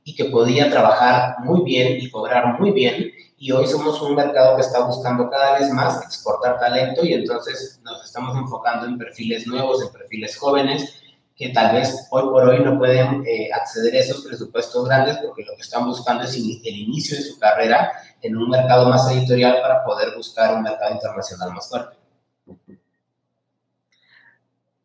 y 0.03 0.15
que 0.15 0.25
podía 0.25 0.69
trabajar 0.69 1.35
muy 1.39 1.63
bien 1.63 1.97
y 1.99 2.09
cobrar 2.09 2.59
muy 2.59 2.71
bien 2.71 3.11
y 3.37 3.51
hoy 3.51 3.67
somos 3.67 4.01
un 4.01 4.15
mercado 4.15 4.55
que 4.55 4.61
está 4.61 4.85
buscando 4.85 5.29
cada 5.29 5.59
vez 5.59 5.69
más 5.71 6.03
exportar 6.03 6.59
talento 6.59 7.03
y 7.03 7.13
entonces 7.13 7.81
nos 7.83 8.03
estamos 8.03 8.37
enfocando 8.37 8.85
en 8.85 8.97
perfiles 8.97 9.47
nuevos, 9.47 9.81
en 9.81 9.91
perfiles 9.91 10.37
jóvenes 10.37 11.01
que 11.35 11.49
tal 11.49 11.75
vez 11.75 12.07
hoy 12.11 12.23
por 12.23 12.47
hoy 12.47 12.59
no 12.59 12.77
pueden 12.77 13.23
eh, 13.25 13.49
acceder 13.51 13.95
a 13.95 13.99
esos 13.99 14.23
presupuestos 14.25 14.85
grandes 14.85 15.17
porque 15.17 15.43
lo 15.43 15.55
que 15.55 15.61
están 15.61 15.85
buscando 15.85 16.23
es 16.23 16.35
el 16.35 16.77
inicio 16.77 17.17
de 17.17 17.23
su 17.23 17.39
carrera 17.39 17.91
en 18.21 18.37
un 18.37 18.49
mercado 18.49 18.87
más 18.87 19.11
editorial 19.11 19.59
para 19.61 19.83
poder 19.83 20.15
buscar 20.15 20.55
un 20.55 20.63
mercado 20.63 20.93
internacional 20.93 21.53
más 21.53 21.69
fuerte. 21.69 21.97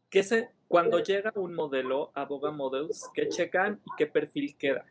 ¿Qué 0.08 0.22
se, 0.22 0.50
cuando 0.66 1.00
llega 1.00 1.32
un 1.36 1.54
modelo 1.54 2.10
a 2.14 2.26
Models, 2.26 3.08
¿qué 3.12 3.28
checan 3.28 3.80
y 3.84 3.90
qué 3.96 4.06
perfil 4.06 4.56
queda? 4.56 4.86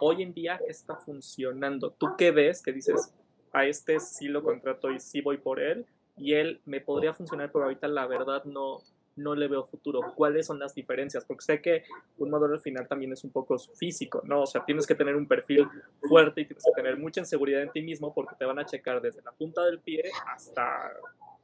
Hoy 0.00 0.22
en 0.22 0.32
día 0.32 0.60
está 0.66 0.96
funcionando. 0.96 1.90
¿Tú 1.90 2.08
qué 2.16 2.30
ves 2.30 2.62
que 2.62 2.72
dices, 2.72 3.14
a 3.52 3.64
este 3.64 4.00
sí 4.00 4.28
lo 4.28 4.42
contrato 4.42 4.90
y 4.90 5.00
sí 5.00 5.20
voy 5.20 5.38
por 5.38 5.60
él? 5.60 5.86
Y 6.16 6.34
él 6.34 6.60
me 6.64 6.80
podría 6.80 7.12
funcionar, 7.12 7.52
pero 7.52 7.64
ahorita 7.64 7.86
la 7.88 8.06
verdad 8.06 8.44
no, 8.44 8.82
no 9.18 9.34
le 9.34 9.48
veo 9.48 9.64
futuro. 9.64 10.00
¿Cuáles 10.14 10.46
son 10.46 10.58
las 10.58 10.74
diferencias? 10.74 11.24
Porque 11.24 11.44
sé 11.44 11.60
que 11.60 11.84
un 12.16 12.30
modelo 12.30 12.54
al 12.54 12.60
final 12.60 12.88
también 12.88 13.12
es 13.12 13.24
un 13.24 13.30
poco 13.30 13.58
físico, 13.58 14.22
¿no? 14.24 14.42
O 14.42 14.46
sea, 14.46 14.64
tienes 14.64 14.86
que 14.86 14.94
tener 14.94 15.16
un 15.16 15.26
perfil 15.26 15.68
fuerte 16.08 16.40
y 16.40 16.46
tienes 16.46 16.64
que 16.64 16.72
tener 16.72 16.98
mucha 16.98 17.20
inseguridad 17.20 17.62
en 17.62 17.70
ti 17.70 17.82
mismo 17.82 18.14
porque 18.14 18.34
te 18.36 18.44
van 18.44 18.58
a 18.58 18.64
checar 18.64 19.00
desde 19.00 19.22
la 19.22 19.32
punta 19.32 19.64
del 19.64 19.80
pie 19.80 20.10
hasta, 20.26 20.92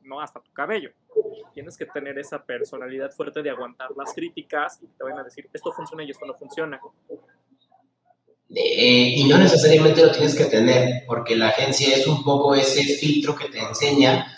no, 0.03 0.21
hasta 0.21 0.41
tu 0.41 0.53
cabello. 0.53 0.91
Tienes 1.53 1.77
que 1.77 1.87
tener 1.87 2.19
esa 2.19 2.45
personalidad 2.45 3.11
fuerte 3.11 3.43
de 3.43 3.51
aguantar 3.51 3.91
las 3.97 4.13
críticas 4.13 4.81
y 4.83 4.87
te 4.87 5.05
van 5.05 5.19
a 5.19 5.25
decir, 5.25 5.49
esto 5.53 5.73
funciona 5.73 6.05
y 6.05 6.11
esto 6.11 6.27
no 6.27 6.35
funciona. 6.35 6.81
Eh, 8.57 9.15
y 9.17 9.25
no 9.25 9.39
necesariamente 9.39 10.05
lo 10.05 10.13
tienes 10.13 10.35
que 10.35 10.45
tener, 10.45 11.05
porque 11.07 11.35
la 11.35 11.49
agencia 11.49 11.97
es 11.97 12.07
un 12.07 12.23
poco 12.23 12.55
ese 12.55 12.85
filtro 12.85 13.35
que 13.35 13.49
te 13.49 13.59
enseña 13.59 14.31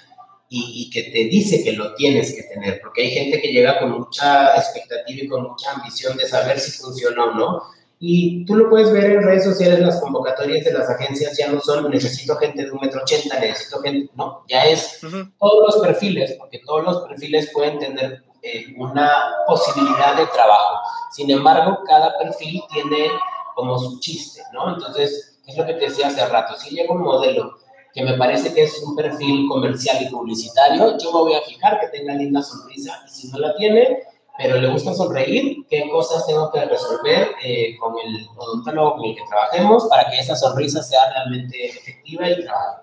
y, 0.49 0.89
que 0.91 1.03
te 1.05 1.25
dice 1.25 1.63
que 1.63 1.73
lo 1.73 1.95
tienes 1.95 2.35
que 2.35 2.45
tener, 2.45 2.81
porque 2.81 3.03
hay 3.03 3.11
gente 3.11 3.41
que 3.41 3.53
llega 3.53 3.79
con 3.79 3.91
mucha 3.91 4.57
expectativa 4.57 5.25
y 5.25 5.29
con 5.29 5.43
mucha 5.43 5.73
ambición 5.73 6.17
de 6.17 6.27
saber 6.27 6.59
si 6.61 6.71
funciona 6.81 7.25
o 7.25 7.35
no. 7.35 7.63
Y 7.99 8.45
tú 8.45 8.55
lo 8.55 8.71
puedes 8.71 8.93
ver 8.93 9.05
en 9.05 9.23
redes 9.23 9.45
sociales, 9.45 9.81
las 9.81 10.01
convocatorias 10.01 10.65
de 10.65 10.73
las 10.73 10.89
agencias 10.89 11.37
ya 11.37 11.49
no 11.51 11.61
son 11.61 11.91
necesito 11.91 12.37
gente 12.37 12.65
de 12.65 12.71
un 12.71 12.81
metro 12.81 13.03
ochenta, 13.03 13.41
necesito 13.41 13.81
gente, 13.81 14.11
no, 14.15 14.45
ya 14.49 14.65
es 14.67 15.01
todos 15.39 15.75
los 15.75 15.87
perfiles, 15.87 16.37
porque 16.39 16.61
todos 16.65 16.85
los 16.85 17.09
perfiles 17.09 17.51
pueden 17.53 17.79
tener 17.79 18.23
eh, 18.43 18.67
una 18.77 19.11
posibilidad 19.47 20.17
de 20.17 20.27
trabajo. 20.27 20.79
Sin 21.11 21.31
embargo, 21.31 21.81
cada 21.87 22.17
perfil 22.19 22.63
tiene 22.73 23.11
como 23.57 23.79
su 23.79 23.99
chiste, 24.01 24.43
¿no? 24.53 24.75
Entonces, 24.75 25.39
es 25.47 25.57
lo 25.57 25.65
que 25.65 25.73
te 25.75 25.87
decía 25.87 26.09
hace 26.09 26.27
rato, 26.27 26.55
si 26.57 26.75
llega 26.75 26.93
un 26.93 27.03
modelo 27.03 27.57
que 27.95 28.05
me 28.05 28.19
parece 28.19 28.53
que 28.53 28.65
es 28.65 28.83
un 28.83 28.95
perfil 28.95 29.49
comercial 29.49 29.97
y 30.03 30.11
publicitario, 30.11 30.99
yo 30.99 31.13
me 31.13 31.21
voy 31.21 31.35
a 31.35 31.41
fijar 31.41 31.81
que 31.81 31.89
tenga 31.89 32.13
linda 32.13 32.43
sonrisa 32.43 33.03
y 33.07 33.09
si 33.09 33.29
no 33.29 33.39
la 33.39 33.57
tiene, 33.57 34.03
pero 34.37 34.61
le 34.61 34.69
gusta 34.69 34.93
sonreír, 34.93 35.65
qué 35.71 35.89
cosas 35.89 36.27
tengo 36.27 36.53
que 36.53 36.67
resolver 36.67 37.31
eh, 37.43 37.79
con 37.79 37.95
el 38.05 38.29
odontólogo 38.37 38.97
con 38.97 39.05
el 39.07 39.17
que 39.17 39.25
trabajemos 39.27 39.87
para 39.89 40.11
que 40.11 40.19
esa 40.19 40.37
sonrisa 40.37 40.83
sea 40.83 41.09
realmente 41.11 41.71
efectiva 41.71 42.29
y 42.29 42.45
trabaje. 42.45 42.83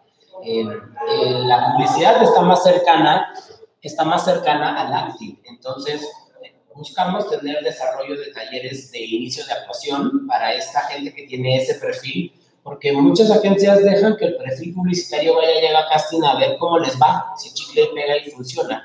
la 1.46 1.72
publicidad 1.72 2.24
está 2.24 2.42
más 2.42 2.64
cercana, 2.64 3.32
está 3.80 4.04
más 4.04 4.26
cercana 4.26 4.82
al 4.82 4.92
acting, 4.92 5.40
entonces 5.44 6.10
buscamos 6.76 7.30
tener 7.30 7.64
desarrollo 7.64 8.20
de 8.20 8.32
talleres 8.32 8.92
de 8.92 9.00
inicio 9.00 9.46
de 9.46 9.54
actuación 9.54 10.28
para 10.28 10.54
esta 10.54 10.82
gente 10.82 11.14
que 11.14 11.24
tiene 11.24 11.58
ese 11.58 11.76
perfil, 11.76 12.34
porque 12.64 12.92
muchas 12.94 13.30
agencias 13.32 13.84
dejan 13.84 14.16
que 14.18 14.26
el 14.26 14.38
perfil 14.38 14.74
publicitario 14.74 15.36
vaya 15.36 15.58
a 15.58 15.62
llegar 15.62 15.84
a 15.84 15.90
casting 15.90 16.24
a 16.24 16.38
ver 16.40 16.58
cómo 16.58 16.80
les 16.80 16.98
va, 17.00 17.34
si 17.38 17.54
chicle 17.54 17.90
pega 17.94 18.18
y 18.18 18.30
funciona. 18.32 18.84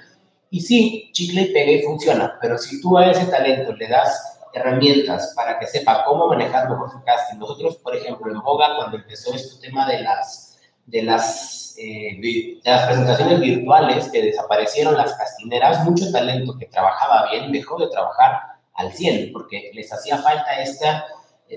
Y 0.50 0.60
sí, 0.60 1.10
chicle 1.12 1.46
pega 1.46 1.72
y 1.72 1.82
funciona, 1.82 2.38
pero 2.40 2.58
si 2.58 2.80
tú 2.80 2.96
a 2.98 3.10
ese 3.10 3.26
talento 3.26 3.72
le 3.72 3.88
das 3.88 4.38
herramientas 4.52 5.32
para 5.34 5.58
que 5.58 5.66
sepa 5.66 6.04
cómo 6.04 6.28
manejar 6.28 6.68
mejor 6.68 6.90
su 6.90 7.02
casting. 7.02 7.38
Nosotros, 7.38 7.76
por 7.76 7.94
ejemplo, 7.94 8.30
en 8.30 8.40
Boga, 8.40 8.76
cuando 8.76 8.96
empezó 8.96 9.34
este 9.34 9.66
tema 9.66 9.88
de 9.88 10.02
las, 10.02 10.58
de 10.86 11.02
las, 11.02 11.67
eh, 11.78 12.60
las 12.64 12.86
presentaciones 12.86 13.40
virtuales 13.40 14.08
que 14.10 14.22
desaparecieron 14.22 14.96
las 14.96 15.14
castineras, 15.14 15.84
mucho 15.84 16.10
talento 16.10 16.56
que 16.58 16.66
trabajaba 16.66 17.30
bien 17.30 17.52
dejó 17.52 17.78
de 17.78 17.88
trabajar 17.88 18.40
al 18.74 18.92
100 18.92 19.32
porque 19.32 19.70
les 19.74 19.92
hacía 19.92 20.18
falta 20.18 20.60
esta 20.60 21.06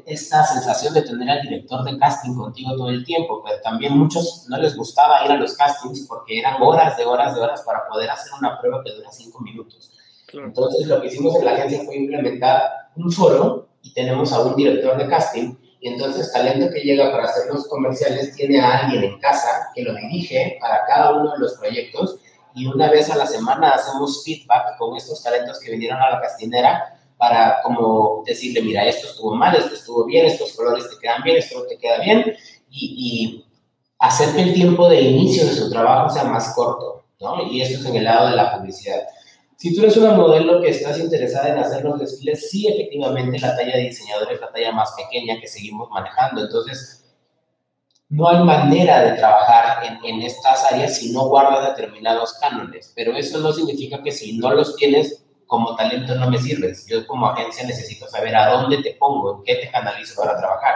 esta 0.06 0.44
sensación 0.44 0.94
de 0.94 1.02
tener 1.02 1.30
al 1.30 1.42
director 1.42 1.84
de 1.84 1.98
casting 1.98 2.34
contigo 2.36 2.76
todo 2.76 2.90
el 2.90 3.04
tiempo, 3.04 3.44
pero 3.44 3.62
también 3.62 3.98
muchos 3.98 4.46
no 4.50 4.58
les 4.58 4.76
gustaba 4.76 5.26
ir 5.26 5.32
a 5.32 5.38
los 5.38 5.56
castings 5.56 6.08
porque 6.08 6.40
eran 6.40 6.62
horas 6.62 6.98
de 6.98 7.06
horas 7.06 7.36
de 7.36 7.42
horas 7.42 7.62
para 7.64 7.88
poder 7.88 8.10
hacer 8.10 8.32
una 8.40 8.60
prueba 8.60 8.82
que 8.84 8.94
dura 8.94 9.12
cinco 9.12 9.42
minutos. 9.42 9.92
Entonces 10.34 10.88
lo 10.88 11.02
que 11.02 11.08
hicimos 11.08 11.36
en 11.36 11.46
la 11.46 11.52
agencia 11.52 11.84
fue 11.84 11.98
implementar 11.98 12.62
un 12.96 13.12
foro 13.12 13.68
y 13.82 13.94
tenemos 13.94 14.32
a 14.32 14.42
un 14.42 14.56
director 14.56 14.98
de 14.98 15.08
casting 15.08 15.56
y 15.82 15.88
entonces 15.88 16.32
talento 16.32 16.72
que 16.72 16.82
llega 16.82 17.12
para 17.12 17.26
hacer 17.26 17.52
los 17.52 17.68
comerciales 17.68 18.36
tiene 18.36 18.62
a 18.62 18.78
alguien 18.78 19.04
en 19.04 19.20
casa 19.20 19.72
que 19.74 19.82
lo 19.82 19.96
dirige 19.96 20.58
para 20.62 20.86
cada 20.86 21.16
uno 21.16 21.34
de 21.34 21.40
los 21.40 21.54
proyectos 21.56 22.20
y 22.54 22.68
una 22.68 22.90
vez 22.90 23.10
a 23.10 23.18
la 23.18 23.26
semana 23.26 23.72
hacemos 23.72 24.24
feedback 24.24 24.78
con 24.78 24.96
estos 24.96 25.24
talentos 25.24 25.60
que 25.60 25.72
vinieron 25.72 26.00
a 26.00 26.12
la 26.12 26.22
castinera 26.22 27.00
para 27.18 27.62
como 27.64 28.24
decirle, 28.26 28.62
mira, 28.62 28.86
esto 28.86 29.08
estuvo 29.08 29.36
mal, 29.36 29.56
esto 29.56 29.74
estuvo 29.74 30.06
bien, 30.06 30.26
estos 30.26 30.54
colores 30.54 30.88
te 30.90 30.98
quedan 31.00 31.24
bien, 31.24 31.38
esto 31.38 31.60
no 31.60 31.66
te 31.66 31.78
queda 31.78 32.00
bien, 32.00 32.36
y, 32.70 32.96
y 32.98 33.46
hacer 34.00 34.36
que 34.36 34.42
el 34.42 34.54
tiempo 34.54 34.90
de 34.90 35.02
inicio 35.02 35.46
de 35.46 35.54
su 35.54 35.70
trabajo 35.70 36.10
sea 36.10 36.24
más 36.24 36.54
corto, 36.56 37.06
¿no? 37.20 37.44
Y 37.44 37.62
esto 37.62 37.80
es 37.80 37.86
en 37.86 37.98
el 37.98 38.06
lado 38.06 38.30
de 38.30 38.36
la 38.36 38.58
publicidad. 38.58 39.04
Si 39.62 39.76
tú 39.76 39.84
eres 39.84 39.96
una 39.96 40.14
modelo 40.14 40.60
que 40.60 40.70
estás 40.70 40.98
interesada 40.98 41.50
en 41.50 41.60
hacer 41.60 41.84
los 41.84 42.00
desfiles, 42.00 42.50
sí, 42.50 42.68
efectivamente, 42.68 43.38
la 43.38 43.56
talla 43.56 43.78
de 43.78 43.84
diseñador 43.84 44.34
es 44.34 44.42
la 44.42 44.52
talla 44.52 44.72
más 44.72 44.92
pequeña 44.98 45.40
que 45.40 45.48
seguimos 45.48 45.88
manejando. 45.92 46.42
Entonces, 46.42 47.06
no 48.10 48.28
hay 48.28 48.44
manera 48.44 49.04
de 49.04 49.12
trabajar 49.20 49.86
en, 49.86 50.04
en, 50.04 50.24
estas 50.24 50.66
áreas 50.72 50.98
si 50.98 51.14
no 51.14 51.28
guardas 51.28 51.78
determinados 51.78 52.40
cánones. 52.42 52.92
Pero 52.96 53.16
eso 53.16 53.38
no 53.38 53.54
significa 53.54 54.02
que 54.02 54.12
si 54.12 54.36
no 54.40 54.52
los 54.52 54.76
tienes, 54.78 55.26
como 55.46 55.76
talento 55.76 56.16
no 56.16 56.32
me 56.32 56.40
sirves. 56.40 56.88
Yo 56.88 57.06
como 57.06 57.28
agencia 57.28 57.64
necesito 57.64 58.08
saber 58.08 58.36
a 58.36 58.54
dónde 58.54 58.82
te 58.82 58.96
pongo, 58.96 59.38
en 59.38 59.44
qué 59.44 59.58
te 59.58 59.70
canalizo 59.70 60.20
para 60.20 60.40
trabajar. 60.40 60.74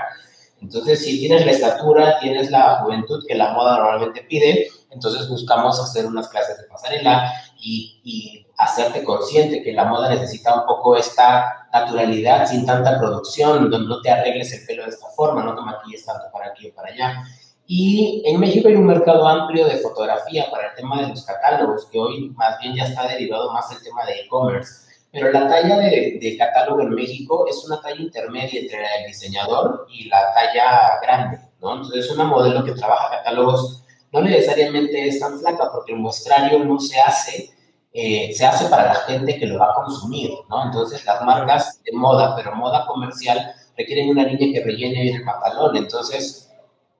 Entonces, 0.61 1.03
si 1.03 1.21
tienes 1.21 1.43
la 1.43 1.53
estatura, 1.53 2.19
tienes 2.19 2.51
la 2.51 2.81
juventud 2.83 3.25
que 3.27 3.33
la 3.33 3.51
moda 3.53 3.77
normalmente 3.77 4.21
pide, 4.29 4.67
entonces 4.91 5.27
buscamos 5.27 5.79
hacer 5.79 6.05
unas 6.05 6.29
clases 6.29 6.57
de 6.57 6.63
pasarela 6.65 7.33
y, 7.65 7.99
y 8.03 8.45
hacerte 8.57 9.03
consciente 9.03 9.63
que 9.63 9.73
la 9.73 9.85
moda 9.85 10.09
necesita 10.09 10.53
un 10.53 10.67
poco 10.67 10.95
esta 10.95 11.67
naturalidad 11.73 12.45
sin 12.45 12.65
tanta 12.65 12.99
producción, 12.99 13.71
donde 13.71 13.87
no 13.87 14.01
te 14.01 14.11
arregles 14.11 14.53
el 14.53 14.65
pelo 14.67 14.83
de 14.83 14.89
esta 14.89 15.07
forma, 15.07 15.43
no 15.43 15.55
te 15.55 15.61
maquilles 15.61 16.05
tanto 16.05 16.25
para 16.31 16.47
aquí 16.51 16.69
o 16.69 16.75
para 16.75 16.89
allá. 16.89 17.23
Y 17.65 18.21
en 18.25 18.39
México 18.39 18.67
hay 18.67 18.75
un 18.75 18.85
mercado 18.85 19.27
amplio 19.27 19.65
de 19.65 19.77
fotografía 19.77 20.45
para 20.51 20.69
el 20.69 20.75
tema 20.75 21.01
de 21.01 21.09
los 21.09 21.25
catálogos, 21.25 21.87
que 21.91 21.97
hoy 21.97 22.29
más 22.35 22.59
bien 22.59 22.75
ya 22.75 22.85
está 22.85 23.07
derivado 23.07 23.51
más 23.51 23.67
del 23.69 23.81
tema 23.81 24.05
de 24.05 24.21
e-commerce. 24.21 24.85
Pero 25.11 25.31
la 25.31 25.47
talla 25.47 25.77
de, 25.79 26.19
de, 26.21 26.37
catálogo 26.37 26.81
en 26.81 26.89
México 26.89 27.47
es 27.49 27.65
una 27.65 27.81
talla 27.81 27.99
intermedia 27.99 28.59
entre 28.61 28.79
el 28.99 29.07
diseñador 29.07 29.87
y 29.89 30.07
la 30.07 30.33
talla 30.33 30.99
grande, 31.01 31.39
¿no? 31.61 31.77
Entonces, 31.77 32.11
una 32.11 32.25
modelo 32.25 32.63
que 32.63 32.73
trabaja 32.73 33.17
catálogos 33.17 33.83
no 34.11 34.21
necesariamente 34.21 35.07
es 35.07 35.19
tan 35.19 35.39
flaca 35.39 35.71
porque 35.71 35.93
el 35.93 35.99
muestrario 35.99 36.59
no 36.59 36.79
se 36.79 36.99
hace, 36.99 37.54
eh, 37.97 38.33
se 38.33 38.45
hace 38.45 38.65
para 38.65 38.87
la 38.87 38.95
gente 38.95 39.39
que 39.39 39.45
lo 39.45 39.57
va 39.57 39.71
a 39.71 39.75
consumir, 39.75 40.29
¿no? 40.49 40.65
Entonces, 40.65 41.05
las 41.05 41.21
marcas 41.21 41.81
de 41.81 41.93
moda, 41.93 42.35
pero 42.35 42.53
moda 42.53 42.85
comercial, 42.85 43.53
requieren 43.77 44.09
una 44.09 44.25
niña 44.25 44.51
que 44.51 44.65
rellene 44.65 45.01
bien 45.01 45.15
el 45.15 45.23
pantalón. 45.23 45.77
Entonces, 45.77 46.51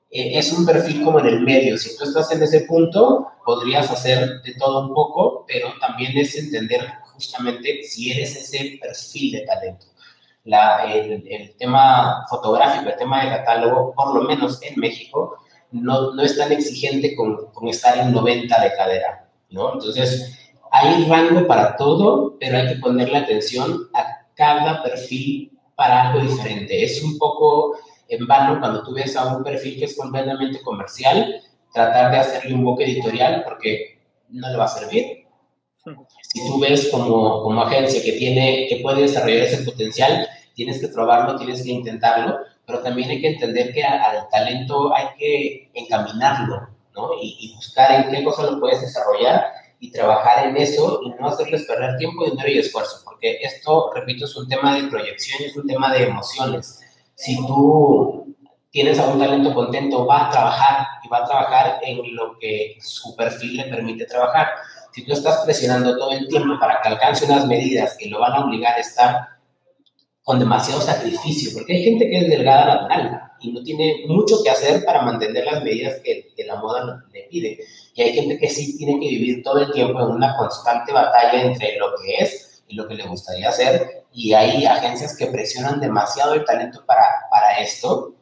eh, 0.10 0.40
es 0.40 0.54
un 0.54 0.66
perfil 0.66 1.04
como 1.04 1.20
en 1.20 1.26
el 1.26 1.42
medio. 1.42 1.78
Si 1.78 1.98
tú 1.98 2.06
estás 2.06 2.32
en 2.32 2.42
ese 2.44 2.62
punto, 2.62 3.28
podrías 3.44 3.92
hacer 3.92 4.42
de 4.42 4.54
todo 4.54 4.88
un 4.88 4.94
poco, 4.94 5.44
pero 5.46 5.68
también 5.82 6.18
es 6.18 6.34
entender 6.38 6.90
justamente 7.14 7.84
si 7.84 8.14
eres 8.14 8.34
ese 8.38 8.80
perfil 8.82 9.34
de 9.34 9.42
talento. 9.42 9.88
La, 10.46 10.86
el, 10.94 11.28
el, 11.28 11.58
tema 11.58 12.26
fotográfico, 12.30 12.90
el 12.90 12.96
tema 12.96 13.22
de 13.22 13.32
catálogo, 13.32 13.94
por 13.94 14.16
lo 14.16 14.22
menos 14.22 14.62
en 14.62 14.80
México, 14.80 15.40
no, 15.72 16.14
no 16.14 16.24
es 16.24 16.38
tan 16.38 16.54
exigente 16.54 17.18
con, 17.18 17.52
con, 17.52 17.68
estar 17.68 17.98
en 17.98 18.14
90 18.14 18.62
de 18.62 18.74
cadera, 18.76 19.28
¿no? 19.50 19.74
Entonces, 19.74 20.45
hay 20.76 21.06
rango 21.06 21.48
para 21.48 21.78
todo, 21.78 22.36
pero 22.38 22.58
hay 22.58 22.68
que 22.68 22.76
ponerle 22.76 23.18
atención 23.18 23.90
a 23.94 24.28
cada 24.36 24.84
perfil 24.84 25.58
para 25.76 26.10
algo 26.10 26.20
diferente. 26.20 26.84
Es 26.84 27.02
un 27.02 27.18
poco 27.18 27.78
en 28.10 28.28
vano 28.28 28.60
cuando 28.60 28.84
tú 28.84 28.94
ves 28.94 29.16
a 29.16 29.36
un 29.36 29.44
perfil 29.44 29.80
que 29.80 29.86
es 29.86 29.98
completamente 29.98 30.62
comercial, 30.62 31.42
tratar 31.74 32.12
de 32.12 32.18
hacerle 32.18 32.56
un 32.56 32.66
book 32.66 32.82
editorial 32.82 33.44
porque 33.46 34.02
no 34.30 34.50
le 34.50 34.58
va 34.58 34.66
a 34.66 34.68
servir. 34.68 35.26
Si 36.34 36.46
tú 36.46 36.60
ves 36.60 36.90
como, 36.92 37.44
como 37.44 37.62
agencia 37.62 38.02
que, 38.04 38.14
tiene, 38.14 38.66
que 38.68 38.78
puede 38.78 39.04
desarrollar 39.04 39.44
ese 39.44 39.64
potencial, 39.64 40.28
tienes 40.56 40.82
que 40.82 40.90
probarlo, 40.90 41.38
tienes 41.38 41.64
que 41.64 41.72
intentarlo, 41.72 42.40
pero 42.66 42.80
también 42.80 43.10
hay 43.12 43.22
que 43.22 43.34
entender 43.34 43.74
que 43.74 43.84
al 43.84 44.28
talento 44.30 44.94
hay 44.94 45.06
que 45.18 45.70
encaminarlo, 45.74 46.68
¿no? 46.96 47.12
Y, 47.22 47.38
y, 47.40 47.56
buscar 47.56 47.92
en 47.92 48.12
qué 48.12 48.24
cosa 48.24 48.50
lo 48.50 48.60
puedes 48.60 48.82
desarrollar 48.82 49.46
y 49.80 49.92
trabajar 49.92 50.48
en 50.48 50.58
eso 50.58 51.02
y 51.04 51.10
no 51.10 51.28
hacerles 51.28 51.64
perder 51.64 51.98
tiempo, 51.98 52.26
dinero 52.26 52.50
y 52.50 52.60
esfuerzo, 52.60 53.02
porque 53.04 53.40
esto, 53.42 53.92
repito, 53.94 54.26
es 54.26 54.36
un 54.36 54.48
tema 54.48 54.76
de 54.76 54.88
proyección, 54.88 55.44
es 55.44 55.56
un 55.56 55.68
tema 55.68 55.94
de 55.94 56.04
emociones 56.04 56.82
si 57.16 57.38
tú 57.48 58.36
tienes 58.72 59.00
a 59.00 59.08
un 59.08 59.18
talento 59.18 59.54
contento, 59.54 60.06
va 60.06 60.28
a 60.28 60.30
trabajar 60.30 60.88
y 61.04 61.08
va 61.08 61.20
a 61.20 61.26
trabajar 61.26 61.80
en 61.82 62.16
lo 62.16 62.38
que 62.38 62.78
su 62.82 63.16
perfil 63.16 63.58
le 63.58 63.64
permite 63.66 64.06
trabajar. 64.06 64.50
Si 64.92 65.06
tú 65.06 65.14
estás 65.14 65.44
presionando 65.46 65.98
todo 65.98 66.12
el 66.12 66.28
tiempo 66.28 66.60
para 66.60 66.82
que 66.82 66.90
alcance 66.90 67.26
unas 67.26 67.48
medidas 67.48 67.98
que 67.98 68.10
lo 68.10 68.20
van 68.20 68.34
a 68.34 68.46
obligar 68.46 68.76
a 68.76 68.80
estar 68.80 69.28
con 70.24 70.40
demasiado 70.40 70.82
sacrificio, 70.82 71.52
porque 71.54 71.74
hay 71.74 71.84
gente 71.84 72.10
que 72.10 72.18
es 72.18 72.30
delgada 72.30 72.66
natural 72.66 73.25
y 73.46 73.52
no 73.52 73.64
tiene 73.64 74.04
mucho 74.08 74.44
que 74.44 74.50
hacer 74.50 74.84
para 74.84 75.02
mantener 75.02 75.46
las 75.46 75.64
medidas 75.64 76.02
que, 76.04 76.34
que 76.36 76.44
la 76.44 76.56
moda 76.56 77.04
le 77.12 77.24
pide. 77.24 77.60
Y 77.94 78.02
hay 78.02 78.14
gente 78.14 78.38
que 78.38 78.50
sí 78.50 78.78
tiene 78.78 79.00
que 79.00 79.08
vivir 79.08 79.44
todo 79.44 79.60
el 79.60 79.72
tiempo 79.72 80.00
en 80.02 80.08
una 80.08 80.36
constante 80.38 80.92
batalla 80.92 81.42
entre 81.42 81.78
lo 81.78 81.88
que 82.02 82.24
es 82.24 82.64
y 82.68 82.76
lo 82.76 82.88
que 82.88 82.96
le 82.96 83.08
gustaría 83.08 83.50
hacer 83.50 84.06
y 84.16 84.34
hay 84.34 84.66
agencias 84.66 85.18
que 85.18 85.28
presionan 85.28 85.82
demasiado 85.82 86.34
el 86.36 86.46
talento 86.46 86.86
para, 86.86 87.04
para 87.30 87.60
esto 87.60 88.14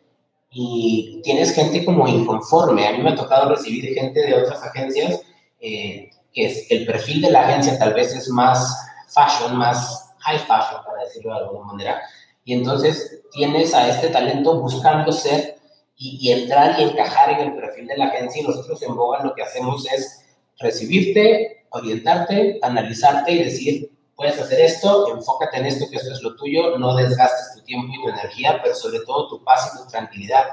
y 0.49 1.21
tienes 1.23 1.53
gente 1.53 1.85
como 1.85 2.07
inconforme. 2.07 2.87
A 2.87 2.93
mí 2.93 2.97
me 2.97 3.11
ha 3.11 3.15
tocado 3.15 3.49
recibir 3.49 3.93
gente 3.93 4.25
de 4.25 4.33
otras 4.33 4.61
agencias 4.63 5.21
eh, 5.59 6.09
que 6.33 6.45
es, 6.47 6.65
el 6.71 6.87
perfil 6.87 7.21
de 7.21 7.29
la 7.29 7.41
agencia 7.41 7.77
tal 7.77 7.93
vez 7.93 8.11
es 8.15 8.27
más 8.29 8.75
fashion, 9.07 9.55
más 9.55 10.15
high 10.19 10.39
fashion, 10.39 10.83
para 10.83 11.03
decirlo 11.03 11.31
de 11.35 11.39
alguna 11.41 11.65
manera. 11.65 12.01
Y 12.45 12.53
entonces 12.53 13.21
tienes 13.31 13.73
a 13.73 13.89
este 13.89 14.09
talento 14.09 14.59
buscando 14.59 15.11
ser 15.11 15.55
y, 15.95 16.31
entrar 16.31 16.79
y 16.79 16.83
encajar 16.83 17.31
en 17.31 17.39
el 17.47 17.55
perfil 17.55 17.87
de 17.87 17.97
la 17.97 18.05
agencia 18.05 18.41
y 18.41 18.45
nosotros 18.45 18.81
en 18.81 18.95
Boga 18.95 19.23
lo 19.23 19.33
que 19.33 19.43
hacemos 19.43 19.85
es 19.91 20.25
recibirte, 20.59 21.65
orientarte, 21.69 22.59
analizarte 22.61 23.31
y 23.31 23.43
decir, 23.43 23.91
puedes 24.15 24.39
hacer 24.39 24.59
esto, 24.59 25.15
enfócate 25.15 25.57
en 25.57 25.67
esto, 25.67 25.89
que 25.89 25.97
esto 25.97 26.11
es 26.11 26.21
lo 26.21 26.35
tuyo, 26.35 26.77
no 26.77 26.95
desgastes 26.95 27.55
tu 27.55 27.63
tiempo 27.63 27.93
y 27.93 28.03
tu 28.03 28.09
energía, 28.09 28.59
pero 28.61 28.75
sobre 28.75 28.99
todo 29.01 29.27
tu 29.27 29.43
paz 29.43 29.71
y 29.73 29.77
tu 29.77 29.87
tranquilidad. 29.87 30.45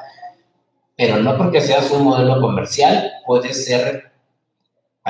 Pero 0.96 1.16
no 1.16 1.37
porque 1.37 1.61
seas 1.61 1.90
un 1.90 2.05
modelo 2.05 2.40
comercial, 2.40 3.11
puedes 3.26 3.64
ser 3.64 4.10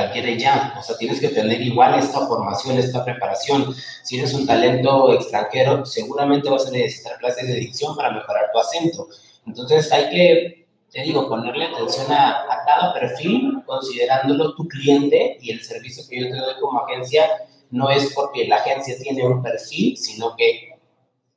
cualquiera 0.01 0.31
ya. 0.37 0.75
O 0.79 0.83
sea, 0.83 0.97
tienes 0.97 1.21
que 1.21 1.29
tener 1.29 1.61
igual 1.61 1.99
esta 1.99 2.27
formación, 2.27 2.79
esta 2.79 3.05
preparación. 3.05 3.75
Si 4.03 4.19
eres 4.19 4.35
un 4.35 4.47
talento 4.47 5.13
extranjero, 5.13 5.85
seguramente 5.85 6.49
vas 6.49 6.67
a 6.67 6.71
necesitar 6.71 7.19
clases 7.19 7.47
de 7.47 7.55
dicción 7.55 7.97
para 7.97 8.11
mejorar 8.11 8.51
tu 8.53 8.59
acento. 8.59 9.09
Entonces 9.47 9.91
hay 9.93 10.11
que, 10.11 10.67
te 10.91 11.03
digo, 11.03 11.29
ponerle 11.29 11.67
atención 11.67 12.11
a, 12.13 12.43
a 12.43 12.65
cada 12.67 12.95
perfil, 12.95 13.63
considerándolo 13.67 14.55
tu 14.55 14.67
cliente 14.67 15.39
y 15.41 15.51
el 15.51 15.63
servicio 15.63 16.05
que 16.09 16.21
yo 16.21 16.31
te 16.31 16.37
doy 16.37 16.55
como 16.61 16.81
agencia 16.81 17.27
no 17.71 17.89
es 17.89 18.13
porque 18.15 18.49
la 18.49 18.57
agencia 18.57 18.97
tiene 19.01 19.25
un 19.25 19.43
perfil, 19.43 19.97
sino 19.97 20.35
que 20.37 20.71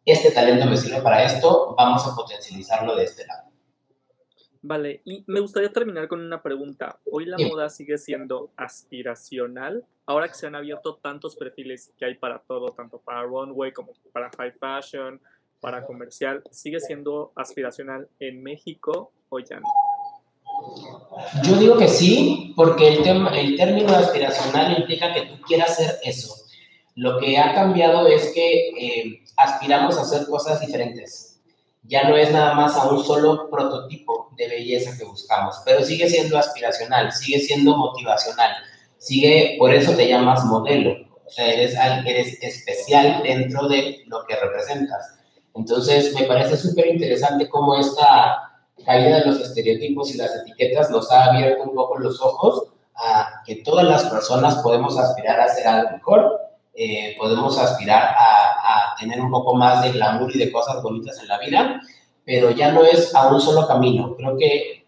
este 0.06 0.32
talento 0.32 0.66
me 0.66 0.78
sirve 0.78 1.02
para 1.02 1.24
esto, 1.24 1.76
vamos 1.78 2.06
a 2.08 2.16
potencializarlo 2.16 2.96
de 2.96 3.04
este 3.06 3.26
lado. 3.26 3.43
Vale, 4.66 5.02
y 5.04 5.26
me 5.28 5.42
gustaría 5.42 5.74
terminar 5.74 6.08
con 6.08 6.22
una 6.22 6.42
pregunta. 6.42 6.98
¿Hoy 7.12 7.26
la 7.26 7.38
moda 7.38 7.70
sigue 7.70 7.98
siendo 7.98 8.50
aspiracional? 8.56 9.84
Ahora 10.06 10.30
que 10.30 10.36
se 10.36 10.48
han 10.48 10.56
abierto 10.56 10.96
tantos 11.02 11.36
perfiles 11.36 11.92
que 11.98 12.06
hay 12.06 12.16
para 12.16 12.40
todo, 12.40 12.70
tanto 12.70 12.98
para 13.00 13.24
runway 13.24 13.74
como 13.74 13.92
para 14.14 14.32
high 14.38 14.54
fashion, 14.54 15.20
para 15.60 15.86
comercial 15.86 16.44
sigue 16.50 16.80
siendo 16.80 17.34
aspiracional 17.36 18.08
en 18.20 18.42
México 18.42 19.12
o 19.28 19.40
ya 19.40 19.60
no? 19.60 19.68
Yo 21.44 21.58
digo 21.58 21.78
que 21.78 21.90
sí, 21.90 22.54
porque 22.56 22.88
el, 22.88 23.04
tema, 23.04 23.38
el 23.38 23.58
término 23.58 23.94
aspiracional 23.94 24.78
implica 24.78 25.14
que 25.14 25.24
tú 25.24 25.42
quieras 25.42 25.72
hacer 25.72 26.00
eso. 26.04 26.36
Lo 26.96 27.20
que 27.20 27.38
ha 27.38 27.54
cambiado 27.54 28.08
es 28.08 28.32
que 28.34 28.70
eh, 28.70 29.24
aspiramos 29.36 29.98
a 29.98 30.04
hacer 30.04 30.26
cosas 30.28 30.62
diferentes. 30.62 31.33
Ya 31.84 32.08
no 32.08 32.16
es 32.16 32.32
nada 32.32 32.54
más 32.54 32.76
a 32.76 32.88
un 32.90 33.04
solo 33.04 33.50
prototipo 33.50 34.30
de 34.38 34.48
belleza 34.48 34.98
que 34.98 35.04
buscamos, 35.04 35.62
pero 35.66 35.84
sigue 35.84 36.10
siendo 36.10 36.38
aspiracional, 36.38 37.12
sigue 37.12 37.40
siendo 37.40 37.76
motivacional, 37.76 38.52
sigue, 38.98 39.58
por 39.60 39.74
eso 39.74 39.94
te 39.94 40.08
llamas 40.08 40.46
modelo. 40.46 40.96
O 41.26 41.30
sea, 41.30 41.52
eres, 41.52 41.76
eres 42.06 42.42
especial 42.42 43.22
dentro 43.24 43.68
de 43.68 44.04
lo 44.08 44.26
que 44.26 44.36
representas. 44.36 45.16
Entonces, 45.56 46.14
me 46.16 46.24
parece 46.24 46.58
súper 46.58 46.88
interesante 46.88 47.50
cómo 47.50 47.76
esta 47.76 48.54
caída 48.86 49.20
de 49.20 49.26
los 49.26 49.40
estereotipos 49.40 50.14
y 50.14 50.18
las 50.18 50.36
etiquetas 50.36 50.90
nos 50.90 51.12
ha 51.12 51.26
abierto 51.26 51.64
un 51.64 51.76
poco 51.76 52.00
los 52.00 52.22
ojos 52.22 52.64
a 52.96 53.42
que 53.46 53.58
todas 53.58 53.86
las 53.86 54.04
personas 54.06 54.56
podemos 54.56 54.98
aspirar 54.98 55.40
a 55.40 55.46
hacer 55.46 55.68
algo 55.68 55.92
mejor, 55.92 56.42
eh, 56.74 57.16
podemos 57.18 57.58
aspirar 57.60 58.16
a, 58.18 58.96
tener 59.00 59.20
un 59.20 59.32
poco 59.32 59.54
más 59.56 59.84
de 59.84 59.92
glamour 59.92 60.34
y 60.34 60.40
de 60.40 60.52
cosas 60.52 60.82
bonitas 60.82 61.20
en 61.20 61.28
la 61.28 61.38
vida, 61.38 61.82
pero 62.24 62.52
ya 62.52 62.72
no 62.72 62.86
es 62.86 63.14
a 63.14 63.28
un 63.28 63.42
solo 63.42 63.68
camino. 63.68 64.16
Creo 64.16 64.38
que 64.38 64.86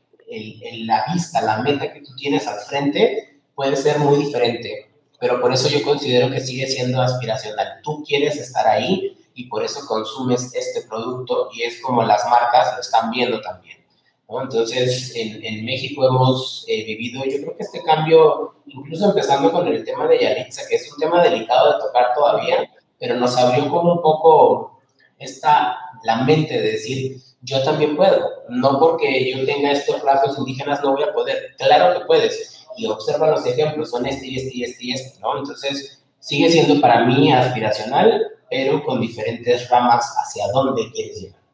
la 0.86 1.06
vista, 1.12 1.42
la 1.42 1.58
meta 1.58 1.92
que 1.92 2.02
tú 2.02 2.16
tienes 2.16 2.48
al 2.48 2.60
frente 2.60 3.40
puede 3.54 3.76
ser 3.76 4.00
muy 4.00 4.18
diferente, 4.18 4.90
pero 5.20 5.42
por 5.42 5.54
eso 5.54 5.68
yo 5.70 5.84
considero 5.84 6.32
que 6.32 6.40
sigue 6.40 6.68
siendo 6.68 7.02
aspiracional. 7.02 7.80
Tú 7.84 8.04
quieres 8.06 8.38
estar 8.38 8.68
ahí 8.68 9.18
y 9.34 9.48
por 9.48 9.64
eso 9.64 9.86
consumes 9.86 10.54
este 10.54 10.82
producto 10.88 11.50
y 11.54 11.64
es 11.64 11.82
como 11.82 12.04
las 12.04 12.26
marcas 12.30 12.74
lo 12.76 12.82
están 12.82 13.12
viendo 13.12 13.42
también. 13.42 13.78
Entonces, 14.28 15.14
en, 15.16 15.66
México 15.66 16.08
hemos 16.08 16.66
eh, 16.68 16.84
vivido, 16.84 17.24
yo 17.26 17.38
creo 17.42 17.58
que 17.58 17.64
este 17.64 17.84
cambio, 17.84 18.56
incluso 18.66 19.10
empezando 19.10 19.52
con 19.52 19.68
el 19.68 19.84
tema 19.84 20.08
de 20.08 20.20
Yalitza, 20.20 20.64
que 20.68 20.76
es 20.76 20.92
un 20.92 21.00
tema 21.00 21.24
delicado 21.24 21.74
de 21.74 21.80
tocar 21.80 22.14
todavía, 22.16 22.70
pero 23.00 23.16
nos 23.16 23.38
abrió 23.38 23.70
como 23.70 23.94
un 23.94 24.02
poco 24.02 24.80
esta, 25.20 25.78
la 26.04 26.24
mente 26.24 26.60
de 26.60 26.72
decir, 26.72 27.18
yo 27.42 27.64
también 27.64 27.96
puedo, 27.96 28.30
no 28.50 28.80
porque 28.80 29.32
yo 29.32 29.46
tenga 29.46 29.72
estos 29.72 30.02
rasgos 30.02 30.38
indígenas 30.40 30.82
no 30.84 30.94
voy 30.94 31.04
a 31.04 31.14
poder, 31.14 31.56
claro 31.58 31.98
que 32.00 32.06
puedes, 32.06 32.66
y 32.78 32.88
observa 32.88 33.30
los 33.30 33.46
ejemplos, 33.46 33.92
son 33.92 34.06
este 34.08 34.28
y 34.28 34.38
este 34.38 34.58
y 34.58 34.64
este 34.64 34.86
y 34.86 34.92
este, 34.92 35.20
¿no? 35.20 35.38
Entonces, 35.38 36.04
sigue 36.20 36.50
siendo 36.50 36.82
para 36.82 37.06
mí 37.06 37.32
aspiracional, 37.32 38.22
pero 38.50 38.84
con 38.84 39.00
diferentes 39.00 39.70
ramas 39.70 40.14
hacia 40.18 40.48
dónde 40.52 40.92
quieres 40.92 41.22
llegar. 41.22 41.45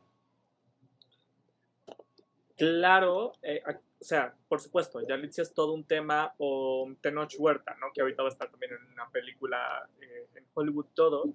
Claro, 2.62 3.34
eh, 3.42 3.60
o 3.68 4.04
sea, 4.04 4.36
por 4.48 4.62
supuesto, 4.62 5.02
Yalitza 5.02 5.42
es 5.42 5.52
todo 5.52 5.74
un 5.74 5.84
tema, 5.84 6.36
o 6.38 6.88
Tenoch 7.02 7.34
Huerta, 7.40 7.76
¿no? 7.82 7.88
Que 7.92 8.02
ahorita 8.02 8.22
va 8.22 8.30
a 8.30 8.32
estar 8.32 8.52
también 8.52 8.74
en 8.74 8.94
una 8.94 9.10
película 9.10 9.90
eh, 10.00 10.28
en 10.36 10.46
Hollywood 10.54 10.86
todo, 10.94 11.34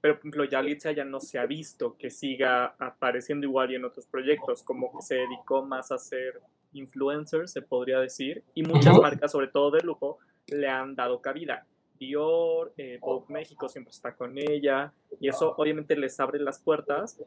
pero 0.00 0.14
por 0.14 0.20
ejemplo, 0.20 0.44
Yalitza 0.44 0.92
ya 0.92 1.04
no 1.04 1.20
se 1.20 1.38
ha 1.38 1.44
visto 1.44 1.98
que 1.98 2.08
siga 2.08 2.74
apareciendo 2.78 3.46
igual 3.46 3.70
y 3.70 3.74
en 3.74 3.84
otros 3.84 4.06
proyectos, 4.06 4.62
como 4.62 4.90
que 4.96 5.02
se 5.02 5.16
dedicó 5.16 5.62
más 5.62 5.92
a 5.92 5.98
ser 5.98 6.40
influencer, 6.72 7.48
se 7.48 7.60
podría 7.60 8.00
decir, 8.00 8.42
y 8.54 8.62
muchas 8.62 8.98
marcas, 8.98 9.30
sobre 9.30 9.48
todo 9.48 9.72
de 9.72 9.82
lujo, 9.82 10.20
le 10.46 10.70
han 10.70 10.94
dado 10.94 11.20
cabida. 11.20 11.66
Dior, 11.98 12.72
eh, 12.78 12.96
Vogue 12.98 13.26
México 13.28 13.68
siempre 13.68 13.90
está 13.90 14.16
con 14.16 14.38
ella, 14.38 14.90
y 15.20 15.28
eso 15.28 15.54
obviamente 15.58 15.96
les 15.96 16.18
abre 16.18 16.38
las 16.38 16.58
puertas. 16.58 17.20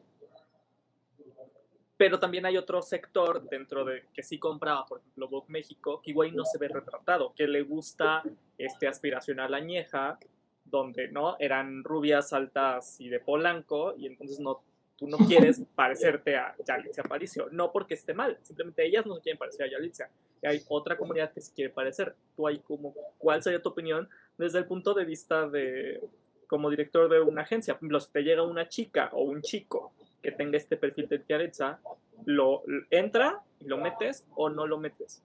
Pero 1.96 2.18
también 2.18 2.44
hay 2.44 2.56
otro 2.56 2.82
sector 2.82 3.48
dentro 3.48 3.84
de 3.84 4.04
que 4.12 4.22
sí 4.22 4.38
compraba, 4.38 4.84
por 4.84 5.00
ejemplo, 5.00 5.28
Vogue 5.28 5.46
México, 5.48 6.02
que 6.02 6.10
igual 6.10 6.34
no 6.34 6.44
se 6.44 6.58
ve 6.58 6.68
retratado, 6.68 7.32
que 7.34 7.46
le 7.46 7.62
gusta 7.62 8.22
este 8.58 8.86
aspiracional 8.86 9.54
añeja, 9.54 10.18
donde 10.64 11.08
no 11.08 11.36
eran 11.38 11.84
rubias 11.84 12.32
altas 12.32 13.00
y 13.00 13.08
de 13.08 13.20
Polanco, 13.20 13.94
y 13.96 14.06
entonces 14.06 14.40
no 14.40 14.62
tú 14.96 15.06
no 15.06 15.18
quieres 15.28 15.62
parecerte 15.74 16.36
a 16.36 16.54
Yalitza 16.66 17.02
Aparicio. 17.02 17.48
No 17.52 17.72
porque 17.72 17.94
esté 17.94 18.14
mal, 18.14 18.38
simplemente 18.42 18.86
ellas 18.86 19.06
no 19.06 19.16
se 19.16 19.22
quieren 19.22 19.38
parecer 19.38 19.66
a 19.66 19.70
Yalitza. 19.70 20.08
Y 20.42 20.46
hay 20.46 20.62
otra 20.68 20.96
comunidad 20.96 21.32
que 21.32 21.40
se 21.40 21.52
quiere 21.52 21.70
parecer. 21.70 22.14
Tú 22.34 22.46
hay 22.46 22.58
como, 22.58 22.94
¿cuál 23.18 23.42
sería 23.42 23.62
tu 23.62 23.70
opinión 23.70 24.08
desde 24.36 24.58
el 24.58 24.66
punto 24.66 24.94
de 24.94 25.04
vista 25.04 25.48
de 25.48 26.02
como 26.46 26.70
director 26.70 27.08
de 27.08 27.20
una 27.20 27.42
agencia? 27.42 27.74
Por 27.74 27.80
ejemplo, 27.80 28.00
si 28.00 28.12
te 28.12 28.22
llega 28.22 28.42
una 28.42 28.68
chica 28.68 29.10
o 29.12 29.22
un 29.22 29.42
chico 29.42 29.92
que 30.26 30.32
tenga 30.32 30.58
este 30.58 30.76
perfil 30.76 31.06
de 31.08 31.22
Yalitza, 31.28 31.78
¿lo 32.24 32.62
entra 32.90 33.42
y 33.60 33.66
lo 33.68 33.78
metes 33.78 34.24
o 34.34 34.50
no 34.50 34.66
lo 34.66 34.76
metes? 34.76 35.22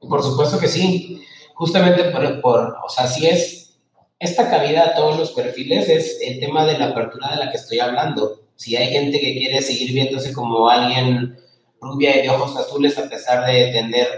Por 0.00 0.20
supuesto 0.24 0.58
que 0.58 0.66
sí. 0.66 1.22
Justamente 1.54 2.10
por, 2.10 2.40
por 2.40 2.76
o 2.84 2.88
sea, 2.88 3.06
si 3.06 3.28
es 3.28 3.78
esta 4.18 4.50
cabida 4.50 4.88
a 4.88 4.94
todos 4.96 5.16
los 5.16 5.30
perfiles, 5.30 5.88
es 5.88 6.18
el 6.20 6.40
tema 6.40 6.66
de 6.66 6.78
la 6.78 6.86
apertura 6.86 7.30
de 7.30 7.36
la 7.36 7.50
que 7.52 7.58
estoy 7.58 7.78
hablando 7.78 8.40
si 8.56 8.74
hay 8.74 8.88
gente 8.88 9.20
que 9.20 9.34
quiere 9.34 9.62
seguir 9.62 9.92
viéndose 9.92 10.32
como 10.32 10.68
alguien 10.68 11.38
rubia 11.80 12.18
y 12.18 12.22
de 12.22 12.30
ojos 12.30 12.56
azules 12.56 12.98
a 12.98 13.08
pesar 13.08 13.46
de 13.46 13.70
tener 13.70 14.08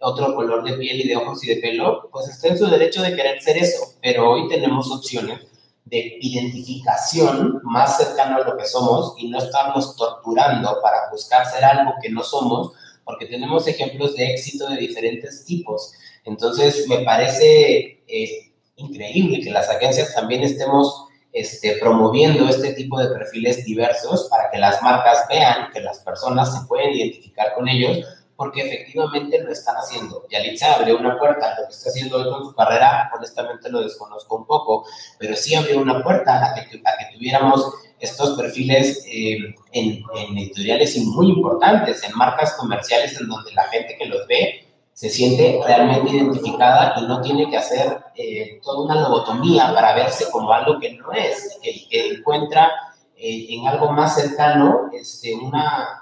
otro 0.00 0.34
color 0.34 0.64
de 0.64 0.72
piel 0.78 1.02
y 1.02 1.08
de 1.08 1.16
ojos 1.16 1.44
y 1.44 1.48
de 1.48 1.56
pelo, 1.56 2.08
pues 2.10 2.28
está 2.28 2.48
en 2.48 2.58
su 2.58 2.66
derecho 2.66 3.02
de 3.02 3.14
querer 3.14 3.42
ser 3.42 3.58
eso. 3.58 3.94
Pero 4.00 4.30
hoy 4.30 4.48
tenemos 4.48 4.90
opciones 4.90 5.51
de 5.92 6.16
identificación 6.22 7.60
más 7.64 7.98
cercano 7.98 8.36
a 8.36 8.48
lo 8.48 8.56
que 8.56 8.64
somos 8.64 9.14
y 9.18 9.28
no 9.28 9.36
estamos 9.36 9.94
torturando 9.94 10.80
para 10.80 11.10
buscar 11.10 11.44
ser 11.44 11.62
algo 11.62 11.92
que 12.02 12.08
no 12.08 12.24
somos, 12.24 12.72
porque 13.04 13.26
tenemos 13.26 13.68
ejemplos 13.68 14.16
de 14.16 14.32
éxito 14.32 14.70
de 14.70 14.78
diferentes 14.78 15.44
tipos. 15.44 15.92
Entonces, 16.24 16.88
me 16.88 17.00
parece 17.00 18.02
eh, 18.08 18.52
increíble 18.76 19.42
que 19.42 19.50
las 19.50 19.68
agencias 19.68 20.14
también 20.14 20.42
estemos 20.42 21.08
este, 21.30 21.76
promoviendo 21.76 22.48
este 22.48 22.72
tipo 22.72 22.98
de 22.98 23.08
perfiles 23.08 23.62
diversos 23.66 24.28
para 24.30 24.50
que 24.50 24.58
las 24.58 24.82
marcas 24.82 25.26
vean 25.28 25.70
que 25.74 25.80
las 25.80 25.98
personas 25.98 26.58
se 26.58 26.66
pueden 26.66 26.92
identificar 26.92 27.52
con 27.54 27.68
ellos 27.68 28.06
porque 28.42 28.62
efectivamente 28.62 29.40
lo 29.40 29.52
están 29.52 29.76
haciendo. 29.76 30.26
Yalitza 30.28 30.74
abrió 30.74 30.98
una 30.98 31.16
puerta, 31.16 31.54
lo 31.60 31.68
que 31.68 31.72
está 31.72 31.90
haciendo 31.90 32.16
hoy 32.16 32.28
con 32.28 32.44
su 32.44 32.52
carrera, 32.56 33.08
honestamente 33.16 33.70
lo 33.70 33.82
desconozco 33.82 34.34
un 34.34 34.46
poco, 34.46 34.84
pero 35.16 35.36
sí 35.36 35.54
abrió 35.54 35.80
una 35.80 36.02
puerta 36.02 36.44
a 36.44 36.52
que, 36.54 36.60
a 36.60 36.64
que 36.64 37.14
tuviéramos 37.14 37.72
estos 38.00 38.36
perfiles 38.36 39.06
eh, 39.06 39.54
en, 39.70 40.02
en 40.16 40.38
editoriales 40.38 40.98
muy 41.04 41.28
importantes, 41.28 42.02
en 42.02 42.16
marcas 42.16 42.54
comerciales 42.54 43.16
en 43.20 43.28
donde 43.28 43.52
la 43.52 43.62
gente 43.68 43.96
que 43.96 44.06
los 44.06 44.26
ve 44.26 44.66
se 44.92 45.08
siente 45.08 45.60
realmente 45.64 46.10
identificada 46.10 46.94
y 46.98 47.06
no 47.06 47.20
tiene 47.20 47.48
que 47.48 47.58
hacer 47.58 47.96
eh, 48.16 48.58
toda 48.60 48.86
una 48.86 49.02
lobotomía 49.02 49.72
para 49.72 49.94
verse 49.94 50.28
como 50.32 50.52
algo 50.52 50.80
que 50.80 50.94
no 50.94 51.12
es, 51.12 51.60
que, 51.62 51.88
que 51.88 52.08
encuentra 52.14 52.72
eh, 53.16 53.46
en 53.50 53.68
algo 53.68 53.92
más 53.92 54.16
cercano 54.16 54.90
este, 54.92 55.32
una, 55.32 56.01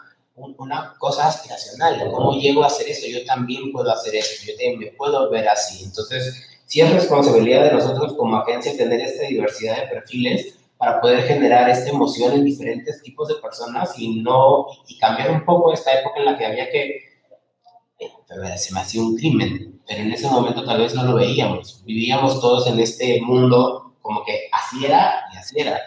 una 0.58 0.94
cosa 0.98 1.28
aspiracional. 1.28 2.10
¿Cómo 2.10 2.32
llego 2.34 2.62
a 2.62 2.66
hacer 2.66 2.88
eso? 2.88 3.06
Yo 3.06 3.24
también 3.24 3.72
puedo 3.72 3.90
hacer 3.90 4.14
eso, 4.16 4.44
yo 4.46 4.52
también 4.56 4.94
puedo 4.96 5.30
ver 5.30 5.48
así. 5.48 5.84
Entonces, 5.84 6.60
sí 6.66 6.80
es 6.80 6.92
responsabilidad 6.92 7.64
de 7.64 7.72
nosotros 7.72 8.14
como 8.14 8.36
agencia 8.36 8.76
tener 8.76 9.00
esta 9.00 9.26
diversidad 9.26 9.76
de 9.76 9.88
perfiles 9.88 10.54
para 10.78 11.00
poder 11.00 11.22
generar 11.24 11.68
esta 11.68 11.90
emoción 11.90 12.32
en 12.32 12.44
diferentes 12.44 13.02
tipos 13.02 13.28
de 13.28 13.34
personas 13.34 13.98
y 13.98 14.22
no 14.22 14.66
y 14.88 14.96
cambiar 14.98 15.30
un 15.30 15.44
poco 15.44 15.72
esta 15.72 15.92
época 15.92 16.20
en 16.20 16.24
la 16.24 16.38
que 16.38 16.46
había 16.46 16.70
que 16.70 17.10
se 18.56 18.72
me 18.72 18.80
hacía 18.80 19.02
un 19.02 19.16
crimen, 19.16 19.80
pero 19.86 20.00
en 20.00 20.12
ese 20.12 20.28
momento 20.28 20.64
tal 20.64 20.78
vez 20.78 20.94
no 20.94 21.04
lo 21.04 21.16
veíamos. 21.16 21.82
Vivíamos 21.84 22.40
todos 22.40 22.66
en 22.68 22.78
este 22.80 23.20
mundo 23.20 23.94
como 24.00 24.24
que 24.24 24.48
así 24.52 24.84
era 24.84 25.24
y 25.34 25.36
así 25.36 25.60
era. 25.60 25.80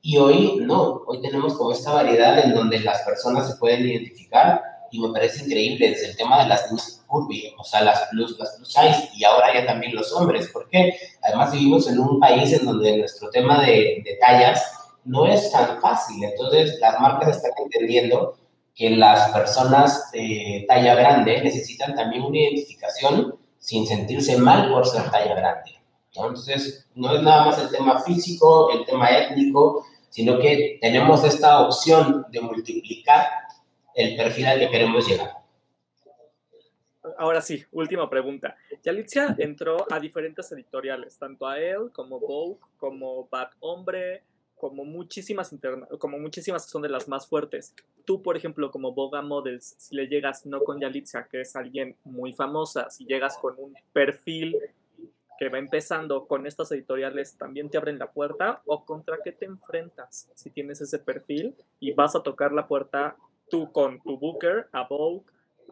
Y 0.00 0.16
hoy 0.16 0.58
no, 0.60 1.02
hoy 1.06 1.20
tenemos 1.20 1.54
como 1.54 1.72
esta 1.72 1.92
variedad 1.92 2.38
en 2.38 2.54
donde 2.54 2.80
las 2.80 3.02
personas 3.02 3.48
se 3.48 3.56
pueden 3.56 3.86
identificar 3.86 4.62
y 4.90 5.00
me 5.00 5.12
parece 5.12 5.44
increíble 5.44 5.90
desde 5.90 6.10
el 6.10 6.16
tema 6.16 6.42
de 6.42 6.48
las 6.48 6.70
niñas 6.70 7.04
curvy, 7.06 7.52
o 7.58 7.64
sea, 7.64 7.82
las 7.82 8.06
plus, 8.10 8.38
las 8.38 8.56
plus 8.56 8.68
size 8.68 9.10
y 9.16 9.24
ahora 9.24 9.52
ya 9.52 9.66
también 9.66 9.94
los 9.94 10.12
hombres, 10.12 10.50
porque 10.52 10.94
además 11.22 11.52
vivimos 11.52 11.88
en 11.88 11.98
un 11.98 12.20
país 12.20 12.52
en 12.52 12.64
donde 12.64 12.98
nuestro 12.98 13.30
tema 13.30 13.62
de, 13.62 14.02
de 14.04 14.18
tallas 14.20 14.62
no 15.04 15.26
es 15.26 15.50
tan 15.50 15.80
fácil, 15.80 16.22
entonces 16.22 16.78
las 16.80 17.00
marcas 17.00 17.36
están 17.36 17.52
entendiendo 17.58 18.36
que 18.74 18.90
las 18.90 19.30
personas 19.32 20.10
de 20.12 20.64
talla 20.68 20.94
grande 20.94 21.42
necesitan 21.42 21.94
también 21.94 22.22
una 22.22 22.38
identificación 22.38 23.34
sin 23.58 23.86
sentirse 23.86 24.36
mal 24.36 24.70
por 24.70 24.86
ser 24.86 25.10
talla 25.10 25.34
grande. 25.34 25.77
Entonces, 26.18 26.86
no 26.94 27.14
es 27.14 27.22
nada 27.22 27.46
más 27.46 27.58
el 27.62 27.70
tema 27.70 28.00
físico, 28.00 28.70
el 28.72 28.84
tema 28.84 29.08
étnico, 29.10 29.86
sino 30.10 30.38
que 30.40 30.78
tenemos 30.80 31.22
esta 31.22 31.60
opción 31.60 32.26
de 32.30 32.40
multiplicar 32.40 33.26
el 33.94 34.16
perfil 34.16 34.46
al 34.46 34.58
que 34.58 34.70
queremos 34.70 35.06
llegar. 35.06 35.32
Ahora 37.16 37.40
sí, 37.40 37.64
última 37.72 38.10
pregunta. 38.10 38.56
Yalitza 38.82 39.36
entró 39.38 39.86
a 39.90 40.00
diferentes 40.00 40.50
editoriales, 40.52 41.16
tanto 41.18 41.46
a 41.46 41.58
él 41.58 41.90
como 41.92 42.18
Vogue, 42.18 42.58
como 42.76 43.28
Bad 43.30 43.50
Hombre, 43.60 44.24
como 44.56 44.84
muchísimas 44.84 45.54
como 45.98 46.18
muchísimas 46.18 46.64
que 46.64 46.70
son 46.70 46.82
de 46.82 46.88
las 46.88 47.08
más 47.08 47.28
fuertes. 47.28 47.74
Tú, 48.04 48.22
por 48.22 48.36
ejemplo, 48.36 48.70
como 48.70 48.92
Boga 48.92 49.22
Models, 49.22 49.76
si 49.78 49.94
le 49.94 50.08
llegas 50.08 50.44
no 50.46 50.60
con 50.60 50.80
Yalitza, 50.80 51.28
que 51.28 51.42
es 51.42 51.54
alguien 51.54 51.96
muy 52.04 52.32
famosa, 52.32 52.90
si 52.90 53.04
llegas 53.04 53.38
con 53.38 53.54
un 53.58 53.74
perfil 53.92 54.56
que 55.38 55.48
va 55.48 55.58
empezando 55.58 56.26
con 56.26 56.46
estas 56.46 56.72
editoriales, 56.72 57.36
¿también 57.38 57.70
te 57.70 57.78
abren 57.78 57.98
la 57.98 58.10
puerta? 58.10 58.62
¿O 58.66 58.84
contra 58.84 59.18
qué 59.22 59.32
te 59.32 59.44
enfrentas 59.46 60.28
si 60.34 60.50
tienes 60.50 60.80
ese 60.80 60.98
perfil 60.98 61.54
y 61.80 61.92
vas 61.92 62.16
a 62.16 62.22
tocar 62.22 62.52
la 62.52 62.66
puerta 62.66 63.16
tú 63.48 63.70
con 63.72 64.00
tu 64.02 64.18
Booker, 64.18 64.68
a 64.72 64.86
Vogue, 64.88 65.24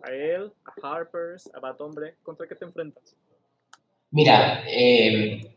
a 0.02 0.12
él, 0.12 0.52
a 0.64 0.96
Harper's, 0.96 1.50
a 1.52 1.60
Bad? 1.60 1.76
¿Contra 2.22 2.46
qué 2.46 2.54
te 2.54 2.64
enfrentas? 2.64 3.16
Mira, 4.10 4.62
eh, 4.68 5.56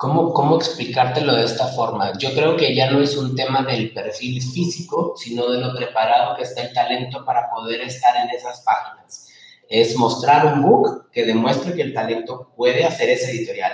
¿Cómo, 0.00 0.32
¿Cómo 0.32 0.56
explicártelo 0.56 1.36
de 1.36 1.44
esta 1.44 1.66
forma? 1.66 2.16
Yo 2.18 2.32
creo 2.32 2.56
que 2.56 2.74
ya 2.74 2.90
no 2.90 3.02
es 3.02 3.18
un 3.18 3.36
tema 3.36 3.62
del 3.62 3.92
perfil 3.92 4.40
físico, 4.40 5.12
sino 5.14 5.50
de 5.50 5.60
lo 5.60 5.74
preparado 5.74 6.34
que 6.36 6.44
está 6.44 6.62
el 6.62 6.72
talento 6.72 7.22
para 7.22 7.50
poder 7.50 7.82
estar 7.82 8.16
en 8.16 8.30
esas 8.30 8.62
páginas. 8.62 9.29
Es 9.70 9.96
mostrar 9.96 10.52
un 10.52 10.62
book 10.62 11.10
que 11.10 11.24
demuestre 11.24 11.72
que 11.72 11.82
el 11.82 11.94
talento 11.94 12.50
puede 12.56 12.84
hacer 12.84 13.08
ese 13.08 13.30
editorial, 13.30 13.72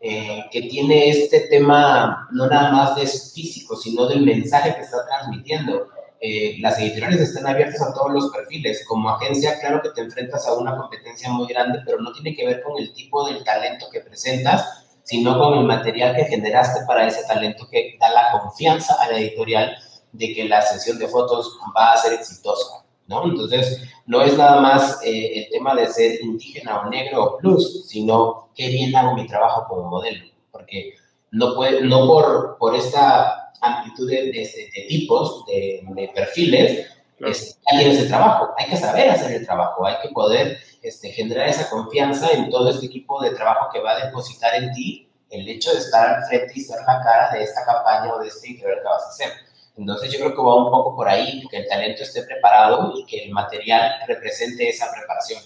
eh, 0.00 0.46
que 0.50 0.62
tiene 0.62 1.10
este 1.10 1.40
tema 1.40 2.28
no 2.32 2.48
nada 2.48 2.72
más 2.72 2.96
de 2.96 3.06
físico, 3.06 3.76
sino 3.76 4.06
del 4.06 4.22
mensaje 4.22 4.74
que 4.74 4.80
está 4.80 5.06
transmitiendo. 5.06 5.88
Eh, 6.18 6.56
las 6.60 6.78
editoriales 6.78 7.20
están 7.20 7.46
abiertas 7.46 7.82
a 7.82 7.92
todos 7.92 8.10
los 8.10 8.32
perfiles. 8.32 8.84
Como 8.88 9.10
agencia, 9.10 9.60
claro 9.60 9.82
que 9.82 9.90
te 9.90 10.00
enfrentas 10.00 10.48
a 10.48 10.54
una 10.54 10.76
competencia 10.76 11.28
muy 11.28 11.46
grande, 11.46 11.80
pero 11.84 12.00
no 12.00 12.12
tiene 12.12 12.34
que 12.34 12.46
ver 12.46 12.62
con 12.62 12.78
el 12.78 12.94
tipo 12.94 13.28
del 13.28 13.44
talento 13.44 13.86
que 13.92 14.00
presentas, 14.00 14.86
sino 15.02 15.38
con 15.38 15.58
el 15.58 15.64
material 15.64 16.16
que 16.16 16.24
generaste 16.24 16.86
para 16.86 17.06
ese 17.06 17.22
talento 17.26 17.68
que 17.70 17.96
da 18.00 18.08
la 18.10 18.40
confianza 18.40 18.94
a 18.94 19.10
la 19.10 19.18
editorial 19.18 19.76
de 20.12 20.32
que 20.32 20.44
la 20.44 20.62
sesión 20.62 20.98
de 20.98 21.08
fotos 21.08 21.58
va 21.76 21.92
a 21.92 21.96
ser 21.96 22.14
exitosa, 22.14 22.83
¿no? 23.06 23.24
Entonces, 23.24 23.82
no 24.06 24.22
es 24.22 24.36
nada 24.36 24.60
más 24.60 25.00
eh, 25.04 25.38
el 25.38 25.50
tema 25.50 25.74
de 25.74 25.86
ser 25.86 26.20
indígena 26.22 26.80
o 26.80 26.90
negro 26.90 27.24
o 27.24 27.38
plus, 27.38 27.86
sino 27.86 28.48
qué 28.54 28.68
bien 28.68 28.94
hago 28.94 29.14
mi 29.14 29.26
trabajo 29.26 29.66
como 29.68 29.88
modelo, 29.88 30.24
porque 30.50 30.94
no, 31.30 31.54
puede, 31.54 31.82
no 31.82 32.06
por, 32.06 32.56
por 32.58 32.74
esta 32.74 33.52
amplitud 33.60 34.08
de, 34.08 34.32
de, 34.32 34.86
tipos, 34.88 35.44
de, 35.46 35.82
de 35.86 36.08
perfiles, 36.14 36.86
es, 37.20 37.58
ya 37.70 37.78
tienes 37.78 37.98
el 38.00 38.08
trabajo, 38.08 38.52
hay 38.58 38.68
que 38.68 38.76
saber 38.76 39.08
hacer 39.08 39.32
el 39.32 39.46
trabajo, 39.46 39.86
hay 39.86 39.96
que 40.02 40.08
poder 40.10 40.58
este, 40.82 41.10
generar 41.10 41.48
esa 41.48 41.70
confianza 41.70 42.30
en 42.32 42.50
todo 42.50 42.68
este 42.68 42.86
equipo 42.86 43.22
de 43.22 43.30
trabajo 43.30 43.70
que 43.72 43.80
va 43.80 43.92
a 43.92 44.06
depositar 44.06 44.54
en 44.56 44.72
ti 44.72 45.08
el 45.30 45.48
hecho 45.48 45.72
de 45.72 45.78
estar 45.78 46.08
al 46.08 46.24
frente 46.26 46.52
y 46.54 46.60
ser 46.60 46.78
la 46.86 47.02
cara 47.02 47.32
de 47.32 47.42
esta 47.42 47.64
campaña 47.64 48.12
o 48.12 48.18
de 48.20 48.28
este 48.28 48.56
que 48.56 48.66
vas 48.84 49.02
a 49.04 49.08
hacer. 49.08 49.32
Entonces 49.76 50.12
yo 50.12 50.18
creo 50.20 50.30
que 50.34 50.42
va 50.42 50.64
un 50.64 50.70
poco 50.70 50.94
por 50.94 51.08
ahí, 51.08 51.42
que 51.50 51.58
el 51.58 51.68
talento 51.68 52.02
esté 52.02 52.22
preparado 52.22 52.92
y 52.96 53.04
que 53.06 53.24
el 53.24 53.32
material 53.32 53.94
represente 54.06 54.68
esa 54.68 54.90
preparación. 54.92 55.42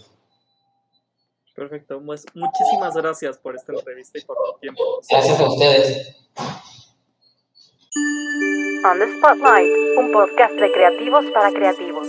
Perfecto, 1.55 2.01
pues 2.05 2.25
muchísimas 2.35 2.95
gracias 2.95 3.39
por 3.39 3.57
esta 3.57 3.73
entrevista 3.73 4.19
y 4.19 4.23
por 4.23 4.37
tu 4.37 4.61
tiempo. 4.61 5.01
Gracias 5.11 5.41
a 5.41 5.49
ustedes. 5.49 6.17
On 8.85 8.99
the 8.99 9.19
Spotlight, 9.19 9.99
un 9.99 10.13
podcast 10.13 10.55
de 10.55 10.71
creativos 10.73 11.25
para 11.33 11.51
creativos. 11.51 12.07